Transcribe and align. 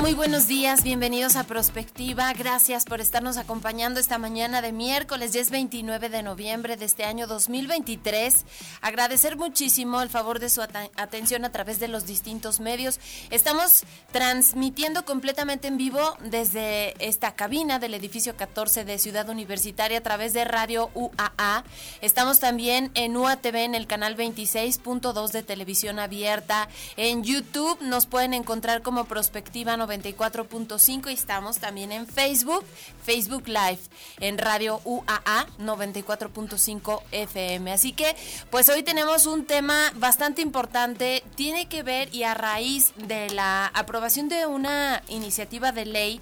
Muy 0.00 0.14
buenos 0.14 0.46
días, 0.46 0.82
bienvenidos 0.82 1.36
a 1.36 1.44
Prospectiva. 1.44 2.32
Gracias 2.32 2.86
por 2.86 3.02
estarnos 3.02 3.36
acompañando 3.36 4.00
esta 4.00 4.16
mañana 4.16 4.62
de 4.62 4.72
miércoles, 4.72 5.32
ya 5.32 5.42
es 5.42 5.50
29 5.50 6.08
de 6.08 6.22
noviembre 6.22 6.78
de 6.78 6.86
este 6.86 7.04
año 7.04 7.26
2023. 7.26 8.46
Agradecer 8.80 9.36
muchísimo 9.36 10.00
el 10.00 10.08
favor 10.08 10.38
de 10.38 10.48
su 10.48 10.62
atención 10.62 11.44
a 11.44 11.52
través 11.52 11.80
de 11.80 11.88
los 11.88 12.06
distintos 12.06 12.60
medios. 12.60 12.98
Estamos 13.28 13.82
transmitiendo 14.10 15.04
completamente 15.04 15.68
en 15.68 15.76
vivo 15.76 16.16
desde 16.24 16.94
esta 17.06 17.34
cabina 17.34 17.78
del 17.78 17.92
edificio 17.92 18.36
14 18.36 18.86
de 18.86 18.98
Ciudad 18.98 19.28
Universitaria 19.28 19.98
a 19.98 20.02
través 20.02 20.32
de 20.32 20.46
Radio 20.46 20.90
UAA. 20.94 21.64
Estamos 22.00 22.40
también 22.40 22.90
en 22.94 23.16
UATV 23.16 23.56
en 23.56 23.74
el 23.74 23.86
canal 23.86 24.16
26.2 24.16 25.30
de 25.30 25.42
televisión 25.42 25.98
abierta. 25.98 26.68
En 26.96 27.22
YouTube 27.22 27.82
nos 27.82 28.06
pueden 28.06 28.32
encontrar 28.32 28.80
como 28.80 29.04
Prospectiva 29.04 29.76
94.5 29.90 31.10
y 31.10 31.14
estamos 31.14 31.58
también 31.58 31.92
en 31.92 32.06
Facebook, 32.06 32.64
Facebook 33.04 33.48
Live, 33.48 33.80
en 34.20 34.38
Radio 34.38 34.80
UAA 34.84 35.46
94.5 35.58 37.02
FM. 37.10 37.72
Así 37.72 37.92
que, 37.92 38.14
pues 38.50 38.68
hoy 38.68 38.82
tenemos 38.82 39.26
un 39.26 39.46
tema 39.46 39.92
bastante 39.96 40.42
importante, 40.42 41.24
tiene 41.34 41.66
que 41.66 41.82
ver 41.82 42.14
y 42.14 42.22
a 42.22 42.34
raíz 42.34 42.92
de 42.96 43.30
la 43.30 43.66
aprobación 43.66 44.28
de 44.28 44.46
una 44.46 45.02
iniciativa 45.08 45.72
de 45.72 45.86
ley 45.86 46.20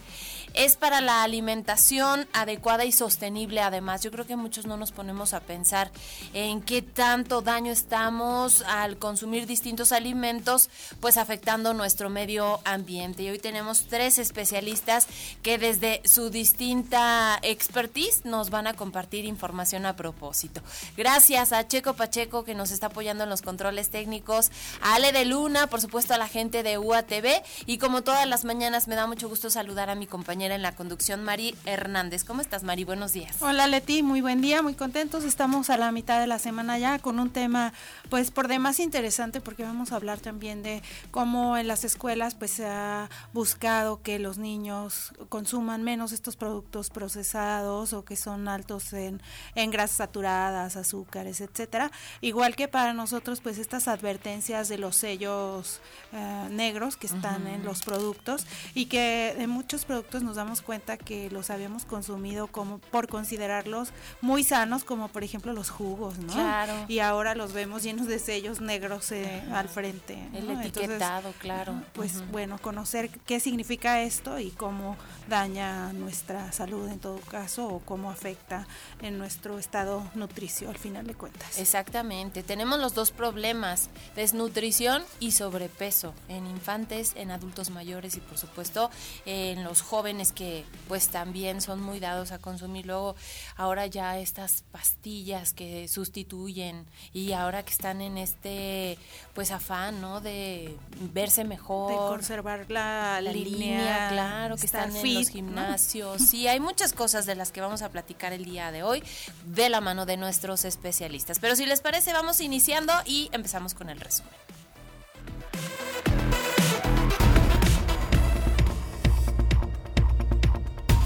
es 0.55 0.77
para 0.77 1.01
la 1.01 1.23
alimentación 1.23 2.27
adecuada 2.33 2.85
y 2.85 2.93
sostenible. 2.93 3.61
Además, 3.61 4.03
yo 4.03 4.11
creo 4.11 4.27
que 4.27 4.37
muchos 4.37 4.67
no 4.67 4.77
nos 4.77 4.93
ponemos 4.93 5.35
a 5.35 5.41
pensar 5.41 5.91
en 6.35 6.63
qué 6.63 6.83
tanto 6.83 7.43
daño 7.43 7.73
estamos 7.73 8.63
al 8.63 8.99
consumir 8.99 9.47
distintos 9.47 9.93
alimentos, 9.93 10.71
pues 11.01 11.17
afectando 11.17 11.75
nuestro 11.75 12.11
medio 12.11 12.61
ambiente. 12.65 13.23
Y 13.23 13.31
hoy 13.31 13.39
tenemos 13.39 13.87
tres 13.89 14.19
especialistas 14.19 15.07
que 15.43 15.59
desde 15.59 16.03
su 16.05 16.31
distinta 16.31 17.39
expertise 17.43 18.25
nos 18.25 18.51
van 18.51 18.67
a 18.67 18.75
compartir 18.75 19.25
información 19.25 19.87
a 19.87 19.97
propósito. 19.97 20.61
Gracias 20.97 21.53
a 21.53 21.67
Checo 21.67 21.95
Pacheco 21.95 22.45
que 22.45 22.55
nos 22.55 22.71
está 22.71 22.87
apoyando 22.87 23.25
en 23.25 23.31
los 23.31 23.43
controles 23.43 23.91
técnicos, 23.91 24.51
a 24.81 24.95
Ale 24.95 25.13
de 25.13 25.25
Luna, 25.25 25.67
por 25.67 25.81
supuesto 25.81 26.15
a 26.15 26.19
la 26.19 26.29
gente 26.29 26.63
de 26.63 26.79
UATV 26.79 27.43
y 27.67 27.79
como 27.79 28.03
todas 28.03 28.27
las 28.27 28.45
mañanas 28.45 28.89
me 28.89 28.95
da 28.95 29.07
mucho 29.07 29.29
gusto 29.29 29.51
saludar 29.51 29.91
a 29.91 29.95
mi 29.95 30.07
compañera 30.39 30.55
en 30.55 30.63
la 30.63 30.77
conducción, 30.77 31.25
Mari 31.25 31.57
Hernández. 31.65 32.23
¿Cómo 32.23 32.41
estás, 32.41 32.63
Mari? 32.63 32.85
Buenos 32.85 33.13
días. 33.13 33.35
Hola, 33.41 33.67
Leti. 33.67 34.05
Muy 34.05 34.21
buen 34.21 34.41
día, 34.41 34.63
muy 34.63 34.75
contentos. 34.75 35.25
Estamos 35.25 35.69
a 35.69 35.77
la 35.77 35.91
mitad 35.91 36.21
de 36.21 36.29
la 36.29 36.39
semana 36.39 36.79
ya 36.79 37.01
con 37.01 37.19
un 37.19 37.31
tema, 37.31 37.73
pues, 38.09 38.31
por 38.31 38.47
demás 38.47 38.79
interesante, 38.79 39.41
porque 39.41 39.65
vamos 39.65 39.91
a 39.91 39.97
hablar 39.97 40.21
también 40.21 40.63
de 40.63 40.81
cómo 41.11 41.57
en 41.57 41.67
las 41.67 41.83
escuelas, 41.83 42.37
pues, 42.37 42.53
se 42.53 42.67
ha 42.67 43.11
buscado 43.33 44.01
que 44.01 44.21
los 44.21 44.39
niños 44.39 45.13
consuman 45.29 45.83
menos 45.83 46.13
estos 46.13 46.37
productos 46.37 46.91
procesados 46.91 47.93
o 47.93 48.05
que 48.05 48.15
son 48.15 48.47
altos 48.47 48.93
en, 48.93 49.21
en 49.57 49.73
grasas 49.73 49.97
saturadas, 49.97 50.77
azúcares, 50.77 51.41
etcétera. 51.41 51.91
Igual 52.21 52.55
que 52.55 52.69
para 52.69 52.93
nosotros, 52.93 53.41
pues, 53.41 53.59
estas 53.59 53.89
advertencias 53.89 54.69
de 54.69 54.79
los 54.79 54.95
sellos 54.95 55.81
eh, 56.13 56.47
negros 56.53 56.97
que 56.97 57.09
están 57.09 57.49
en 57.49 57.65
los 57.65 57.83
productos 57.83 58.47
y 58.73 58.87
que 58.87 59.35
de 59.37 59.49
muchos 59.49 59.85
productos 59.85 60.23
nos 60.29 60.37
damos 60.37 60.61
cuenta 60.61 60.99
que 60.99 61.31
los 61.31 61.49
habíamos 61.49 61.87
consumido 61.87 62.49
como 62.49 62.79
por 62.79 63.09
considerarlos 63.09 63.89
muy 64.21 64.45
sanos, 64.45 64.85
como 64.85 65.09
por 65.09 65.25
ejemplo 65.25 65.55
los 65.55 65.71
jugos, 65.71 66.19
¿no? 66.19 66.35
Claro. 66.35 66.85
Y 66.87 66.99
ahora 66.99 67.35
los 67.35 67.55
vemos 67.55 67.83
llenos 67.83 68.07
de 68.07 68.19
sellos 68.19 68.61
negros 68.61 69.11
eh, 69.11 69.43
al 69.53 69.71
frente. 69.71 70.19
El 70.35 70.51
etiquetado, 70.51 71.33
claro. 71.39 71.81
Pues 71.95 72.31
bueno, 72.31 72.59
conocer 72.59 73.09
qué 73.25 73.41
significa 73.41 74.03
esto 74.03 74.39
y 74.39 74.51
cómo 74.51 74.99
daña 75.29 75.95
nuestra 75.95 76.53
salud 76.53 76.87
en 76.89 76.99
todo 76.99 77.19
caso 77.21 77.67
o 77.67 77.81
cómo 77.81 78.11
afecta 78.11 78.67
en 79.01 79.17
nuestro 79.17 79.59
estado 79.59 80.05
nutricio 80.15 80.69
al 80.69 80.77
final 80.77 81.07
de 81.07 81.15
cuentas. 81.15 81.59
Exactamente. 81.59 82.43
Tenemos 82.43 82.79
los 82.79 82.95
dos 82.95 83.13
problemas, 83.13 83.89
desnutrición 84.15 85.03
y 85.21 85.33
sobrepeso 85.33 86.13
en 86.29 86.47
infantes, 86.47 87.15
en 87.17 87.31
adultos 87.31 87.71
mayores 87.71 88.17
y 88.17 88.21
por 88.21 88.37
supuesto 88.37 88.91
en 89.25 89.65
los 89.65 89.81
jóvenes 89.81 90.18
que 90.33 90.65
pues 90.89 91.09
también 91.09 91.61
son 91.61 91.81
muy 91.81 92.01
dados 92.01 92.33
a 92.33 92.39
consumir 92.39 92.87
luego 92.87 93.17
ahora 93.57 93.87
ya 93.87 94.19
estas 94.19 94.65
pastillas 94.73 95.53
que 95.53 95.89
sustituyen 95.89 96.87
y 97.13 97.33
ahora 97.33 97.63
que 97.63 97.71
están 97.71 98.01
en 98.01 98.19
este 98.19 98.99
pues 99.35 99.51
afán, 99.51 100.01
¿no? 100.01 100.21
De 100.21 100.77
verse 101.13 101.45
mejor, 101.45 101.93
de 101.93 101.97
conservar 101.97 102.67
la, 102.69 103.21
línea, 103.21 104.09
claro, 104.11 104.57
que 104.57 104.67
están 104.67 104.95
en 104.95 105.15
los 105.15 105.29
gimnasios. 105.29 106.23
Sí, 106.29 106.47
hay 106.47 106.61
muchas 106.61 106.93
cosas 106.93 107.25
de 107.27 107.35
las 107.35 107.53
que 107.53 107.61
vamos 107.61 107.81
a 107.83 107.91
platicar 107.91 108.33
el 108.33 108.45
día 108.45 108.71
de 108.71 108.83
hoy 108.83 109.03
de 109.47 109.69
la 109.69 109.81
mano 109.81 110.05
de 110.05 110.17
nuestros 110.17 110.65
especialistas. 110.65 111.39
Pero 111.39 111.57
si 111.57 111.65
les 111.65 111.81
parece, 111.81 112.13
vamos 112.13 112.41
iniciando 112.41 112.93
y 113.07 113.31
empezamos 113.33 113.75
con 113.75 113.89
el 113.89 114.01
resumen. 114.01 114.58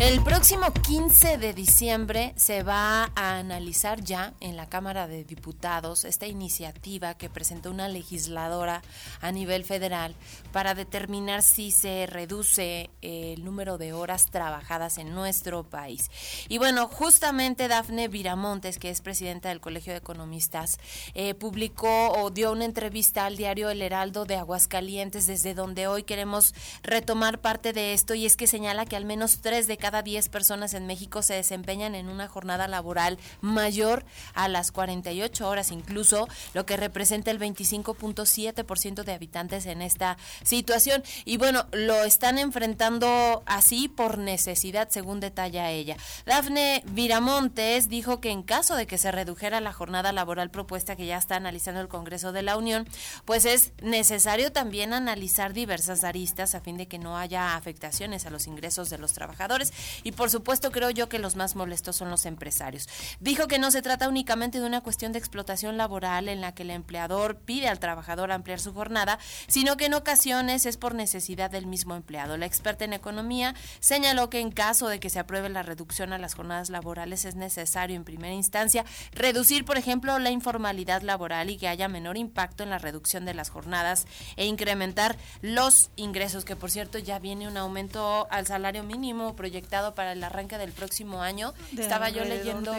El 0.03 0.21
próximo 0.21 0.73
15 0.73 1.39
de 1.39 1.55
diciembre 1.55 2.33
se 2.35 2.65
va 2.65 3.13
a 3.15 3.39
analizar 3.39 4.03
ya 4.03 4.35
en 4.41 4.57
la 4.57 4.69
Cámara 4.69 5.07
de 5.07 5.23
Diputados 5.23 6.05
esta 6.05 6.27
iniciativa 6.27 7.15
que 7.15 7.31
presentó 7.31 7.71
una 7.71 7.87
legisladora 7.87 8.83
a 9.21 9.31
nivel 9.31 9.65
federal 9.65 10.17
para 10.53 10.75
determinar 10.75 11.43
si 11.43 11.71
se 11.71 12.07
reduce 12.07 12.91
el 13.01 13.45
número 13.45 13.79
de 13.79 13.93
horas 13.93 14.27
trabajadas 14.27 14.99
en 14.99 15.15
nuestro 15.15 15.63
país. 15.63 16.11
Y 16.49 16.59
bueno, 16.59 16.89
justamente 16.89 17.69
Dafne 17.69 18.09
Viramontes, 18.09 18.79
que 18.79 18.91
es 18.91 19.01
presidenta 19.01 19.49
del 19.49 19.61
Colegio 19.61 19.93
de 19.93 19.99
Economistas, 19.99 20.79
eh, 21.15 21.35
publicó 21.35 22.11
o 22.12 22.31
dio 22.31 22.53
una 22.53 22.65
entrevista 22.65 23.27
al 23.27 23.37
diario 23.37 23.71
El 23.71 23.83
Heraldo 23.83 24.25
de 24.25 24.37
Aguascalientes, 24.37 25.27
desde 25.27 25.55
donde 25.55 25.87
hoy 25.87 26.03
queremos 26.03 26.55
retomar 26.83 27.41
parte 27.41 27.73
de 27.73 27.93
esto 27.93 28.15
y 28.15 28.27
es 28.27 28.37
que 28.37 28.47
señala 28.49 28.85
que 28.85 28.97
al 28.97 29.05
menos 29.05 29.41
tres 29.41 29.67
de 29.67 29.77
cada 29.77 29.93
cada 29.93 30.03
10 30.03 30.31
personas 30.31 30.73
en 30.73 30.87
México 30.87 31.21
se 31.21 31.35
desempeñan 31.35 31.95
en 31.95 32.09
una 32.09 32.27
jornada 32.27 32.67
laboral 32.67 33.19
mayor 33.43 34.07
a 34.33 34.49
las 34.49 34.73
48 34.73 35.47
horas 35.47 35.71
incluso, 35.71 36.29
lo 36.55 36.65
que 36.65 36.79
representa 36.79 37.31
el 37.31 37.39
25.7% 37.39 39.05
de 39.05 39.12
habitantes 39.12 39.67
en 39.67 39.83
esta 39.83 40.17
situación. 40.45 41.03
Y 41.25 41.37
bueno, 41.37 41.67
lo 41.73 42.05
están 42.05 42.39
enfrentando 42.39 43.43
así 43.47 43.89
por 43.89 44.19
necesidad, 44.19 44.89
según 44.91 45.21
detalla 45.21 45.71
ella. 45.71 45.97
Dafne 46.27 46.83
Viramontes 46.91 47.89
dijo 47.89 48.21
que 48.21 48.31
en 48.31 48.43
caso 48.43 48.77
de 48.77 48.87
que 48.87 48.99
se 48.99 49.12
redujera 49.12 49.61
la 49.61 49.73
jornada 49.73 50.12
laboral 50.12 50.50
propuesta 50.50 50.97
que 50.97 51.06
ya 51.06 51.19
está 51.19 51.37
analizando 51.37 51.81
el 51.81 51.89
Congreso 51.89 52.33
de 52.33 52.43
la 52.43 52.56
Unión, 52.56 52.87
pues 53.25 53.44
es 53.44 53.73
necesario 53.83 54.53
también 54.53 54.93
analizar 54.93 55.53
diversas 55.53 56.05
aristas 56.05 56.55
a 56.55 56.61
fin 56.61 56.77
de 56.77 56.88
que 56.88 56.99
no 56.99 57.17
haya 57.17 57.56
afectaciones 57.56 58.27
a 58.27 58.31
los 58.31 58.47
ingresos 58.47 58.91
de 58.91 58.99
los 58.99 59.12
trabajadores 59.12 59.73
y 60.03 60.12
por 60.12 60.31
supuesto 60.31 60.71
creo 60.71 60.91
yo 60.91 61.09
que 61.09 61.19
los 61.19 61.37
más 61.37 61.56
molestos 61.56 61.97
son 61.97 62.11
los 62.11 62.27
empresarios. 62.27 62.88
Dijo 63.21 63.47
que 63.49 63.59
no 63.59 63.71
se 63.71 63.83
trata 63.83 64.09
únicamente 64.09 64.61
de 64.61 64.67
una 64.67 64.81
cuestión 64.81 65.12
de 65.12 65.19
explotación 65.19 65.77
laboral 65.77 66.29
en 66.29 66.41
la 66.41 66.55
que 66.55 66.62
el 66.62 66.71
empleador 66.71 67.37
pide 67.37 67.69
al 67.69 67.79
trabajador 67.79 68.33
ampliar 68.33 68.61
su 68.61 68.73
jornada, 68.73 69.19
sino 69.47 69.77
que 69.77 69.87
en 69.87 69.95
ocasiones 69.95 70.31
es 70.40 70.79
por 70.79 70.94
necesidad 70.94 71.50
del 71.50 71.67
mismo 71.67 71.94
empleado. 71.94 72.38
La 72.38 72.46
experta 72.46 72.87
en 72.87 72.94
economía 72.94 73.55
señaló 73.81 74.31
que 74.31 74.40
en 74.40 74.50
caso 74.50 74.88
de 74.88 74.99
que 74.99 75.11
se 75.11 75.19
apruebe 75.19 75.50
la 75.50 75.62
reducción 75.62 76.12
a 76.12 76.19
las 76.19 76.34
jornadas 76.34 76.70
laborales 76.70 77.26
es 77.26 77.34
necesario 77.34 77.96
en 77.96 78.05
primera 78.05 78.32
instancia 78.32 78.84
reducir, 79.12 79.67
por 79.67 79.76
ejemplo, 79.76 80.19
la 80.19 80.31
informalidad 80.31 81.02
laboral 81.02 81.50
y 81.50 81.58
que 81.58 81.69
haya 81.69 81.87
menor 81.88 82.17
impacto 82.17 82.62
en 82.62 82.70
la 82.70 82.79
reducción 82.79 83.26
de 83.26 83.34
las 83.34 83.50
jornadas 83.50 84.06
e 84.37 84.46
incrementar 84.46 85.19
los 85.43 85.90
ingresos, 85.96 86.46
que 86.46 86.56
por 86.56 86.70
cierto 86.70 86.99
ya 86.99 87.19
viene 87.19 87.46
un 87.46 87.58
aumento 87.58 88.26
al 88.31 88.46
salario 88.46 88.85
mínimo 88.85 89.37
proyectado 89.37 89.94
para 89.94 90.12
el 90.12 90.25
arranque 90.25 90.56
del 90.56 90.73
próximo 90.73 91.20
año. 91.20 91.52
Estaba 91.76 92.08
yo 92.08 92.25
leyendo... 92.25 92.73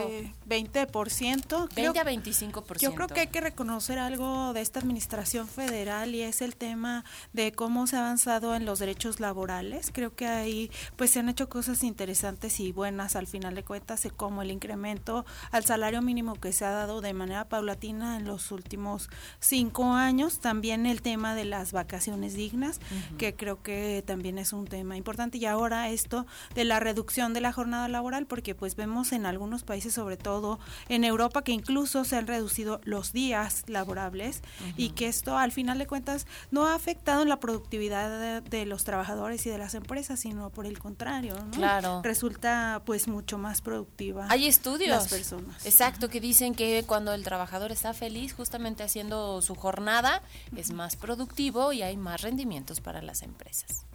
20%. 0.47 1.69
20 1.75 1.99
a 1.99 2.05
25%. 2.05 2.79
Yo 2.79 2.95
creo 2.95 3.07
que 3.07 3.21
hay 3.21 3.27
que 3.27 3.41
reconocer 3.41 3.99
algo 3.99 4.53
de 4.53 4.61
esta 4.61 4.79
administración 4.79 5.47
federal 5.47 6.13
y 6.15 6.21
es 6.21 6.41
el 6.41 6.55
tema 6.55 7.03
de 7.33 7.42
cómo 7.51 7.87
se 7.87 7.97
ha 7.97 7.99
avanzado 7.99 8.55
en 8.55 8.65
los 8.65 8.79
derechos 8.79 9.19
laborales. 9.19 9.91
Creo 9.93 10.15
que 10.15 10.27
ahí 10.27 10.71
pues 10.95 11.11
se 11.11 11.19
han 11.19 11.29
hecho 11.29 11.49
cosas 11.49 11.83
interesantes 11.83 12.59
y 12.59 12.71
buenas 12.71 13.15
al 13.15 13.27
final 13.27 13.55
de 13.55 13.63
cuentas, 13.63 14.07
como 14.15 14.41
el 14.41 14.51
incremento 14.51 15.25
al 15.51 15.65
salario 15.65 16.01
mínimo 16.01 16.35
que 16.35 16.53
se 16.53 16.65
ha 16.65 16.71
dado 16.71 17.01
de 17.01 17.13
manera 17.13 17.49
paulatina 17.49 18.17
en 18.17 18.25
los 18.25 18.51
últimos 18.51 19.09
cinco 19.39 19.93
años. 19.93 20.39
También 20.39 20.85
el 20.85 21.01
tema 21.01 21.35
de 21.35 21.45
las 21.45 21.71
vacaciones 21.71 22.33
dignas, 22.35 22.79
que 23.17 23.35
creo 23.35 23.61
que 23.61 24.03
también 24.05 24.37
es 24.37 24.53
un 24.53 24.65
tema 24.65 24.97
importante. 24.97 25.37
Y 25.37 25.45
ahora 25.45 25.89
esto 25.89 26.25
de 26.55 26.63
la 26.63 26.79
reducción 26.79 27.33
de 27.33 27.41
la 27.41 27.51
jornada 27.51 27.87
laboral, 27.87 28.25
porque 28.25 28.55
pues 28.55 28.75
vemos 28.75 29.11
en 29.11 29.25
algunos 29.25 29.63
países, 29.63 29.93
sobre 29.93 30.17
todo 30.17 30.59
en 30.89 31.03
Europa, 31.03 31.43
que 31.43 31.51
incluso 31.51 32.03
se 32.05 32.15
han 32.15 32.27
reducido 32.27 32.79
los 32.83 33.11
días 33.13 33.63
laborables 33.67 34.41
y 34.77 34.89
que 34.91 35.07
esto 35.07 35.37
al 35.37 35.51
final 35.51 35.77
de 35.77 35.87
cuentas 35.87 36.27
no 36.51 36.67
ha 36.67 36.75
afectado 36.75 37.21
en 37.21 37.29
la 37.29 37.32
productividad 37.39 38.41
de, 38.41 38.65
los 38.65 38.83
trabajadores 38.83 39.45
y 39.45 39.49
de 39.49 39.57
las 39.57 39.73
empresas, 39.73 40.19
sino 40.19 40.49
por 40.49 40.65
el 40.65 40.79
contrario, 40.79 41.35
Claro. 41.51 42.01
Resulta 42.03 42.81
pues 42.85 43.07
mucho 43.07 43.37
más 43.37 43.61
productiva. 43.61 44.27
Hay 44.29 44.47
estudios. 44.47 44.89
Las 44.89 45.07
personas. 45.07 45.65
Exacto, 45.65 46.09
que 46.09 46.19
dicen 46.19 46.55
que 46.55 46.83
cuando 46.85 47.13
el 47.13 47.23
trabajador 47.23 47.71
está 47.71 47.93
feliz 47.93 48.33
justamente 48.33 48.83
haciendo 48.83 49.41
su 49.41 49.55
jornada, 49.55 50.21
es 50.55 50.71
más 50.71 50.95
productivo 50.95 51.73
y 51.73 51.81
hay 51.81 51.97
más 51.97 52.21
rendimientos 52.21 52.81
para 52.81 53.01
las 53.01 53.21
empresas. 53.21 53.85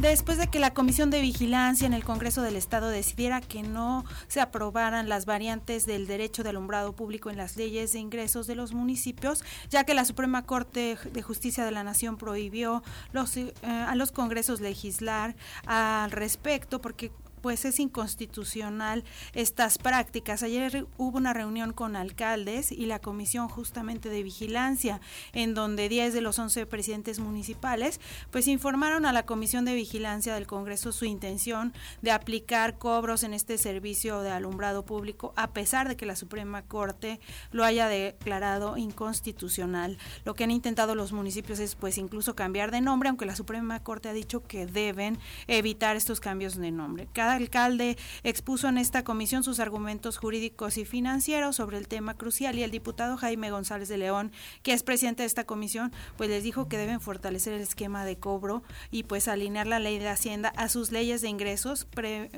Después 0.00 0.38
de 0.38 0.48
que 0.48 0.60
la 0.60 0.72
Comisión 0.72 1.10
de 1.10 1.20
Vigilancia 1.20 1.86
en 1.86 1.92
el 1.92 2.04
Congreso 2.04 2.40
del 2.40 2.56
Estado 2.56 2.88
decidiera 2.88 3.42
que 3.42 3.62
no 3.62 4.06
se 4.28 4.40
aprobaran 4.40 5.10
las 5.10 5.26
variantes 5.26 5.84
del 5.84 6.06
derecho 6.06 6.42
de 6.42 6.48
alumbrado 6.48 6.94
público 6.94 7.28
en 7.28 7.36
las 7.36 7.58
leyes 7.58 7.92
de 7.92 7.98
ingresos 7.98 8.46
de 8.46 8.54
los 8.54 8.72
municipios, 8.72 9.44
ya 9.68 9.84
que 9.84 9.92
la 9.92 10.06
Suprema 10.06 10.46
Corte 10.46 10.96
de 11.12 11.20
Justicia 11.22 11.66
de 11.66 11.70
la 11.70 11.84
Nación 11.84 12.16
prohibió 12.16 12.82
los, 13.12 13.36
eh, 13.36 13.52
a 13.62 13.94
los 13.94 14.10
congresos 14.10 14.62
legislar 14.62 15.36
al 15.66 16.10
respecto, 16.10 16.80
porque 16.80 17.12
pues 17.40 17.64
es 17.64 17.80
inconstitucional 17.80 19.04
estas 19.34 19.78
prácticas. 19.78 20.42
Ayer 20.42 20.86
hubo 20.98 21.18
una 21.18 21.32
reunión 21.32 21.72
con 21.72 21.96
alcaldes 21.96 22.72
y 22.72 22.86
la 22.86 22.98
comisión 22.98 23.48
justamente 23.48 24.08
de 24.08 24.22
vigilancia, 24.22 25.00
en 25.32 25.54
donde 25.54 25.88
10 25.88 26.14
de 26.14 26.20
los 26.20 26.38
11 26.38 26.66
presidentes 26.66 27.18
municipales 27.18 28.00
pues 28.30 28.46
informaron 28.46 29.06
a 29.06 29.12
la 29.12 29.24
comisión 29.24 29.64
de 29.64 29.74
vigilancia 29.74 30.34
del 30.34 30.46
Congreso 30.46 30.92
su 30.92 31.04
intención 31.04 31.72
de 32.02 32.10
aplicar 32.10 32.78
cobros 32.78 33.22
en 33.22 33.34
este 33.34 33.58
servicio 33.58 34.20
de 34.20 34.30
alumbrado 34.30 34.84
público, 34.84 35.32
a 35.36 35.52
pesar 35.52 35.88
de 35.88 35.96
que 35.96 36.06
la 36.06 36.16
Suprema 36.16 36.62
Corte 36.62 37.20
lo 37.52 37.64
haya 37.64 37.88
declarado 37.88 38.76
inconstitucional. 38.76 39.98
Lo 40.24 40.34
que 40.34 40.44
han 40.44 40.50
intentado 40.50 40.94
los 40.94 41.12
municipios 41.12 41.58
es 41.58 41.74
pues 41.74 41.98
incluso 41.98 42.34
cambiar 42.34 42.70
de 42.70 42.80
nombre, 42.80 43.08
aunque 43.08 43.26
la 43.26 43.36
Suprema 43.36 43.82
Corte 43.82 44.08
ha 44.08 44.12
dicho 44.12 44.42
que 44.42 44.66
deben 44.66 45.18
evitar 45.46 45.96
estos 45.96 46.20
cambios 46.20 46.56
de 46.56 46.70
nombre. 46.70 47.08
Cada 47.12 47.29
alcalde 47.36 47.96
expuso 48.22 48.68
en 48.68 48.78
esta 48.78 49.04
comisión 49.04 49.42
sus 49.42 49.60
argumentos 49.60 50.16
jurídicos 50.18 50.78
y 50.78 50.84
financieros 50.84 51.56
sobre 51.56 51.78
el 51.78 51.88
tema 51.88 52.14
crucial 52.14 52.58
y 52.58 52.62
el 52.62 52.70
diputado 52.70 53.16
Jaime 53.16 53.50
González 53.50 53.88
de 53.88 53.98
León, 53.98 54.32
que 54.62 54.72
es 54.72 54.82
presidente 54.82 55.22
de 55.22 55.26
esta 55.26 55.44
comisión, 55.44 55.92
pues 56.16 56.30
les 56.30 56.42
dijo 56.42 56.68
que 56.68 56.78
deben 56.78 57.00
fortalecer 57.00 57.52
el 57.52 57.62
esquema 57.62 58.04
de 58.04 58.18
cobro 58.18 58.62
y 58.90 59.04
pues 59.04 59.28
alinear 59.28 59.66
la 59.66 59.78
ley 59.78 59.98
de 59.98 60.08
Hacienda 60.08 60.52
a 60.56 60.68
sus 60.68 60.92
leyes 60.92 61.20
de 61.20 61.28
ingresos, 61.28 61.86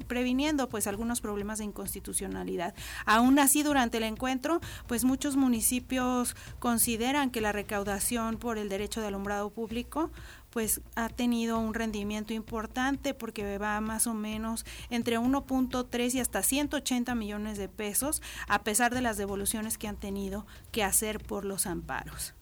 previniendo 0.06 0.68
pues 0.68 0.86
algunos 0.86 1.20
problemas 1.20 1.58
de 1.58 1.64
inconstitucionalidad. 1.64 2.74
Aún 3.06 3.38
así, 3.38 3.62
durante 3.62 3.98
el 3.98 4.04
encuentro, 4.04 4.60
pues 4.86 5.04
muchos 5.04 5.36
municipios 5.36 6.36
consideran 6.58 7.30
que 7.30 7.40
la 7.40 7.52
recaudación 7.52 8.36
por 8.36 8.58
el 8.58 8.68
derecho 8.68 9.00
de 9.00 9.08
alumbrado 9.08 9.50
público 9.50 10.10
pues 10.52 10.82
ha 10.94 11.08
tenido 11.08 11.58
un 11.58 11.75
rendimiento 11.75 12.34
importante 12.34 13.14
porque 13.14 13.58
va 13.58 13.81
más 13.81 14.06
o 14.06 14.14
menos 14.14 14.64
entre 14.90 15.19
1.3 15.19 16.14
y 16.14 16.20
hasta 16.20 16.43
180 16.43 17.14
millones 17.14 17.58
de 17.58 17.69
pesos 17.69 18.22
a 18.46 18.62
pesar 18.62 18.94
de 18.94 19.00
las 19.00 19.16
devoluciones 19.16 19.78
que 19.78 19.88
han 19.88 19.96
tenido 19.96 20.46
que 20.70 20.84
hacer 20.84 21.19
por 21.20 21.44
los 21.44 21.66
amparos. 21.66 22.34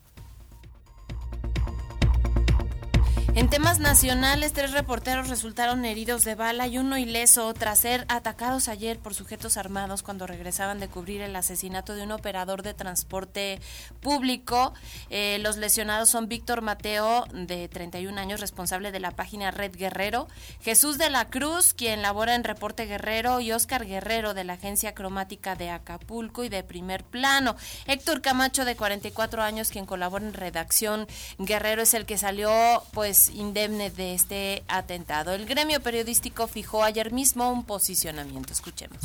En 3.33 3.49
temas 3.49 3.79
nacionales, 3.79 4.51
tres 4.51 4.73
reporteros 4.73 5.29
resultaron 5.29 5.85
heridos 5.85 6.25
de 6.25 6.35
bala 6.35 6.67
y 6.67 6.77
uno 6.77 6.97
ileso 6.97 7.53
tras 7.53 7.79
ser 7.79 8.03
atacados 8.09 8.67
ayer 8.67 8.99
por 8.99 9.13
sujetos 9.13 9.55
armados 9.55 10.03
cuando 10.03 10.27
regresaban 10.27 10.81
de 10.81 10.89
cubrir 10.89 11.21
el 11.21 11.33
asesinato 11.37 11.95
de 11.95 12.03
un 12.03 12.11
operador 12.11 12.61
de 12.61 12.73
transporte 12.73 13.61
público. 14.01 14.73
Eh, 15.09 15.39
los 15.41 15.55
lesionados 15.55 16.09
son 16.09 16.27
Víctor 16.27 16.61
Mateo, 16.61 17.23
de 17.31 17.69
31 17.69 18.19
años, 18.19 18.41
responsable 18.41 18.91
de 18.91 18.99
la 18.99 19.11
página 19.11 19.49
Red 19.49 19.77
Guerrero, 19.77 20.27
Jesús 20.59 20.97
de 20.97 21.09
la 21.09 21.29
Cruz, 21.29 21.73
quien 21.73 22.01
labora 22.01 22.35
en 22.35 22.43
Reporte 22.43 22.85
Guerrero, 22.85 23.39
y 23.39 23.53
Oscar 23.53 23.85
Guerrero, 23.85 24.33
de 24.33 24.43
la 24.43 24.53
Agencia 24.53 24.93
Cromática 24.93 25.55
de 25.55 25.69
Acapulco 25.69 26.43
y 26.43 26.49
de 26.49 26.63
Primer 26.63 27.05
Plano. 27.05 27.55
Héctor 27.87 28.21
Camacho, 28.21 28.65
de 28.65 28.75
44 28.75 29.41
años, 29.41 29.69
quien 29.69 29.85
colabora 29.85 30.25
en 30.25 30.33
Redacción 30.33 31.07
Guerrero, 31.37 31.81
es 31.83 31.93
el 31.93 32.05
que 32.05 32.17
salió, 32.17 32.51
pues, 32.91 33.20
indemne 33.29 33.89
de 33.89 34.13
este 34.13 34.63
atentado. 34.67 35.33
El 35.33 35.45
gremio 35.45 35.81
periodístico 35.81 36.47
fijó 36.47 36.83
ayer 36.83 37.11
mismo 37.11 37.51
un 37.51 37.65
posicionamiento. 37.65 38.53
Escuchemos. 38.53 38.99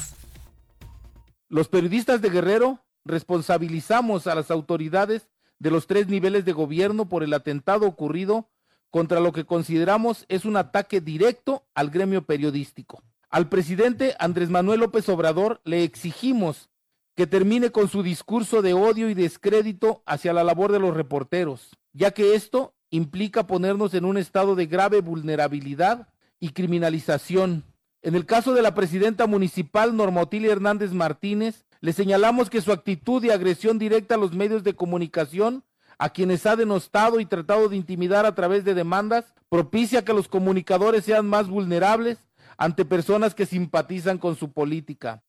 Los 1.48 1.68
periodistas 1.68 2.20
de 2.22 2.30
Guerrero 2.30 2.80
responsabilizamos 3.04 4.26
a 4.26 4.34
las 4.34 4.50
autoridades 4.50 5.28
de 5.58 5.70
los 5.70 5.86
tres 5.86 6.08
niveles 6.08 6.44
de 6.44 6.52
gobierno 6.52 7.08
por 7.08 7.22
el 7.22 7.32
atentado 7.32 7.86
ocurrido 7.86 8.48
contra 8.90 9.20
lo 9.20 9.32
que 9.32 9.44
consideramos 9.44 10.24
es 10.28 10.44
un 10.44 10.56
ataque 10.56 11.00
directo 11.00 11.64
al 11.74 11.90
gremio 11.90 12.22
periodístico. 12.22 13.02
Al 13.28 13.48
presidente 13.48 14.14
Andrés 14.18 14.50
Manuel 14.50 14.80
López 14.80 15.08
Obrador 15.08 15.60
le 15.64 15.82
exigimos 15.82 16.70
que 17.16 17.26
termine 17.26 17.70
con 17.70 17.88
su 17.88 18.02
discurso 18.02 18.62
de 18.62 18.74
odio 18.74 19.08
y 19.08 19.14
descrédito 19.14 20.02
hacia 20.06 20.32
la 20.32 20.44
labor 20.44 20.70
de 20.70 20.78
los 20.78 20.94
reporteros, 20.94 21.70
ya 21.92 22.10
que 22.10 22.34
esto 22.34 22.74
implica 22.90 23.46
ponernos 23.46 23.94
en 23.94 24.04
un 24.04 24.16
estado 24.16 24.54
de 24.54 24.66
grave 24.66 25.00
vulnerabilidad 25.00 26.08
y 26.38 26.50
criminalización. 26.50 27.64
En 28.02 28.14
el 28.14 28.26
caso 28.26 28.54
de 28.54 28.62
la 28.62 28.74
presidenta 28.74 29.26
municipal 29.26 29.96
Norma 29.96 30.22
Otilia 30.22 30.52
Hernández 30.52 30.92
Martínez, 30.92 31.64
le 31.80 31.92
señalamos 31.92 32.50
que 32.50 32.60
su 32.60 32.72
actitud 32.72 33.22
y 33.24 33.30
agresión 33.30 33.78
directa 33.78 34.14
a 34.14 34.18
los 34.18 34.32
medios 34.32 34.64
de 34.64 34.74
comunicación, 34.74 35.64
a 35.98 36.10
quienes 36.10 36.46
ha 36.46 36.56
denostado 36.56 37.20
y 37.20 37.26
tratado 37.26 37.68
de 37.68 37.76
intimidar 37.76 38.26
a 38.26 38.34
través 38.34 38.64
de 38.64 38.74
demandas, 38.74 39.34
propicia 39.48 40.04
que 40.04 40.12
los 40.12 40.28
comunicadores 40.28 41.04
sean 41.04 41.26
más 41.26 41.48
vulnerables 41.48 42.18
ante 42.58 42.84
personas 42.84 43.34
que 43.34 43.46
simpatizan 43.46 44.18
con 44.18 44.36
su 44.36 44.52
política. 44.52 45.22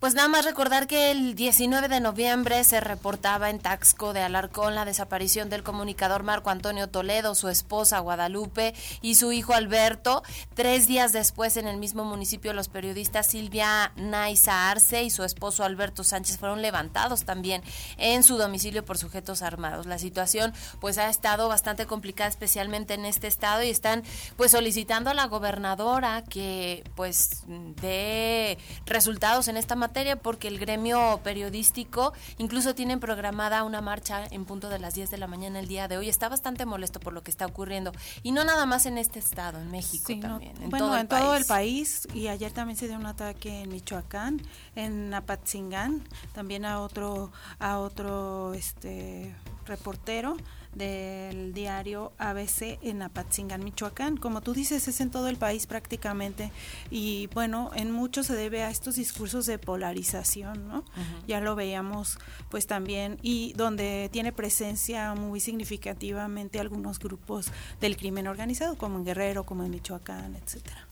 Pues 0.00 0.14
nada 0.14 0.28
más 0.28 0.44
recordar 0.44 0.86
que 0.86 1.10
el 1.10 1.34
19 1.34 1.88
de 1.88 1.98
noviembre 1.98 2.62
se 2.62 2.78
reportaba 2.78 3.50
en 3.50 3.58
Taxco 3.58 4.12
de 4.12 4.20
Alarcón 4.20 4.76
la 4.76 4.84
desaparición 4.84 5.50
del 5.50 5.64
comunicador 5.64 6.22
Marco 6.22 6.50
Antonio 6.50 6.88
Toledo, 6.88 7.34
su 7.34 7.48
esposa 7.48 7.98
Guadalupe 7.98 8.76
y 9.02 9.16
su 9.16 9.32
hijo 9.32 9.54
Alberto. 9.54 10.22
Tres 10.54 10.86
días 10.86 11.12
después 11.12 11.56
en 11.56 11.66
el 11.66 11.78
mismo 11.78 12.04
municipio 12.04 12.52
los 12.52 12.68
periodistas 12.68 13.26
Silvia 13.26 13.90
Naiza 13.96 14.70
Arce 14.70 15.02
y 15.02 15.10
su 15.10 15.24
esposo 15.24 15.64
Alberto 15.64 16.04
Sánchez 16.04 16.38
fueron 16.38 16.62
levantados 16.62 17.24
también 17.24 17.64
en 17.96 18.22
su 18.22 18.38
domicilio 18.38 18.84
por 18.84 18.98
sujetos 18.98 19.42
armados. 19.42 19.86
La 19.86 19.98
situación 19.98 20.54
pues 20.78 20.98
ha 20.98 21.08
estado 21.08 21.48
bastante 21.48 21.86
complicada 21.86 22.30
especialmente 22.30 22.94
en 22.94 23.04
este 23.04 23.26
estado 23.26 23.64
y 23.64 23.70
están 23.70 24.04
pues 24.36 24.52
solicitando 24.52 25.10
a 25.10 25.14
la 25.14 25.24
gobernadora 25.24 26.22
que 26.22 26.84
pues 26.94 27.42
dé 27.48 28.58
resultados 28.86 29.48
en 29.48 29.56
esta 29.56 29.74
materia 29.74 29.87
porque 30.22 30.48
el 30.48 30.58
gremio 30.58 31.20
periodístico 31.24 32.12
incluso 32.38 32.74
tienen 32.74 33.00
programada 33.00 33.64
una 33.64 33.80
marcha 33.80 34.26
en 34.30 34.44
punto 34.44 34.68
de 34.68 34.78
las 34.78 34.94
10 34.94 35.10
de 35.10 35.18
la 35.18 35.26
mañana 35.26 35.58
el 35.58 35.66
día 35.66 35.88
de 35.88 35.96
hoy. 35.96 36.08
Está 36.08 36.28
bastante 36.28 36.66
molesto 36.66 37.00
por 37.00 37.12
lo 37.12 37.22
que 37.22 37.30
está 37.30 37.46
ocurriendo 37.46 37.92
y 38.22 38.32
no 38.32 38.44
nada 38.44 38.66
más 38.66 38.86
en 38.86 38.98
este 38.98 39.18
estado, 39.18 39.58
en 39.60 39.70
México 39.70 40.12
también. 40.20 40.56
en 40.62 40.70
bueno, 40.70 40.86
todo 40.86 40.98
en 40.98 41.08
todo 41.08 41.34
el 41.36 41.44
país 41.44 42.06
y 42.14 42.28
ayer 42.28 42.52
también 42.52 42.76
se 42.76 42.86
dio 42.86 42.96
un 42.96 43.06
ataque 43.06 43.62
en 43.62 43.70
Michoacán, 43.70 44.42
en 44.76 45.12
Apatzingán, 45.14 46.02
también 46.34 46.64
a 46.64 46.80
otro 46.80 47.32
a 47.58 47.78
otro 47.78 48.54
este 48.54 49.34
reportero 49.66 50.36
del 50.74 51.52
diario 51.52 52.12
ABC 52.18 52.78
en 52.82 53.02
Apatzingán, 53.02 53.64
Michoacán. 53.64 54.16
Como 54.16 54.40
tú 54.40 54.54
dices, 54.54 54.88
es 54.88 55.00
en 55.00 55.10
todo 55.10 55.28
el 55.28 55.36
país 55.36 55.66
prácticamente 55.66 56.52
y 56.90 57.28
bueno, 57.34 57.70
en 57.74 57.90
mucho 57.90 58.22
se 58.22 58.34
debe 58.34 58.62
a 58.62 58.70
estos 58.70 58.96
discursos 58.96 59.46
de 59.46 59.58
polarización, 59.58 60.68
¿no? 60.68 60.84
Ya 61.26 61.40
lo 61.40 61.54
veíamos 61.54 62.18
pues 62.50 62.66
también 62.66 63.18
y 63.22 63.52
donde 63.54 64.08
tiene 64.12 64.32
presencia 64.32 65.14
muy 65.14 65.40
significativamente 65.40 66.60
algunos 66.60 66.98
grupos 66.98 67.52
del 67.80 67.96
crimen 67.96 68.26
organizado, 68.26 68.76
como 68.76 68.98
en 68.98 69.04
Guerrero, 69.04 69.44
como 69.44 69.64
en 69.64 69.70
Michoacán, 69.70 70.36
etcétera. 70.36 70.87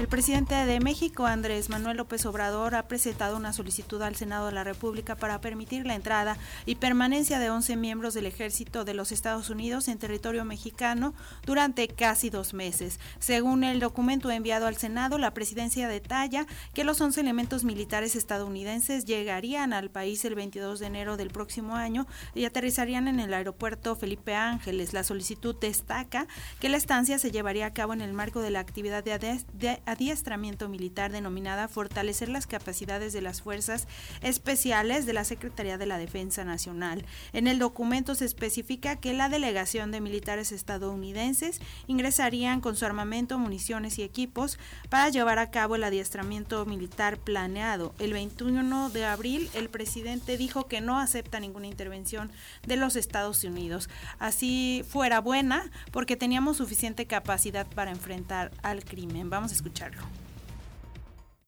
El 0.00 0.08
presidente 0.08 0.54
de 0.54 0.80
México, 0.80 1.26
Andrés 1.26 1.68
Manuel 1.68 1.98
López 1.98 2.24
Obrador, 2.24 2.74
ha 2.74 2.88
presentado 2.88 3.36
una 3.36 3.52
solicitud 3.52 4.00
al 4.00 4.16
Senado 4.16 4.46
de 4.46 4.52
la 4.52 4.64
República 4.64 5.14
para 5.14 5.42
permitir 5.42 5.84
la 5.84 5.94
entrada 5.94 6.38
y 6.64 6.76
permanencia 6.76 7.38
de 7.38 7.50
11 7.50 7.76
miembros 7.76 8.14
del 8.14 8.24
ejército 8.24 8.86
de 8.86 8.94
los 8.94 9.12
Estados 9.12 9.50
Unidos 9.50 9.88
en 9.88 9.98
territorio 9.98 10.46
mexicano 10.46 11.12
durante 11.44 11.86
casi 11.86 12.30
dos 12.30 12.54
meses. 12.54 12.98
Según 13.18 13.62
el 13.62 13.78
documento 13.78 14.30
enviado 14.30 14.66
al 14.66 14.78
Senado, 14.78 15.18
la 15.18 15.34
presidencia 15.34 15.86
detalla 15.86 16.46
que 16.72 16.84
los 16.84 16.98
11 16.98 17.20
elementos 17.20 17.64
militares 17.64 18.16
estadounidenses 18.16 19.04
llegarían 19.04 19.74
al 19.74 19.90
país 19.90 20.24
el 20.24 20.34
22 20.34 20.80
de 20.80 20.86
enero 20.86 21.18
del 21.18 21.28
próximo 21.28 21.76
año 21.76 22.06
y 22.34 22.46
aterrizarían 22.46 23.06
en 23.06 23.20
el 23.20 23.34
aeropuerto 23.34 23.96
Felipe 23.96 24.34
Ángeles. 24.34 24.94
La 24.94 25.04
solicitud 25.04 25.54
destaca 25.60 26.26
que 26.58 26.70
la 26.70 26.78
estancia 26.78 27.18
se 27.18 27.30
llevaría 27.30 27.66
a 27.66 27.74
cabo 27.74 27.92
en 27.92 28.00
el 28.00 28.14
marco 28.14 28.40
de 28.40 28.48
la 28.48 28.60
actividad 28.60 29.04
de, 29.04 29.44
de 29.52 29.82
adiestramiento 29.90 30.68
militar 30.68 31.12
denominada 31.12 31.68
Fortalecer 31.68 32.28
las 32.28 32.46
capacidades 32.46 33.12
de 33.12 33.20
las 33.20 33.42
fuerzas 33.42 33.86
especiales 34.22 35.06
de 35.06 35.12
la 35.12 35.24
Secretaría 35.24 35.78
de 35.78 35.86
la 35.86 35.98
Defensa 35.98 36.44
Nacional. 36.44 37.04
En 37.32 37.46
el 37.46 37.58
documento 37.58 38.14
se 38.14 38.24
especifica 38.24 38.96
que 38.96 39.12
la 39.12 39.28
delegación 39.28 39.90
de 39.90 40.00
militares 40.00 40.52
estadounidenses 40.52 41.60
ingresarían 41.86 42.60
con 42.60 42.76
su 42.76 42.84
armamento, 42.86 43.38
municiones 43.38 43.98
y 43.98 44.02
equipos 44.02 44.58
para 44.88 45.08
llevar 45.08 45.38
a 45.38 45.50
cabo 45.50 45.76
el 45.76 45.84
adiestramiento 45.84 46.64
militar 46.66 47.18
planeado. 47.18 47.94
El 47.98 48.12
21 48.12 48.90
de 48.90 49.04
abril 49.04 49.50
el 49.54 49.68
presidente 49.68 50.36
dijo 50.36 50.66
que 50.66 50.80
no 50.80 50.98
acepta 50.98 51.40
ninguna 51.40 51.66
intervención 51.66 52.30
de 52.66 52.76
los 52.76 52.96
Estados 52.96 53.44
Unidos. 53.44 53.88
Así 54.18 54.84
fuera 54.88 55.20
buena 55.20 55.70
porque 55.92 56.16
teníamos 56.16 56.58
suficiente 56.58 57.06
capacidad 57.06 57.66
para 57.66 57.90
enfrentar 57.90 58.52
al 58.62 58.84
crimen. 58.84 59.30
Vamos 59.30 59.52
a 59.52 59.54
escuchar. 59.54 59.79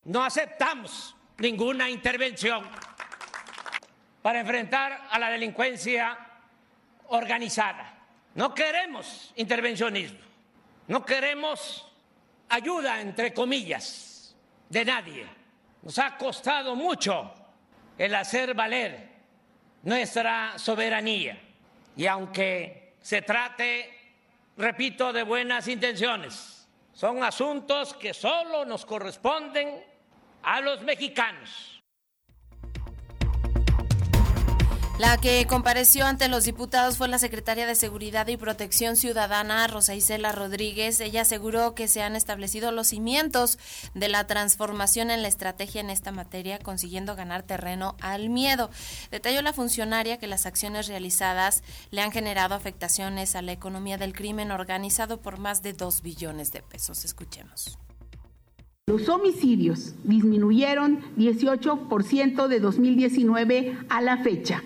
No 0.04 0.24
aceptamos 0.24 1.14
ninguna 1.38 1.88
intervención 1.88 2.64
para 4.20 4.40
enfrentar 4.40 5.08
a 5.10 5.18
la 5.18 5.30
delincuencia 5.30 6.18
organizada. 7.08 7.94
No 8.34 8.54
queremos 8.54 9.32
intervencionismo. 9.36 10.18
No 10.88 11.04
queremos 11.04 11.86
ayuda, 12.48 13.00
entre 13.00 13.32
comillas, 13.32 14.34
de 14.68 14.84
nadie. 14.84 15.26
Nos 15.82 15.98
ha 15.98 16.16
costado 16.16 16.74
mucho 16.74 17.32
el 17.98 18.14
hacer 18.14 18.54
valer 18.54 19.08
nuestra 19.82 20.58
soberanía. 20.58 21.38
Y 21.96 22.06
aunque 22.06 22.94
se 23.00 23.22
trate, 23.22 23.90
repito, 24.56 25.12
de 25.12 25.22
buenas 25.22 25.68
intenciones, 25.68 26.61
son 26.92 27.22
asuntos 27.22 27.94
que 27.94 28.12
solo 28.12 28.64
nos 28.64 28.84
corresponden 28.84 29.84
a 30.42 30.60
los 30.60 30.82
mexicanos. 30.82 31.71
La 35.02 35.16
que 35.16 35.44
compareció 35.48 36.06
ante 36.06 36.28
los 36.28 36.44
diputados 36.44 36.96
fue 36.96 37.08
la 37.08 37.18
secretaria 37.18 37.66
de 37.66 37.74
Seguridad 37.74 38.28
y 38.28 38.36
Protección 38.36 38.94
Ciudadana, 38.94 39.66
Rosa 39.66 39.96
Isela 39.96 40.30
Rodríguez. 40.30 41.00
Ella 41.00 41.22
aseguró 41.22 41.74
que 41.74 41.88
se 41.88 42.02
han 42.02 42.14
establecido 42.14 42.70
los 42.70 42.86
cimientos 42.86 43.58
de 43.94 44.08
la 44.08 44.28
transformación 44.28 45.10
en 45.10 45.22
la 45.22 45.26
estrategia 45.26 45.80
en 45.80 45.90
esta 45.90 46.12
materia, 46.12 46.60
consiguiendo 46.60 47.16
ganar 47.16 47.42
terreno 47.42 47.96
al 48.00 48.30
miedo. 48.30 48.70
Detalló 49.10 49.42
la 49.42 49.52
funcionaria 49.52 50.18
que 50.18 50.28
las 50.28 50.46
acciones 50.46 50.86
realizadas 50.86 51.64
le 51.90 52.00
han 52.00 52.12
generado 52.12 52.54
afectaciones 52.54 53.34
a 53.34 53.42
la 53.42 53.50
economía 53.50 53.98
del 53.98 54.12
crimen 54.12 54.52
organizado 54.52 55.20
por 55.20 55.36
más 55.36 55.64
de 55.64 55.72
dos 55.72 56.02
billones 56.02 56.52
de 56.52 56.62
pesos. 56.62 57.04
Escuchemos. 57.04 57.76
Los 58.86 59.08
homicidios 59.08 59.96
disminuyeron 60.04 61.16
18% 61.16 62.46
de 62.46 62.60
2019 62.60 63.78
a 63.88 64.00
la 64.00 64.18
fecha 64.18 64.62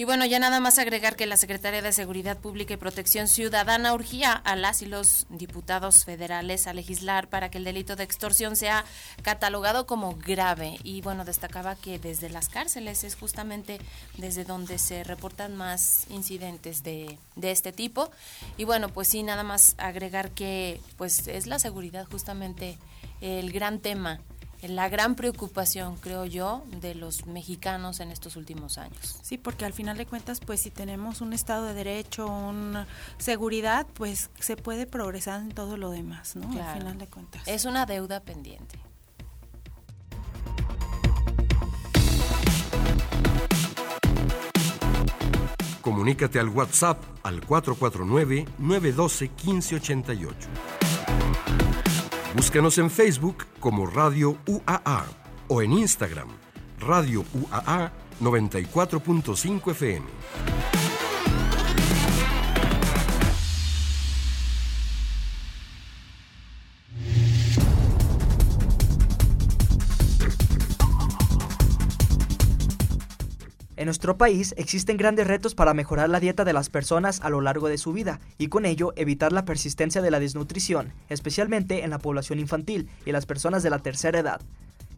Y 0.00 0.04
bueno, 0.04 0.24
ya 0.24 0.38
nada 0.38 0.60
más 0.60 0.78
agregar 0.78 1.16
que 1.16 1.26
la 1.26 1.36
Secretaría 1.36 1.82
de 1.82 1.92
Seguridad 1.92 2.38
Pública 2.38 2.72
y 2.72 2.76
Protección 2.76 3.26
Ciudadana 3.26 3.92
urgía 3.92 4.32
a 4.32 4.54
las 4.54 4.80
y 4.82 4.86
los 4.86 5.26
diputados 5.28 6.04
federales 6.04 6.68
a 6.68 6.72
legislar 6.72 7.26
para 7.26 7.50
que 7.50 7.58
el 7.58 7.64
delito 7.64 7.96
de 7.96 8.04
extorsión 8.04 8.54
sea 8.54 8.84
catalogado 9.22 9.88
como 9.88 10.14
grave. 10.14 10.78
Y 10.84 11.00
bueno, 11.00 11.24
destacaba 11.24 11.74
que 11.74 11.98
desde 11.98 12.30
las 12.30 12.48
cárceles 12.48 13.02
es 13.02 13.16
justamente 13.16 13.80
desde 14.16 14.44
donde 14.44 14.78
se 14.78 15.02
reportan 15.02 15.56
más 15.56 16.06
incidentes 16.10 16.84
de, 16.84 17.18
de 17.34 17.50
este 17.50 17.72
tipo. 17.72 18.08
Y 18.56 18.62
bueno, 18.62 18.90
pues 18.90 19.08
sí, 19.08 19.24
nada 19.24 19.42
más 19.42 19.74
agregar 19.78 20.30
que 20.30 20.80
pues 20.96 21.26
es 21.26 21.48
la 21.48 21.58
seguridad 21.58 22.06
justamente 22.08 22.78
el 23.20 23.50
gran 23.50 23.80
tema 23.80 24.20
la 24.62 24.88
gran 24.88 25.14
preocupación, 25.14 25.96
creo 25.96 26.24
yo, 26.24 26.64
de 26.80 26.94
los 26.94 27.26
mexicanos 27.26 28.00
en 28.00 28.10
estos 28.10 28.36
últimos 28.36 28.78
años. 28.78 29.18
Sí, 29.22 29.38
porque 29.38 29.64
al 29.64 29.72
final 29.72 29.96
de 29.96 30.06
cuentas, 30.06 30.40
pues 30.40 30.60
si 30.60 30.70
tenemos 30.70 31.20
un 31.20 31.32
Estado 31.32 31.66
de 31.66 31.74
Derecho, 31.74 32.26
una 32.26 32.88
seguridad, 33.18 33.86
pues 33.94 34.30
se 34.40 34.56
puede 34.56 34.86
progresar 34.86 35.42
en 35.42 35.50
todo 35.50 35.76
lo 35.76 35.90
demás, 35.90 36.34
¿no? 36.34 36.50
Al 36.60 36.78
final 36.78 36.98
de 36.98 37.06
cuentas. 37.06 37.42
Es 37.46 37.64
una 37.64 37.86
deuda 37.86 38.20
pendiente. 38.20 38.78
Comunícate 45.82 46.38
al 46.38 46.50
WhatsApp 46.50 47.02
al 47.22 47.40
449-912-1588. 47.46 50.34
Búscanos 52.38 52.78
en 52.78 52.88
Facebook 52.88 53.46
como 53.58 53.84
Radio 53.84 54.38
UAA 54.46 55.06
o 55.48 55.60
en 55.60 55.72
Instagram, 55.72 56.28
Radio 56.78 57.24
UAA 57.34 57.90
94.5 58.20 59.72
FM. 59.72 60.77
Nuestro 73.88 74.18
país 74.18 74.54
existen 74.58 74.98
grandes 74.98 75.26
retos 75.26 75.54
para 75.54 75.72
mejorar 75.72 76.10
la 76.10 76.20
dieta 76.20 76.44
de 76.44 76.52
las 76.52 76.68
personas 76.68 77.20
a 77.22 77.30
lo 77.30 77.40
largo 77.40 77.68
de 77.68 77.78
su 77.78 77.94
vida 77.94 78.20
y 78.36 78.48
con 78.48 78.66
ello 78.66 78.92
evitar 78.96 79.32
la 79.32 79.46
persistencia 79.46 80.02
de 80.02 80.10
la 80.10 80.20
desnutrición, 80.20 80.92
especialmente 81.08 81.84
en 81.84 81.90
la 81.90 81.98
población 81.98 82.38
infantil 82.38 82.90
y 83.06 83.12
las 83.12 83.24
personas 83.24 83.62
de 83.62 83.70
la 83.70 83.78
tercera 83.78 84.18
edad. 84.18 84.42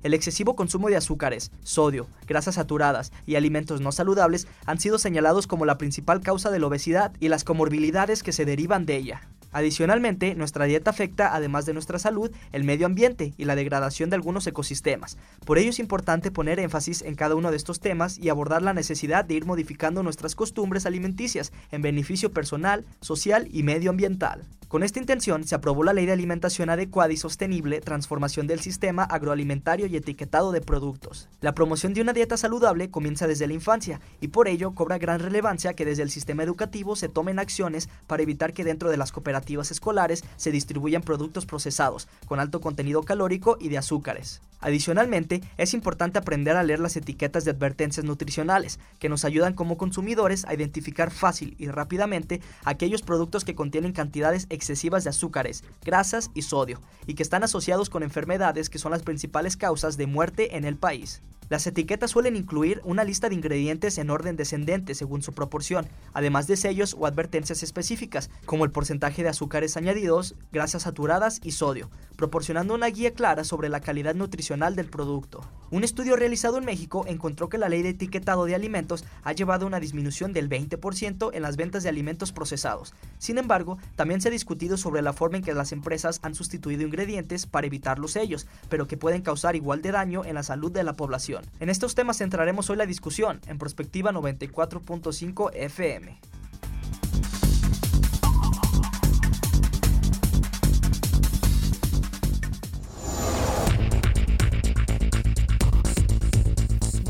El 0.03 0.13
excesivo 0.13 0.57
consumo 0.57 0.89
de 0.89 0.97
azúcares, 0.97 1.53
sodio, 1.63 2.09
grasas 2.27 2.57
saturadas 2.57 3.13
y 3.27 3.37
alimentos 3.37 3.81
no 3.81 3.93
saludables 3.93 4.49
han 4.67 4.81
sido 4.81 4.99
señalados 4.99 5.47
como 5.47 5.67
la 5.67 5.79
principal 5.79 6.21
causa 6.21 6.51
de 6.51 6.59
la 6.59 6.67
obesidad 6.67 7.13
y 7.21 7.29
las 7.29 7.45
comorbilidades 7.45 8.25
que 8.25 8.33
se 8.33 8.45
derivan 8.45 8.87
de 8.87 8.97
ella. 8.97 9.29
Adicionalmente, 9.53 10.35
nuestra 10.37 10.67
dieta 10.67 10.91
afecta, 10.91 11.35
además 11.35 11.67
de 11.67 11.73
nuestra 11.73 11.99
salud, 11.99 12.31
el 12.53 12.63
medio 12.63 12.87
ambiente 12.87 13.35
y 13.37 13.45
la 13.45 13.57
degradación 13.57 14.09
de 14.09 14.17
algunos 14.17 14.47
ecosistemas. 14.47 15.19
Por 15.45 15.59
ello 15.59 15.71
es 15.71 15.81
importante 15.81 16.31
poner 16.31 16.61
énfasis 16.61 17.03
en 17.03 17.17
cada 17.17 17.35
uno 17.35 17.51
de 17.51 17.57
estos 17.57 17.81
temas 17.81 18.19
y 18.19 18.29
abordar 18.29 18.63
la 18.63 18.75
necesidad 18.75 19.25
de 19.25 19.35
ir 19.35 19.47
modificando 19.47 20.05
nuestras 20.05 20.37
costumbres 20.37 20.87
alimenticias 20.87 21.53
en 21.73 21.83
beneficio 21.83 22.33
personal, 22.33 22.85
social 23.01 23.49
y 23.51 23.65
medioambiental. 23.65 24.47
Con 24.69 24.85
esta 24.85 25.01
intención 25.01 25.43
se 25.43 25.57
aprobó 25.57 25.83
la 25.83 25.93
Ley 25.93 26.07
de 26.07 26.13
Alimentación 26.13 26.71
Adecuada 26.71 27.13
y 27.13 27.17
Sostenible, 27.17 27.81
Transformación 27.81 28.47
del 28.47 28.61
Sistema 28.61 29.03
Agroalimentario 29.03 29.87
y 29.87 29.97
Etiquetado 29.97 30.53
de 30.53 30.61
Productos. 30.61 31.29
La 31.41 31.57
promoción 31.57 31.93
de 31.93 32.03
una 32.03 32.13
dieta 32.13 32.37
saludable 32.37 32.89
comienza 32.89 33.27
desde 33.27 33.49
la 33.49 33.55
infancia 33.55 34.01
y 34.21 34.29
por 34.29 34.47
ello 34.47 34.73
cobra 34.77 34.99
gran 34.99 35.19
relevancia 35.19 35.75
que 35.75 35.85
desde 35.85 36.05
el 36.05 36.11
sistema 36.11 36.45
educativo 36.45 36.95
se 36.95 37.09
tomen 37.09 37.41
acciones 37.41 37.89
para 38.07 38.23
evitar 38.23 38.53
que 38.53 38.63
dentro 38.63 38.91
de 38.91 38.97
las 38.97 39.11
cooperativas 39.11 39.40
escolares 39.71 40.25
se 40.37 40.51
distribuyan 40.51 41.03
productos 41.03 41.47
procesados, 41.47 42.09
con 42.27 42.41
alto 42.41 42.61
contenido 42.61 43.03
calórico 43.03 43.57
y 43.61 43.69
de 43.69 43.79
azúcares. 43.79 44.41
Adicionalmente, 44.61 45.43
es 45.57 45.73
importante 45.73 46.19
aprender 46.19 46.57
a 46.57 46.63
leer 46.63 46.81
las 46.81 46.97
etiquetas 46.97 47.45
de 47.45 47.51
advertencias 47.51 48.05
nutricionales, 48.05 48.79
que 48.99 49.09
nos 49.09 49.25
ayudan 49.25 49.55
como 49.55 49.79
consumidores 49.79 50.45
a 50.45 50.55
identificar 50.55 51.11
fácil 51.11 51.55
y 51.59 51.69
rápidamente 51.69 52.43
aquellos 52.65 53.03
productos 53.03 53.45
que 53.45 53.55
contienen 53.55 53.93
cantidades 53.93 54.47
excesivas 54.51 55.05
de 55.05 55.11
azúcares, 55.11 55.65
grasas 55.83 56.31
y 56.35 56.43
sodio, 56.43 56.83
y 57.07 57.15
que 57.15 57.23
están 57.23 57.43
asociados 57.43 57.89
con 57.89 58.03
enfermedades 58.03 58.69
que 58.69 58.79
son 58.79 58.93
las 58.93 59.03
principales 59.03 59.57
causas 59.57 59.97
de 59.97 60.07
muerte 60.07 60.57
en 60.57 60.65
el 60.65 60.77
país. 60.77 61.23
Las 61.51 61.67
etiquetas 61.67 62.13
suelen 62.13 62.37
incluir 62.37 62.81
una 62.85 63.03
lista 63.03 63.29
de 63.29 63.35
ingredientes 63.35 63.99
en 63.99 64.11
orden 64.11 64.37
descendente 64.37 64.95
según 64.95 65.21
su 65.21 65.33
proporción, 65.33 65.89
además 66.13 66.47
de 66.47 66.57
sellos 66.57 66.95
o 66.97 67.07
advertencias 67.07 67.65
específicas, 67.65 68.31
como 68.47 68.65
el 68.65 68.71
porcentaje 68.71 69.25
de 69.25 69.31
azúcares 69.31 69.77
añadidos, 69.77 70.37
grasas 70.53 70.85
saturadas 70.85 71.41
y 71.43 71.51
sodio, 71.51 71.91
proporcionando 72.15 72.73
una 72.73 72.87
guía 72.87 73.15
clara 73.15 73.43
sobre 73.43 73.69
la 73.69 73.81
calidad 73.81 74.15
nutricional 74.15 74.77
del 74.77 74.91
producto. 74.91 75.41
Un 75.73 75.83
estudio 75.83 76.15
realizado 76.15 76.57
en 76.59 76.65
México 76.65 77.05
encontró 77.09 77.49
que 77.49 77.59
la 77.59 77.69
ley 77.69 77.83
de 77.83 77.91
etiquetado 77.91 78.45
de 78.45 78.55
alimentos 78.55 79.05
ha 79.25 79.33
llevado 79.33 79.65
a 79.65 79.69
una 79.69 79.81
disminución 79.81 80.33
del 80.33 80.49
20% 80.49 81.31
en 81.33 81.43
las 81.43 81.57
ventas 81.57 81.83
de 81.83 81.89
alimentos 81.89 82.31
procesados. 82.31 82.95
Sin 83.19 83.39
embargo, 83.39 83.77
también 83.97 84.21
se 84.21 84.29
ha 84.29 84.33
discutido 84.33 84.77
sobre 84.77 85.03
la 85.03 85.13
forma 85.13 85.39
en 85.39 85.45
que 85.45 85.55
las 85.55 85.73
empresas 85.73 86.21
han 86.23 86.37
sustituido 86.37 86.83
ingredientes 86.83 87.47
para 87.47 87.67
evitar 87.67 87.99
los 87.99 88.13
sellos, 88.13 88.47
pero 88.69 88.87
que 88.87 88.97
pueden 88.97 89.23
causar 89.23 89.57
igual 89.57 89.83
de 89.83 89.91
daño 89.91 90.25
en 90.25 90.35
la 90.35 90.45
salud 90.45 90.71
de 90.71 90.85
la 90.85 90.95
población. 90.95 91.40
En 91.61 91.71
estos 91.71 91.95
temas 91.95 92.19
centraremos 92.19 92.71
hoy 92.71 92.77
la 92.77 92.87
discusión 92.87 93.41
en 93.47 93.59
Prospectiva 93.59 94.13
94.5 94.13 95.51
FM. 95.55 96.21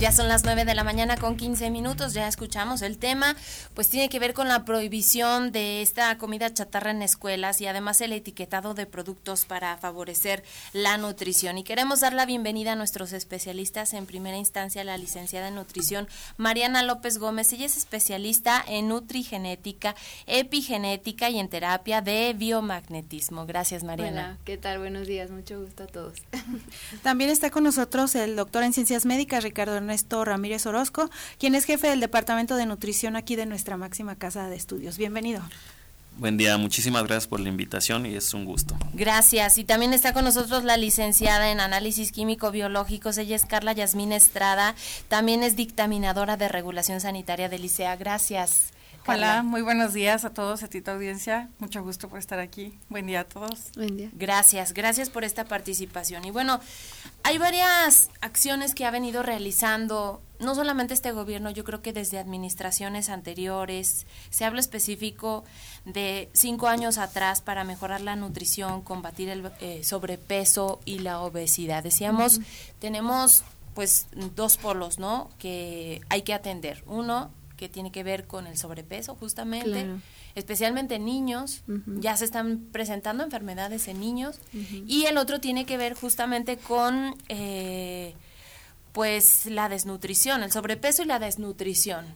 Ya 0.00 0.12
son 0.12 0.28
las 0.28 0.44
9 0.44 0.64
de 0.64 0.74
la 0.74 0.82
mañana 0.82 1.18
con 1.18 1.36
15 1.36 1.68
minutos, 1.68 2.14
ya 2.14 2.26
escuchamos 2.26 2.80
el 2.80 2.96
tema, 2.96 3.36
pues 3.74 3.90
tiene 3.90 4.08
que 4.08 4.18
ver 4.18 4.32
con 4.32 4.48
la 4.48 4.64
prohibición 4.64 5.52
de 5.52 5.82
esta 5.82 6.16
comida 6.16 6.54
chatarra 6.54 6.90
en 6.90 7.02
escuelas 7.02 7.60
y 7.60 7.66
además 7.66 8.00
el 8.00 8.14
etiquetado 8.14 8.72
de 8.72 8.86
productos 8.86 9.44
para 9.44 9.76
favorecer 9.76 10.42
la 10.72 10.96
nutrición. 10.96 11.58
Y 11.58 11.64
queremos 11.64 12.00
dar 12.00 12.14
la 12.14 12.24
bienvenida 12.24 12.72
a 12.72 12.76
nuestros 12.76 13.12
especialistas, 13.12 13.92
en 13.92 14.06
primera 14.06 14.38
instancia 14.38 14.84
la 14.84 14.96
licenciada 14.96 15.48
en 15.48 15.56
nutrición 15.56 16.08
Mariana 16.38 16.82
López 16.82 17.18
Gómez, 17.18 17.52
ella 17.52 17.66
es 17.66 17.76
especialista 17.76 18.64
en 18.66 18.88
nutrigenética, 18.88 19.94
epigenética 20.26 21.28
y 21.28 21.38
en 21.38 21.50
terapia 21.50 22.00
de 22.00 22.32
biomagnetismo. 22.32 23.44
Gracias 23.44 23.84
Mariana. 23.84 24.28
Hola, 24.28 24.38
¿qué 24.46 24.56
tal? 24.56 24.78
Buenos 24.78 25.06
días, 25.06 25.30
mucho 25.30 25.60
gusto 25.60 25.82
a 25.82 25.88
todos. 25.88 26.14
También 27.02 27.28
está 27.28 27.50
con 27.50 27.64
nosotros 27.64 28.14
el 28.14 28.34
doctor 28.34 28.62
en 28.62 28.72
ciencias 28.72 29.04
médicas 29.04 29.44
Ricardo 29.44 29.89
Ernesto 29.90 30.24
Ramírez 30.24 30.66
Orozco, 30.66 31.10
quien 31.36 31.56
es 31.56 31.64
jefe 31.64 31.88
del 31.88 31.98
Departamento 31.98 32.54
de 32.54 32.64
Nutrición 32.64 33.16
aquí 33.16 33.34
de 33.34 33.44
nuestra 33.44 33.76
máxima 33.76 34.14
casa 34.14 34.48
de 34.48 34.54
estudios. 34.54 34.98
Bienvenido. 34.98 35.42
Buen 36.16 36.36
día, 36.36 36.56
muchísimas 36.58 37.02
gracias 37.02 37.26
por 37.26 37.40
la 37.40 37.48
invitación 37.48 38.06
y 38.06 38.14
es 38.14 38.32
un 38.32 38.44
gusto. 38.44 38.76
Gracias. 38.94 39.58
Y 39.58 39.64
también 39.64 39.92
está 39.92 40.12
con 40.12 40.22
nosotros 40.22 40.62
la 40.62 40.76
licenciada 40.76 41.50
en 41.50 41.58
análisis 41.58 42.12
químico-biológicos, 42.12 43.18
ella 43.18 43.34
es 43.34 43.46
Carla 43.46 43.72
Yasmín 43.72 44.12
Estrada, 44.12 44.76
también 45.08 45.42
es 45.42 45.56
dictaminadora 45.56 46.36
de 46.36 46.46
regulación 46.46 47.00
sanitaria 47.00 47.48
del 47.48 47.64
ICEA. 47.64 47.96
Gracias. 47.96 48.72
Hola, 49.12 49.42
muy 49.42 49.60
buenos 49.62 49.92
días 49.92 50.24
a 50.24 50.30
todos, 50.30 50.62
a 50.62 50.68
ti 50.68 50.80
tu 50.82 50.92
audiencia. 50.92 51.48
Mucho 51.58 51.82
gusto 51.82 52.08
por 52.08 52.20
estar 52.20 52.38
aquí. 52.38 52.78
Buen 52.88 53.08
día 53.08 53.20
a 53.20 53.24
todos. 53.24 53.72
Buen 53.74 53.96
día. 53.96 54.08
Gracias, 54.12 54.72
gracias 54.72 55.10
por 55.10 55.24
esta 55.24 55.46
participación. 55.46 56.24
Y 56.24 56.30
bueno, 56.30 56.60
hay 57.24 57.36
varias 57.36 58.08
acciones 58.20 58.72
que 58.72 58.86
ha 58.86 58.92
venido 58.92 59.24
realizando, 59.24 60.22
no 60.38 60.54
solamente 60.54 60.94
este 60.94 61.10
gobierno, 61.10 61.50
yo 61.50 61.64
creo 61.64 61.82
que 61.82 61.92
desde 61.92 62.20
administraciones 62.20 63.08
anteriores, 63.08 64.06
se 64.30 64.44
habla 64.44 64.60
específico 64.60 65.42
de 65.84 66.30
cinco 66.32 66.68
años 66.68 66.96
atrás 66.96 67.40
para 67.40 67.64
mejorar 67.64 68.02
la 68.02 68.14
nutrición, 68.14 68.82
combatir 68.82 69.28
el 69.28 69.50
eh, 69.60 69.82
sobrepeso 69.82 70.78
y 70.84 71.00
la 71.00 71.20
obesidad. 71.20 71.82
Decíamos, 71.82 72.40
tenemos 72.78 73.42
pues 73.74 74.06
dos 74.36 74.56
polos, 74.56 75.00
¿no? 75.00 75.30
Que 75.38 76.00
hay 76.10 76.22
que 76.22 76.32
atender. 76.32 76.84
Uno, 76.86 77.32
que 77.60 77.68
tiene 77.68 77.92
que 77.92 78.02
ver 78.02 78.26
con 78.26 78.46
el 78.46 78.56
sobrepeso 78.56 79.14
justamente, 79.16 79.86
especialmente 80.34 80.94
en 80.94 81.04
niños, 81.04 81.62
ya 81.98 82.16
se 82.16 82.24
están 82.24 82.60
presentando 82.72 83.22
enfermedades 83.22 83.86
en 83.86 84.00
niños, 84.00 84.40
y 84.86 85.04
el 85.04 85.18
otro 85.18 85.40
tiene 85.40 85.66
que 85.66 85.76
ver 85.76 85.92
justamente 85.92 86.56
con 86.56 87.14
eh, 87.28 88.14
pues 88.92 89.46
la 89.46 89.68
desnutrición, 89.68 90.42
el 90.42 90.50
sobrepeso 90.50 91.02
y 91.02 91.06
la 91.06 91.18
desnutrición. 91.18 92.06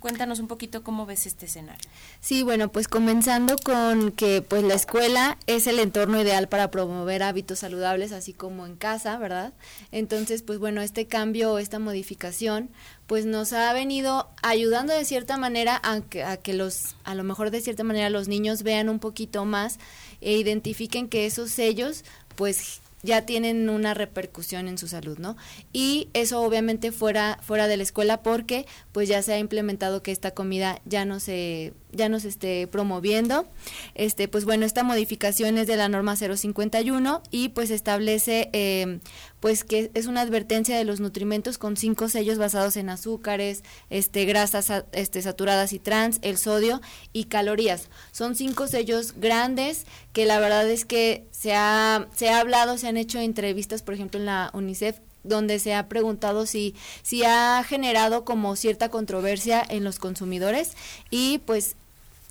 Cuéntanos 0.00 0.38
un 0.38 0.48
poquito 0.48 0.82
cómo 0.82 1.06
ves 1.06 1.26
este 1.26 1.46
escenario. 1.46 1.88
Sí, 2.20 2.42
bueno, 2.42 2.70
pues 2.70 2.88
comenzando 2.88 3.56
con 3.56 4.12
que 4.12 4.42
pues 4.42 4.62
la 4.62 4.74
escuela 4.74 5.38
es 5.46 5.66
el 5.66 5.78
entorno 5.78 6.20
ideal 6.20 6.48
para 6.48 6.70
promover 6.70 7.22
hábitos 7.22 7.60
saludables, 7.60 8.12
así 8.12 8.34
como 8.34 8.66
en 8.66 8.76
casa, 8.76 9.16
¿verdad? 9.16 9.54
Entonces, 9.92 10.42
pues 10.42 10.58
bueno, 10.58 10.82
este 10.82 11.06
cambio, 11.06 11.58
esta 11.58 11.78
modificación, 11.78 12.70
pues 13.06 13.24
nos 13.24 13.52
ha 13.54 13.72
venido 13.72 14.28
ayudando 14.42 14.92
de 14.92 15.04
cierta 15.04 15.38
manera 15.38 15.80
a 15.82 16.00
que, 16.00 16.22
a 16.22 16.36
que 16.36 16.52
los, 16.52 16.96
a 17.04 17.14
lo 17.14 17.24
mejor 17.24 17.50
de 17.50 17.60
cierta 17.60 17.82
manera 17.82 18.10
los 18.10 18.28
niños 18.28 18.62
vean 18.62 18.88
un 18.88 18.98
poquito 18.98 19.44
más 19.46 19.78
e 20.20 20.34
identifiquen 20.34 21.08
que 21.08 21.24
esos 21.24 21.50
sellos, 21.50 22.04
pues 22.36 22.80
ya 23.02 23.26
tienen 23.26 23.68
una 23.68 23.94
repercusión 23.94 24.68
en 24.68 24.78
su 24.78 24.88
salud, 24.88 25.18
¿no? 25.18 25.36
Y 25.72 26.08
eso 26.12 26.42
obviamente 26.42 26.92
fuera 26.92 27.38
fuera 27.42 27.66
de 27.66 27.76
la 27.76 27.82
escuela 27.82 28.22
porque 28.22 28.66
pues 28.92 29.08
ya 29.08 29.22
se 29.22 29.32
ha 29.32 29.38
implementado 29.38 30.02
que 30.02 30.12
esta 30.12 30.32
comida 30.32 30.80
ya 30.84 31.04
no 31.04 31.20
se 31.20 31.72
ya 31.92 32.08
no 32.08 32.20
se 32.20 32.28
esté 32.28 32.66
promoviendo. 32.66 33.46
Este, 33.94 34.28
pues 34.28 34.44
bueno, 34.44 34.66
esta 34.66 34.82
modificación 34.82 35.58
es 35.58 35.66
de 35.66 35.76
la 35.76 35.88
norma 35.88 36.16
051 36.16 37.22
y 37.30 37.50
pues 37.50 37.70
establece 37.70 38.50
eh, 38.52 39.00
pues 39.40 39.64
que 39.64 39.90
es 39.94 40.06
una 40.06 40.20
advertencia 40.20 40.76
de 40.76 40.84
los 40.84 41.00
nutrimentos 41.00 41.58
con 41.58 41.76
cinco 41.76 42.08
sellos 42.08 42.38
basados 42.38 42.76
en 42.76 42.90
azúcares, 42.90 43.62
este, 43.88 44.24
grasas 44.26 44.70
este, 44.92 45.22
saturadas 45.22 45.72
y 45.72 45.78
trans, 45.78 46.18
el 46.22 46.36
sodio 46.36 46.80
y 47.12 47.24
calorías. 47.24 47.88
Son 48.12 48.34
cinco 48.36 48.66
sellos 48.66 49.14
grandes 49.16 49.86
que 50.12 50.26
la 50.26 50.38
verdad 50.40 50.68
es 50.68 50.84
que 50.84 51.26
se 51.30 51.54
ha, 51.54 52.06
se 52.14 52.28
ha 52.28 52.40
hablado, 52.40 52.76
se 52.78 52.88
han 52.88 52.96
hecho 52.96 53.18
entrevistas, 53.18 53.82
por 53.82 53.94
ejemplo, 53.94 54.20
en 54.20 54.26
la 54.26 54.50
UNICEF 54.52 54.98
donde 55.22 55.58
se 55.58 55.74
ha 55.74 55.88
preguntado 55.88 56.46
si, 56.46 56.74
si 57.02 57.24
ha 57.24 57.62
generado 57.64 58.24
como 58.24 58.56
cierta 58.56 58.88
controversia 58.88 59.62
en 59.68 59.84
los 59.84 59.98
consumidores 59.98 60.76
y 61.10 61.38
pues 61.38 61.76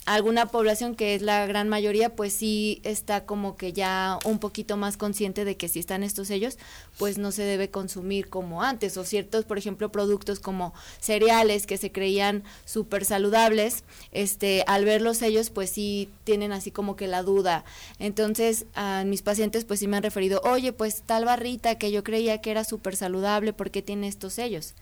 alguna 0.05 0.47
población 0.47 0.95
que 0.95 1.13
es 1.13 1.21
la 1.21 1.45
gran 1.45 1.69
mayoría 1.69 2.15
pues 2.15 2.33
sí 2.33 2.81
está 2.83 3.25
como 3.25 3.55
que 3.57 3.73
ya 3.73 4.17
un 4.25 4.39
poquito 4.39 4.75
más 4.77 4.97
consciente 4.97 5.45
de 5.45 5.55
que 5.55 5.67
si 5.67 5.79
están 5.79 6.03
estos 6.03 6.27
sellos 6.29 6.57
pues 6.97 7.17
no 7.17 7.31
se 7.31 7.43
debe 7.43 7.69
consumir 7.69 8.29
como 8.29 8.63
antes 8.63 8.97
o 8.97 9.03
ciertos 9.03 9.45
por 9.45 9.57
ejemplo 9.57 9.91
productos 9.91 10.39
como 10.39 10.73
cereales 10.99 11.67
que 11.67 11.77
se 11.77 11.91
creían 11.91 12.43
súper 12.65 13.05
saludables 13.05 13.83
este 14.11 14.63
al 14.67 14.85
ver 14.85 15.01
los 15.01 15.17
sellos 15.17 15.49
pues 15.49 15.69
sí 15.69 16.09
tienen 16.23 16.51
así 16.51 16.71
como 16.71 16.95
que 16.95 17.07
la 17.07 17.23
duda. 17.23 17.63
Entonces 17.99 18.65
a 18.75 19.03
mis 19.05 19.21
pacientes 19.21 19.65
pues 19.65 19.79
sí 19.79 19.87
me 19.87 19.97
han 19.97 20.03
referido 20.03 20.41
oye 20.43 20.73
pues 20.73 21.03
tal 21.05 21.25
barrita 21.25 21.75
que 21.75 21.91
yo 21.91 22.03
creía 22.03 22.41
que 22.41 22.51
era 22.51 22.63
súper 22.63 22.95
saludable 22.95 23.53
porque 23.53 23.81
tiene 23.81 24.07
estos 24.07 24.33
sellos 24.33 24.73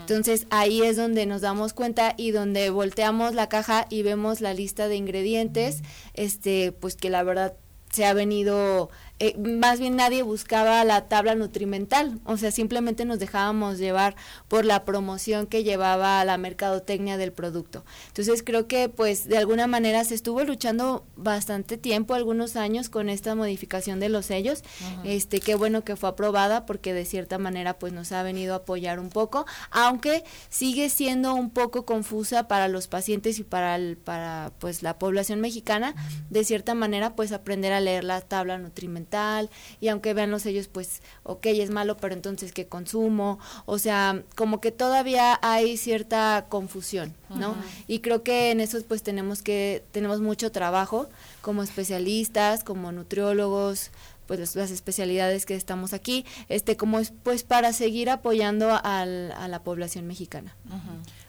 entonces 0.00 0.46
ahí 0.50 0.82
es 0.82 0.96
donde 0.96 1.26
nos 1.26 1.40
damos 1.40 1.72
cuenta 1.72 2.14
y 2.16 2.30
donde 2.30 2.70
volteamos 2.70 3.34
la 3.34 3.48
caja 3.48 3.86
y 3.90 4.02
vemos 4.02 4.40
la 4.40 4.54
lista 4.60 4.88
de 4.88 4.96
ingredientes, 4.96 5.82
este, 6.14 6.72
pues 6.72 6.96
que 6.96 7.10
la 7.10 7.22
verdad 7.22 7.54
se 7.90 8.04
ha 8.04 8.14
venido 8.14 8.90
eh, 9.22 9.36
más 9.36 9.78
bien 9.78 9.96
nadie 9.96 10.22
buscaba 10.22 10.82
la 10.82 11.06
tabla 11.06 11.34
nutrimental, 11.34 12.18
o 12.24 12.38
sea, 12.38 12.50
simplemente 12.50 13.04
nos 13.04 13.18
dejábamos 13.18 13.76
llevar 13.76 14.16
por 14.48 14.64
la 14.64 14.86
promoción 14.86 15.46
que 15.46 15.62
llevaba 15.62 16.24
la 16.24 16.38
mercadotecnia 16.38 17.18
del 17.18 17.30
producto. 17.30 17.84
Entonces 18.08 18.42
creo 18.42 18.66
que 18.66 18.88
pues 18.88 19.28
de 19.28 19.36
alguna 19.36 19.66
manera 19.66 20.04
se 20.04 20.14
estuvo 20.14 20.42
luchando 20.42 21.04
bastante 21.16 21.76
tiempo, 21.76 22.14
algunos 22.14 22.56
años 22.56 22.88
con 22.88 23.10
esta 23.10 23.34
modificación 23.34 24.00
de 24.00 24.08
los 24.08 24.24
sellos. 24.24 24.62
Este, 25.04 25.40
qué 25.40 25.54
bueno 25.54 25.84
que 25.84 25.96
fue 25.96 26.08
aprobada 26.08 26.64
porque 26.64 26.94
de 26.94 27.04
cierta 27.04 27.36
manera 27.36 27.78
pues 27.78 27.92
nos 27.92 28.12
ha 28.12 28.22
venido 28.22 28.54
a 28.54 28.58
apoyar 28.58 28.98
un 28.98 29.10
poco, 29.10 29.44
aunque 29.70 30.24
sigue 30.48 30.88
siendo 30.88 31.34
un 31.34 31.50
poco 31.50 31.84
confusa 31.84 32.48
para 32.48 32.68
los 32.68 32.88
pacientes 32.88 33.38
y 33.38 33.44
para 33.44 33.76
el, 33.76 33.98
para 33.98 34.52
pues 34.60 34.82
la 34.82 34.98
población 34.98 35.42
mexicana, 35.42 35.94
de 36.30 36.42
cierta 36.42 36.74
manera 36.74 37.14
pues 37.14 37.32
aprender 37.32 37.74
a 37.74 37.80
leer 37.80 38.04
la 38.04 38.22
tabla 38.22 38.56
nutrimental 38.56 39.09
nutrimental 39.10 39.50
y 39.80 39.88
aunque 39.88 40.14
vean 40.14 40.30
los 40.30 40.42
sellos 40.42 40.68
pues 40.68 41.02
ok 41.24 41.46
es 41.46 41.70
malo 41.70 41.96
pero 41.96 42.14
entonces 42.14 42.52
qué 42.52 42.66
consumo 42.66 43.38
o 43.66 43.78
sea 43.78 44.22
como 44.36 44.60
que 44.60 44.72
todavía 44.72 45.38
hay 45.42 45.76
cierta 45.76 46.46
confusión 46.48 47.14
no 47.28 47.54
y 47.86 48.00
creo 48.00 48.22
que 48.22 48.50
en 48.50 48.60
eso 48.60 48.78
pues 48.86 49.02
tenemos 49.02 49.42
que 49.42 49.82
tenemos 49.92 50.20
mucho 50.20 50.50
trabajo 50.50 51.08
como 51.42 51.62
especialistas 51.62 52.64
como 52.64 52.92
nutriólogos 52.92 53.90
pues 54.26 54.54
las 54.54 54.70
especialidades 54.70 55.44
que 55.44 55.56
estamos 55.56 55.92
aquí, 55.92 56.24
este 56.48 56.76
como 56.76 57.00
es 57.00 57.12
pues 57.24 57.42
para 57.42 57.72
seguir 57.72 58.08
apoyando 58.08 58.70
a 58.70 59.04
la 59.04 59.62
población 59.64 60.06
mexicana. 60.06 60.54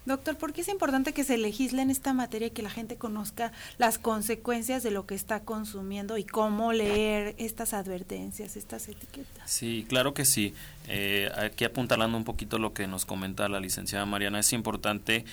Doctor, 0.05 0.35
¿por 0.35 0.51
qué 0.51 0.61
es 0.61 0.67
importante 0.67 1.13
que 1.13 1.23
se 1.23 1.37
legisle 1.37 1.83
en 1.83 1.91
esta 1.91 2.13
materia 2.13 2.47
y 2.47 2.51
que 2.51 2.63
la 2.63 2.71
gente 2.71 2.95
conozca 2.95 3.51
las 3.77 3.99
consecuencias 3.99 4.81
de 4.81 4.89
lo 4.89 5.05
que 5.05 5.13
está 5.13 5.41
consumiendo 5.41 6.17
y 6.17 6.23
cómo 6.23 6.73
leer 6.73 7.35
estas 7.37 7.73
advertencias, 7.73 8.57
estas 8.57 8.87
etiquetas? 8.87 9.49
Sí, 9.49 9.85
claro 9.87 10.15
que 10.15 10.25
sí. 10.25 10.55
Eh, 10.87 11.29
aquí 11.35 11.65
apuntalando 11.65 12.17
un 12.17 12.23
poquito 12.23 12.57
lo 12.57 12.73
que 12.73 12.87
nos 12.87 13.05
comenta 13.05 13.47
la 13.47 13.59
licenciada 13.59 14.05
Mariana, 14.07 14.39
es 14.39 14.53
importante 14.53 15.25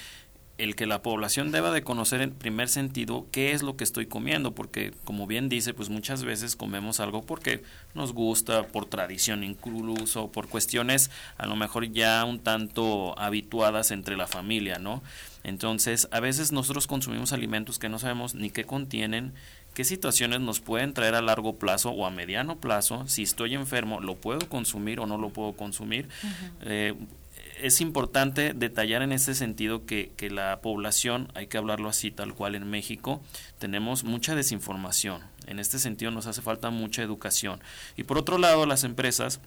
el 0.58 0.74
que 0.74 0.86
la 0.86 1.02
población 1.02 1.52
deba 1.52 1.70
de 1.70 1.82
conocer 1.82 2.20
en 2.20 2.32
primer 2.32 2.68
sentido 2.68 3.26
qué 3.30 3.52
es 3.52 3.62
lo 3.62 3.76
que 3.76 3.84
estoy 3.84 4.06
comiendo, 4.06 4.54
porque 4.54 4.92
como 5.04 5.28
bien 5.28 5.48
dice, 5.48 5.72
pues 5.72 5.88
muchas 5.88 6.24
veces 6.24 6.56
comemos 6.56 6.98
algo 6.98 7.22
porque 7.22 7.62
nos 7.94 8.12
gusta, 8.12 8.66
por 8.66 8.86
tradición 8.86 9.44
incluso, 9.44 10.32
por 10.32 10.48
cuestiones 10.48 11.10
a 11.38 11.46
lo 11.46 11.54
mejor 11.54 11.90
ya 11.92 12.24
un 12.24 12.40
tanto 12.40 13.16
habituadas 13.18 13.92
entre 13.92 14.16
la 14.16 14.26
familia, 14.26 14.78
¿no? 14.78 15.00
Entonces, 15.44 16.08
a 16.10 16.18
veces 16.18 16.50
nosotros 16.50 16.88
consumimos 16.88 17.32
alimentos 17.32 17.78
que 17.78 17.88
no 17.88 18.00
sabemos 18.00 18.34
ni 18.34 18.50
qué 18.50 18.64
contienen, 18.64 19.32
qué 19.74 19.84
situaciones 19.84 20.40
nos 20.40 20.58
pueden 20.58 20.92
traer 20.92 21.14
a 21.14 21.22
largo 21.22 21.54
plazo 21.54 21.90
o 21.90 22.04
a 22.04 22.10
mediano 22.10 22.56
plazo, 22.56 23.06
si 23.06 23.22
estoy 23.22 23.54
enfermo, 23.54 24.00
lo 24.00 24.16
puedo 24.16 24.48
consumir 24.48 24.98
o 24.98 25.06
no 25.06 25.18
lo 25.18 25.30
puedo 25.30 25.52
consumir 25.52 26.08
es 27.60 27.80
importante 27.80 28.52
detallar 28.54 29.02
en 29.02 29.12
ese 29.12 29.34
sentido 29.34 29.86
que, 29.86 30.12
que, 30.16 30.30
la 30.30 30.60
población, 30.60 31.30
hay 31.34 31.46
que 31.46 31.58
hablarlo 31.58 31.88
así 31.88 32.10
tal 32.10 32.34
cual 32.34 32.54
en 32.54 32.68
México, 32.68 33.20
tenemos 33.58 34.04
mucha 34.04 34.34
desinformación. 34.34 35.22
En 35.46 35.58
este 35.58 35.78
sentido 35.78 36.10
nos 36.10 36.26
hace 36.26 36.42
falta 36.42 36.70
mucha 36.70 37.02
educación. 37.02 37.60
Y 37.96 38.04
por 38.04 38.18
otro 38.18 38.38
lado, 38.38 38.66
las 38.66 38.84
empresas 38.84 39.40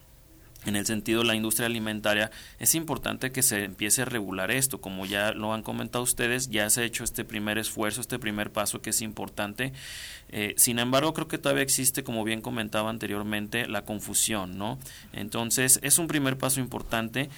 en 0.66 0.76
el 0.76 0.86
sentido 0.86 1.22
de 1.22 1.28
la 1.28 1.36
industria 1.36 1.66
alimentaria, 1.66 2.30
es 2.60 2.76
importante 2.76 3.32
que 3.32 3.42
se 3.42 3.64
empiece 3.64 4.04
a 4.04 4.06
regular 4.06 4.52
esto. 4.52 4.80
Como 4.80 5.06
ya 5.06 5.32
lo 5.32 5.54
han 5.54 5.64
comentado 5.64 6.04
ustedes, 6.04 6.50
ya 6.50 6.70
se 6.70 6.82
ha 6.82 6.84
hecho 6.84 7.04
este 7.04 7.26
primer 7.26 7.58
esfuerzo, 7.58 8.02
este 8.02 8.20
primer 8.20 8.52
paso 8.52 8.82
que 8.82 8.92
es 8.92 9.02
importante. 9.02 9.74
Eh, 10.30 10.54
sin 10.58 10.78
embargo, 10.80 11.14
creo 11.14 11.28
que 11.28 11.40
todavía 11.40 11.64
existe, 11.64 12.04
como 12.04 12.24
bien 12.24 12.42
comentaba 12.42 12.90
anteriormente, 12.90 13.68
la 13.68 13.86
confusión, 13.86 14.58
¿no? 14.58 14.78
Entonces, 15.14 15.80
es 15.82 15.98
un 15.98 16.08
primer 16.08 16.38
paso 16.38 16.60
importante 16.60 17.30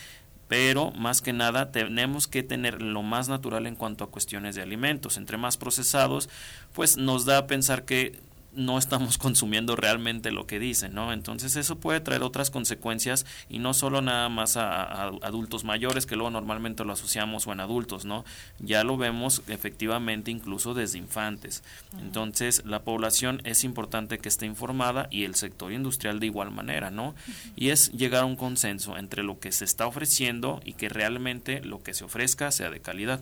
pero 0.48 0.92
más 0.92 1.22
que 1.22 1.34
nada 1.34 1.72
tenemos 1.72 2.28
que 2.28 2.44
tener 2.44 2.82
lo 2.82 3.02
más 3.02 3.30
natural 3.30 3.66
en 3.68 3.76
cuanto 3.76 4.04
a 4.04 4.12
cuestiones 4.12 4.56
de 4.56 4.62
alimentos. 4.62 5.18
Entre 5.18 5.38
más 5.38 5.58
procesados, 5.58 6.30
pues 6.74 6.98
nos 6.98 7.26
da 7.26 7.40
a 7.40 7.48
pensar 7.48 7.86
que 7.86 8.20
no 8.56 8.78
estamos 8.78 9.18
consumiendo 9.18 9.76
realmente 9.76 10.32
lo 10.32 10.48
que 10.48 10.60
dicen, 10.60 10.94
¿no? 10.94 11.14
Entonces 11.14 11.56
eso 11.56 11.80
puede 11.80 12.00
traer 12.00 12.24
otras 12.24 12.50
consecuencias 12.50 13.26
y 13.50 13.60
no 13.60 13.74
solo 13.74 14.02
nada 14.02 14.30
más 14.30 14.58
a, 14.58 15.04
adultos 15.22 15.64
mayores 15.64 16.06
que 16.06 16.16
luego 16.16 16.32
normalmente 16.32 16.84
lo 16.84 16.94
asociamos 16.94 17.48
o 17.48 17.52
en 17.52 17.60
adultos, 17.60 18.06
¿no? 18.06 18.26
Ya 18.60 18.84
lo 18.84 18.98
vemos 18.98 19.42
efectivamente 19.48 20.32
incluso 20.32 20.74
desde 20.74 20.98
infantes. 20.98 21.64
Entonces 22.00 22.64
la 22.66 22.84
población 22.84 23.42
es 23.44 23.64
importante 23.64 24.20
que 24.20 24.30
esté 24.30 24.46
informada 24.46 25.08
y 25.10 25.24
el 25.24 25.36
sector 25.36 25.72
industrial 25.72 26.20
de 26.20 26.28
igual 26.28 26.52
manera, 26.52 26.92
¿no? 26.92 27.16
Y 27.56 27.70
es 27.70 27.92
llegar 27.92 28.24
a 28.24 28.26
un 28.26 28.36
consenso 28.36 28.98
entre 28.98 29.24
lo 29.24 29.40
que 29.40 29.52
se 29.52 29.66
está 29.66 29.88
ofreciendo 29.88 30.62
y 30.66 30.74
que 30.74 30.90
realmente 30.90 31.62
lo 31.62 31.82
que 31.82 31.94
se 31.94 32.04
ofrezca 32.04 32.52
sea 32.52 32.70
de 32.70 32.82
calidad. 32.82 33.22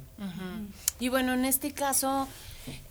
Y 0.99 1.09
bueno, 1.09 1.33
en 1.33 1.45
este 1.45 1.73
caso 1.73 2.27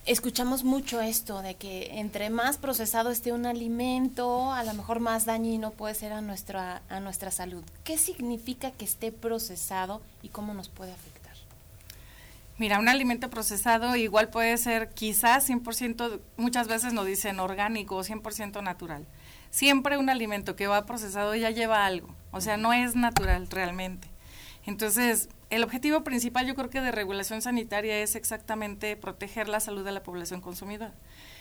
escuchamos 0.06 0.64
mucho 0.64 1.00
esto 1.00 1.42
de 1.42 1.54
que 1.54 1.98
entre 1.98 2.30
más 2.30 2.59
procesado 2.59 3.11
esté 3.11 3.33
un 3.33 3.46
alimento, 3.46 4.52
a 4.52 4.64
lo 4.64 4.74
mejor 4.74 5.00
más 5.00 5.24
dañino 5.24 5.70
puede 5.70 5.94
ser 5.94 6.12
a 6.12 6.20
nuestra, 6.20 6.83
a 6.88 7.00
nuestra 7.00 7.30
salud. 7.30 7.62
¿Qué 7.85 7.98
significa 7.98 8.70
que 8.72 8.85
esté 8.85 9.12
procesado 9.12 10.02
y 10.22 10.28
cómo 10.28 10.54
nos 10.54 10.68
puede 10.68 10.92
afectar? 10.92 11.20
Mira, 12.59 12.78
un 12.78 12.90
alimento 12.90 13.30
procesado 13.30 13.96
igual 13.96 14.28
puede 14.28 14.59
ser 14.59 14.90
quizás 14.90 15.48
100%, 15.48 16.20
muchas 16.37 16.68
veces 16.68 16.92
nos 16.92 17.06
dicen 17.06 17.40
orgánico 17.40 17.96
o 17.96 18.04
100% 18.04 18.62
natural. 18.62 19.06
Siempre 19.50 19.96
un 19.96 20.11
alimento 20.11 20.56
que 20.56 20.66
va 20.66 20.85
procesado 20.85 21.35
ya 21.35 21.50
lleva 21.50 21.87
algo, 21.87 22.14
o 22.33 22.42
sea, 22.42 22.59
no 22.59 22.74
es 22.74 22.96
natural 22.96 23.48
realmente. 23.48 24.09
Entonces, 24.66 25.30
el 25.50 25.64
objetivo 25.64 26.02
principal 26.04 26.46
yo 26.46 26.54
creo 26.54 26.70
que 26.70 26.80
de 26.80 26.92
regulación 26.92 27.42
sanitaria 27.42 28.00
es 28.00 28.14
exactamente 28.14 28.96
proteger 28.96 29.48
la 29.48 29.60
salud 29.60 29.84
de 29.84 29.92
la 29.92 30.02
población 30.02 30.40
consumidora. 30.40 30.94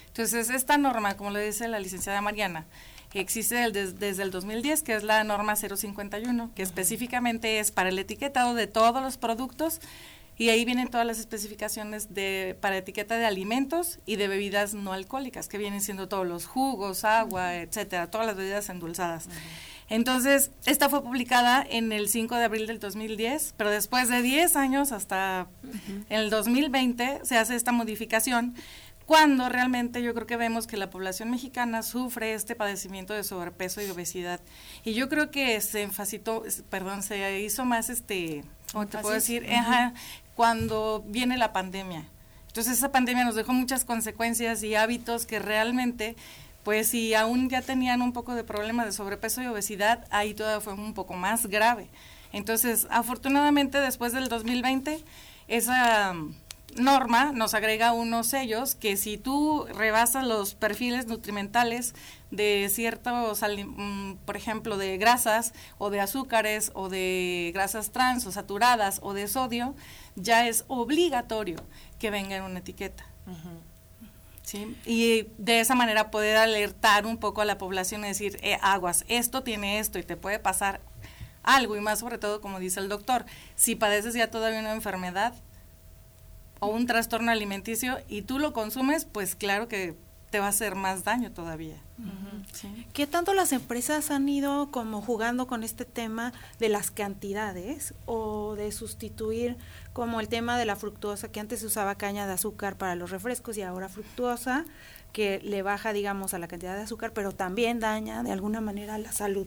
Entonces, 0.07 0.49
esta 0.49 0.77
norma, 0.77 1.15
como 1.15 1.29
le 1.29 1.45
dice 1.45 1.67
la 1.67 1.79
licenciada 1.79 2.19
Mariana, 2.19 2.65
que 3.11 3.19
existe 3.19 3.71
desde 3.71 4.23
el 4.23 4.31
2010, 4.31 4.83
que 4.83 4.95
es 4.95 5.03
la 5.03 5.23
norma 5.23 5.55
051, 5.55 6.51
que 6.55 6.63
específicamente 6.63 7.59
es 7.59 7.71
para 7.71 7.89
el 7.89 7.99
etiquetado 7.99 8.55
de 8.55 8.67
todos 8.67 9.01
los 9.01 9.17
productos 9.17 9.79
y 10.37 10.49
ahí 10.49 10.63
vienen 10.63 10.87
todas 10.87 11.05
las 11.05 11.19
especificaciones 11.19 12.13
de 12.13 12.57
para 12.61 12.77
etiqueta 12.77 13.17
de 13.17 13.25
alimentos 13.25 13.99
y 14.05 14.15
de 14.15 14.27
bebidas 14.27 14.73
no 14.73 14.93
alcohólicas, 14.93 15.49
que 15.49 15.57
vienen 15.57 15.81
siendo 15.81 16.07
todos 16.07 16.25
los 16.25 16.45
jugos, 16.45 17.03
agua, 17.03 17.55
etcétera, 17.57 18.09
todas 18.09 18.25
las 18.25 18.37
bebidas 18.37 18.69
endulzadas. 18.69 19.27
Entonces, 19.89 20.51
esta 20.65 20.87
fue 20.87 21.03
publicada 21.03 21.65
en 21.67 21.91
el 21.91 22.09
5 22.09 22.35
de 22.35 22.43
abril 22.43 22.67
del 22.67 22.79
2010, 22.79 23.55
pero 23.57 23.71
después 23.71 24.07
de 24.07 24.21
10 24.21 24.55
años, 24.55 24.91
hasta 24.91 25.47
el 26.09 26.29
2020, 26.29 27.21
se 27.23 27.37
hace 27.37 27.55
esta 27.55 27.71
modificación 27.71 28.55
cuando 29.09 29.49
realmente 29.49 30.03
yo 30.03 30.13
creo 30.13 30.27
que 30.27 30.37
vemos 30.37 30.67
que 30.67 30.77
la 30.77 30.91
población 30.91 31.31
mexicana 31.31 31.81
sufre 31.81 32.35
este 32.35 32.53
padecimiento 32.53 33.15
de 33.15 33.23
sobrepeso 33.23 33.81
y 33.81 33.89
obesidad. 33.89 34.39
Y 34.83 34.93
yo 34.93 35.09
creo 35.09 35.31
que 35.31 35.59
se 35.61 35.81
enfacitó, 35.81 36.43
perdón, 36.69 37.01
se 37.01 37.41
hizo 37.41 37.65
más 37.65 37.89
este, 37.89 38.43
¿cómo 38.71 38.85
te 38.85 38.99
puedo 38.99 39.15
decir? 39.15 39.47
cuando 40.35 41.03
viene 41.07 41.37
la 41.37 41.53
pandemia. 41.53 42.05
Entonces 42.49 42.77
esa 42.77 42.91
pandemia 42.91 43.25
nos 43.25 43.33
dejó 43.33 43.51
muchas 43.51 43.83
consecuencias 43.83 44.61
y 44.61 44.75
hábitos 44.75 45.25
que 45.25 45.39
realmente 45.39 46.15
pues 46.63 46.89
si 46.89 47.13
aún 47.13 47.49
ya 47.49 47.61
tenían 47.61 48.01
un 48.01 48.13
poco 48.13 48.35
de 48.35 48.43
problemas 48.43 48.85
de 48.85 48.91
sobrepeso 48.91 49.41
y 49.41 49.47
obesidad, 49.47 50.05
ahí 50.09 50.33
todavía 50.33 50.61
fue 50.61 50.73
un 50.73 50.93
poco 50.93 51.13
más 51.13 51.47
grave. 51.47 51.89
Entonces, 52.31 52.87
afortunadamente, 52.89 53.79
después 53.79 54.13
del 54.13 54.29
2020, 54.29 55.03
esa 55.47 56.13
mm, 56.13 56.35
norma 56.77 57.31
nos 57.31 57.53
agrega 57.53 57.91
unos 57.91 58.27
sellos 58.27 58.75
que 58.75 58.97
si 58.97 59.17
tú 59.17 59.65
rebasas 59.73 60.25
los 60.25 60.53
perfiles 60.53 61.07
nutrimentales 61.07 61.95
de 62.29 62.69
ciertos, 62.71 63.41
mm, 63.41 64.13
por 64.25 64.37
ejemplo, 64.37 64.77
de 64.77 64.97
grasas 64.97 65.53
o 65.77 65.89
de 65.89 66.01
azúcares 66.01 66.71
o 66.75 66.89
de 66.89 67.51
grasas 67.53 67.91
trans 67.91 68.25
o 68.27 68.31
saturadas 68.31 68.99
o 69.01 69.13
de 69.13 69.27
sodio, 69.27 69.75
ya 70.15 70.47
es 70.47 70.65
obligatorio 70.67 71.57
que 71.97 72.11
venga 72.11 72.35
en 72.35 72.43
una 72.43 72.59
etiqueta. 72.59 73.05
Sí, 74.49 74.75
y 74.83 75.27
de 75.37 75.59
esa 75.59 75.75
manera 75.75 76.09
poder 76.09 76.35
alertar 76.37 77.05
un 77.05 77.17
poco 77.17 77.41
a 77.41 77.45
la 77.45 77.59
población 77.59 78.03
y 78.03 78.07
decir, 78.07 78.39
eh, 78.41 78.57
aguas, 78.63 79.05
esto 79.07 79.43
tiene 79.43 79.77
esto 79.77 79.99
y 79.99 80.03
te 80.03 80.17
puede 80.17 80.39
pasar 80.39 80.81
algo, 81.43 81.77
y 81.77 81.81
más 81.81 81.99
sobre 81.99 82.17
todo, 82.17 82.41
como 82.41 82.59
dice 82.59 82.79
el 82.79 82.89
doctor, 82.89 83.25
si 83.55 83.75
padeces 83.75 84.15
ya 84.15 84.31
todavía 84.31 84.59
una 84.59 84.73
enfermedad 84.73 85.35
o 86.59 86.67
un 86.67 86.87
trastorno 86.87 87.31
alimenticio 87.31 87.99
y 88.07 88.23
tú 88.23 88.39
lo 88.39 88.51
consumes, 88.51 89.05
pues 89.05 89.35
claro 89.35 89.67
que 89.67 89.95
te 90.31 90.39
va 90.39 90.47
a 90.47 90.49
hacer 90.49 90.73
más 90.73 91.03
daño 91.03 91.31
todavía. 91.31 91.77
¿Qué 92.93 93.05
tanto 93.05 93.33
las 93.33 93.51
empresas 93.51 94.09
han 94.09 94.27
ido 94.29 94.71
como 94.71 95.01
jugando 95.01 95.45
con 95.45 95.63
este 95.63 95.85
tema 95.85 96.33
de 96.59 96.69
las 96.69 96.89
cantidades 96.89 97.93
o 98.05 98.55
de 98.55 98.71
sustituir 98.71 99.57
como 99.99 100.21
el 100.21 100.29
tema 100.29 100.57
de 100.57 100.63
la 100.63 100.77
fructuosa, 100.77 101.29
que 101.29 101.41
antes 101.41 101.59
se 101.59 101.65
usaba 101.65 101.95
caña 101.95 102.25
de 102.25 102.31
azúcar 102.31 102.77
para 102.77 102.95
los 102.95 103.11
refrescos 103.11 103.57
y 103.57 103.63
ahora 103.63 103.89
fructuosa, 103.89 104.63
que 105.11 105.41
le 105.43 105.61
baja, 105.61 105.91
digamos, 105.91 106.33
a 106.33 106.39
la 106.39 106.47
cantidad 106.47 106.77
de 106.77 106.83
azúcar, 106.83 107.11
pero 107.11 107.33
también 107.33 107.81
daña 107.81 108.23
de 108.23 108.31
alguna 108.31 108.61
manera 108.61 108.97
la 108.97 109.11
salud? 109.11 109.45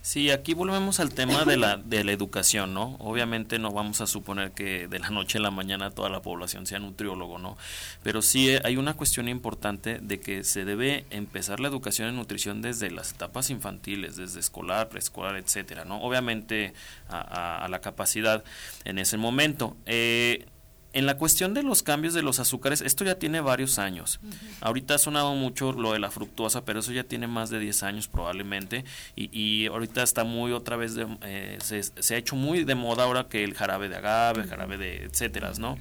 Sí, 0.00 0.30
aquí 0.30 0.54
volvemos 0.54 0.98
al 0.98 1.14
tema 1.14 1.44
de 1.44 1.56
la, 1.56 1.76
de 1.76 2.02
la 2.04 2.12
educación, 2.12 2.74
¿no? 2.74 2.96
Obviamente 2.98 3.58
no 3.58 3.70
vamos 3.70 4.00
a 4.00 4.06
suponer 4.06 4.52
que 4.52 4.88
de 4.88 4.98
la 4.98 5.10
noche 5.10 5.38
a 5.38 5.40
la 5.40 5.50
mañana 5.50 5.90
toda 5.90 6.08
la 6.08 6.20
población 6.20 6.66
sea 6.66 6.78
nutriólogo, 6.78 7.38
¿no? 7.38 7.56
Pero 8.02 8.22
sí 8.22 8.50
eh, 8.50 8.60
hay 8.64 8.76
una 8.76 8.94
cuestión 8.94 9.28
importante 9.28 9.98
de 10.00 10.20
que 10.20 10.42
se 10.42 10.64
debe 10.64 11.04
empezar 11.10 11.60
la 11.60 11.68
educación 11.68 12.08
en 12.08 12.16
nutrición 12.16 12.62
desde 12.62 12.90
las 12.90 13.12
etapas 13.12 13.50
infantiles, 13.50 14.16
desde 14.16 14.40
escolar, 14.40 14.88
preescolar, 14.88 15.36
etcétera, 15.36 15.84
¿no? 15.84 16.02
Obviamente 16.02 16.72
a, 17.08 17.64
a, 17.64 17.68
la 17.68 17.80
capacidad 17.80 18.42
en 18.84 18.98
ese 18.98 19.16
momento. 19.16 19.76
Eh, 19.86 20.46
en 20.92 21.06
la 21.06 21.16
cuestión 21.16 21.54
de 21.54 21.62
los 21.62 21.82
cambios 21.82 22.12
de 22.14 22.22
los 22.22 22.38
azúcares, 22.38 22.80
esto 22.82 23.04
ya 23.04 23.14
tiene 23.14 23.40
varios 23.40 23.78
años. 23.78 24.20
Ahorita 24.60 24.94
ha 24.94 24.98
sonado 24.98 25.34
mucho 25.34 25.72
lo 25.72 25.92
de 25.92 25.98
la 25.98 26.10
fructuosa, 26.10 26.64
pero 26.64 26.80
eso 26.80 26.92
ya 26.92 27.04
tiene 27.04 27.26
más 27.26 27.50
de 27.50 27.58
10 27.58 27.82
años 27.82 28.08
probablemente. 28.08 28.84
Y, 29.16 29.66
ahorita 29.66 30.02
está 30.02 30.24
muy 30.24 30.52
otra 30.52 30.76
vez, 30.76 30.94
de, 30.94 31.06
eh, 31.22 31.58
se, 31.60 32.14
ha 32.14 32.18
hecho 32.18 32.36
muy 32.36 32.64
de 32.64 32.74
moda 32.74 33.04
ahora 33.04 33.28
que 33.28 33.44
el 33.44 33.54
jarabe 33.54 33.88
de 33.88 33.96
agave, 33.96 34.44
jarabe 34.44 34.76
de 34.76 35.04
etcétera, 35.04 35.52
¿no? 35.58 35.78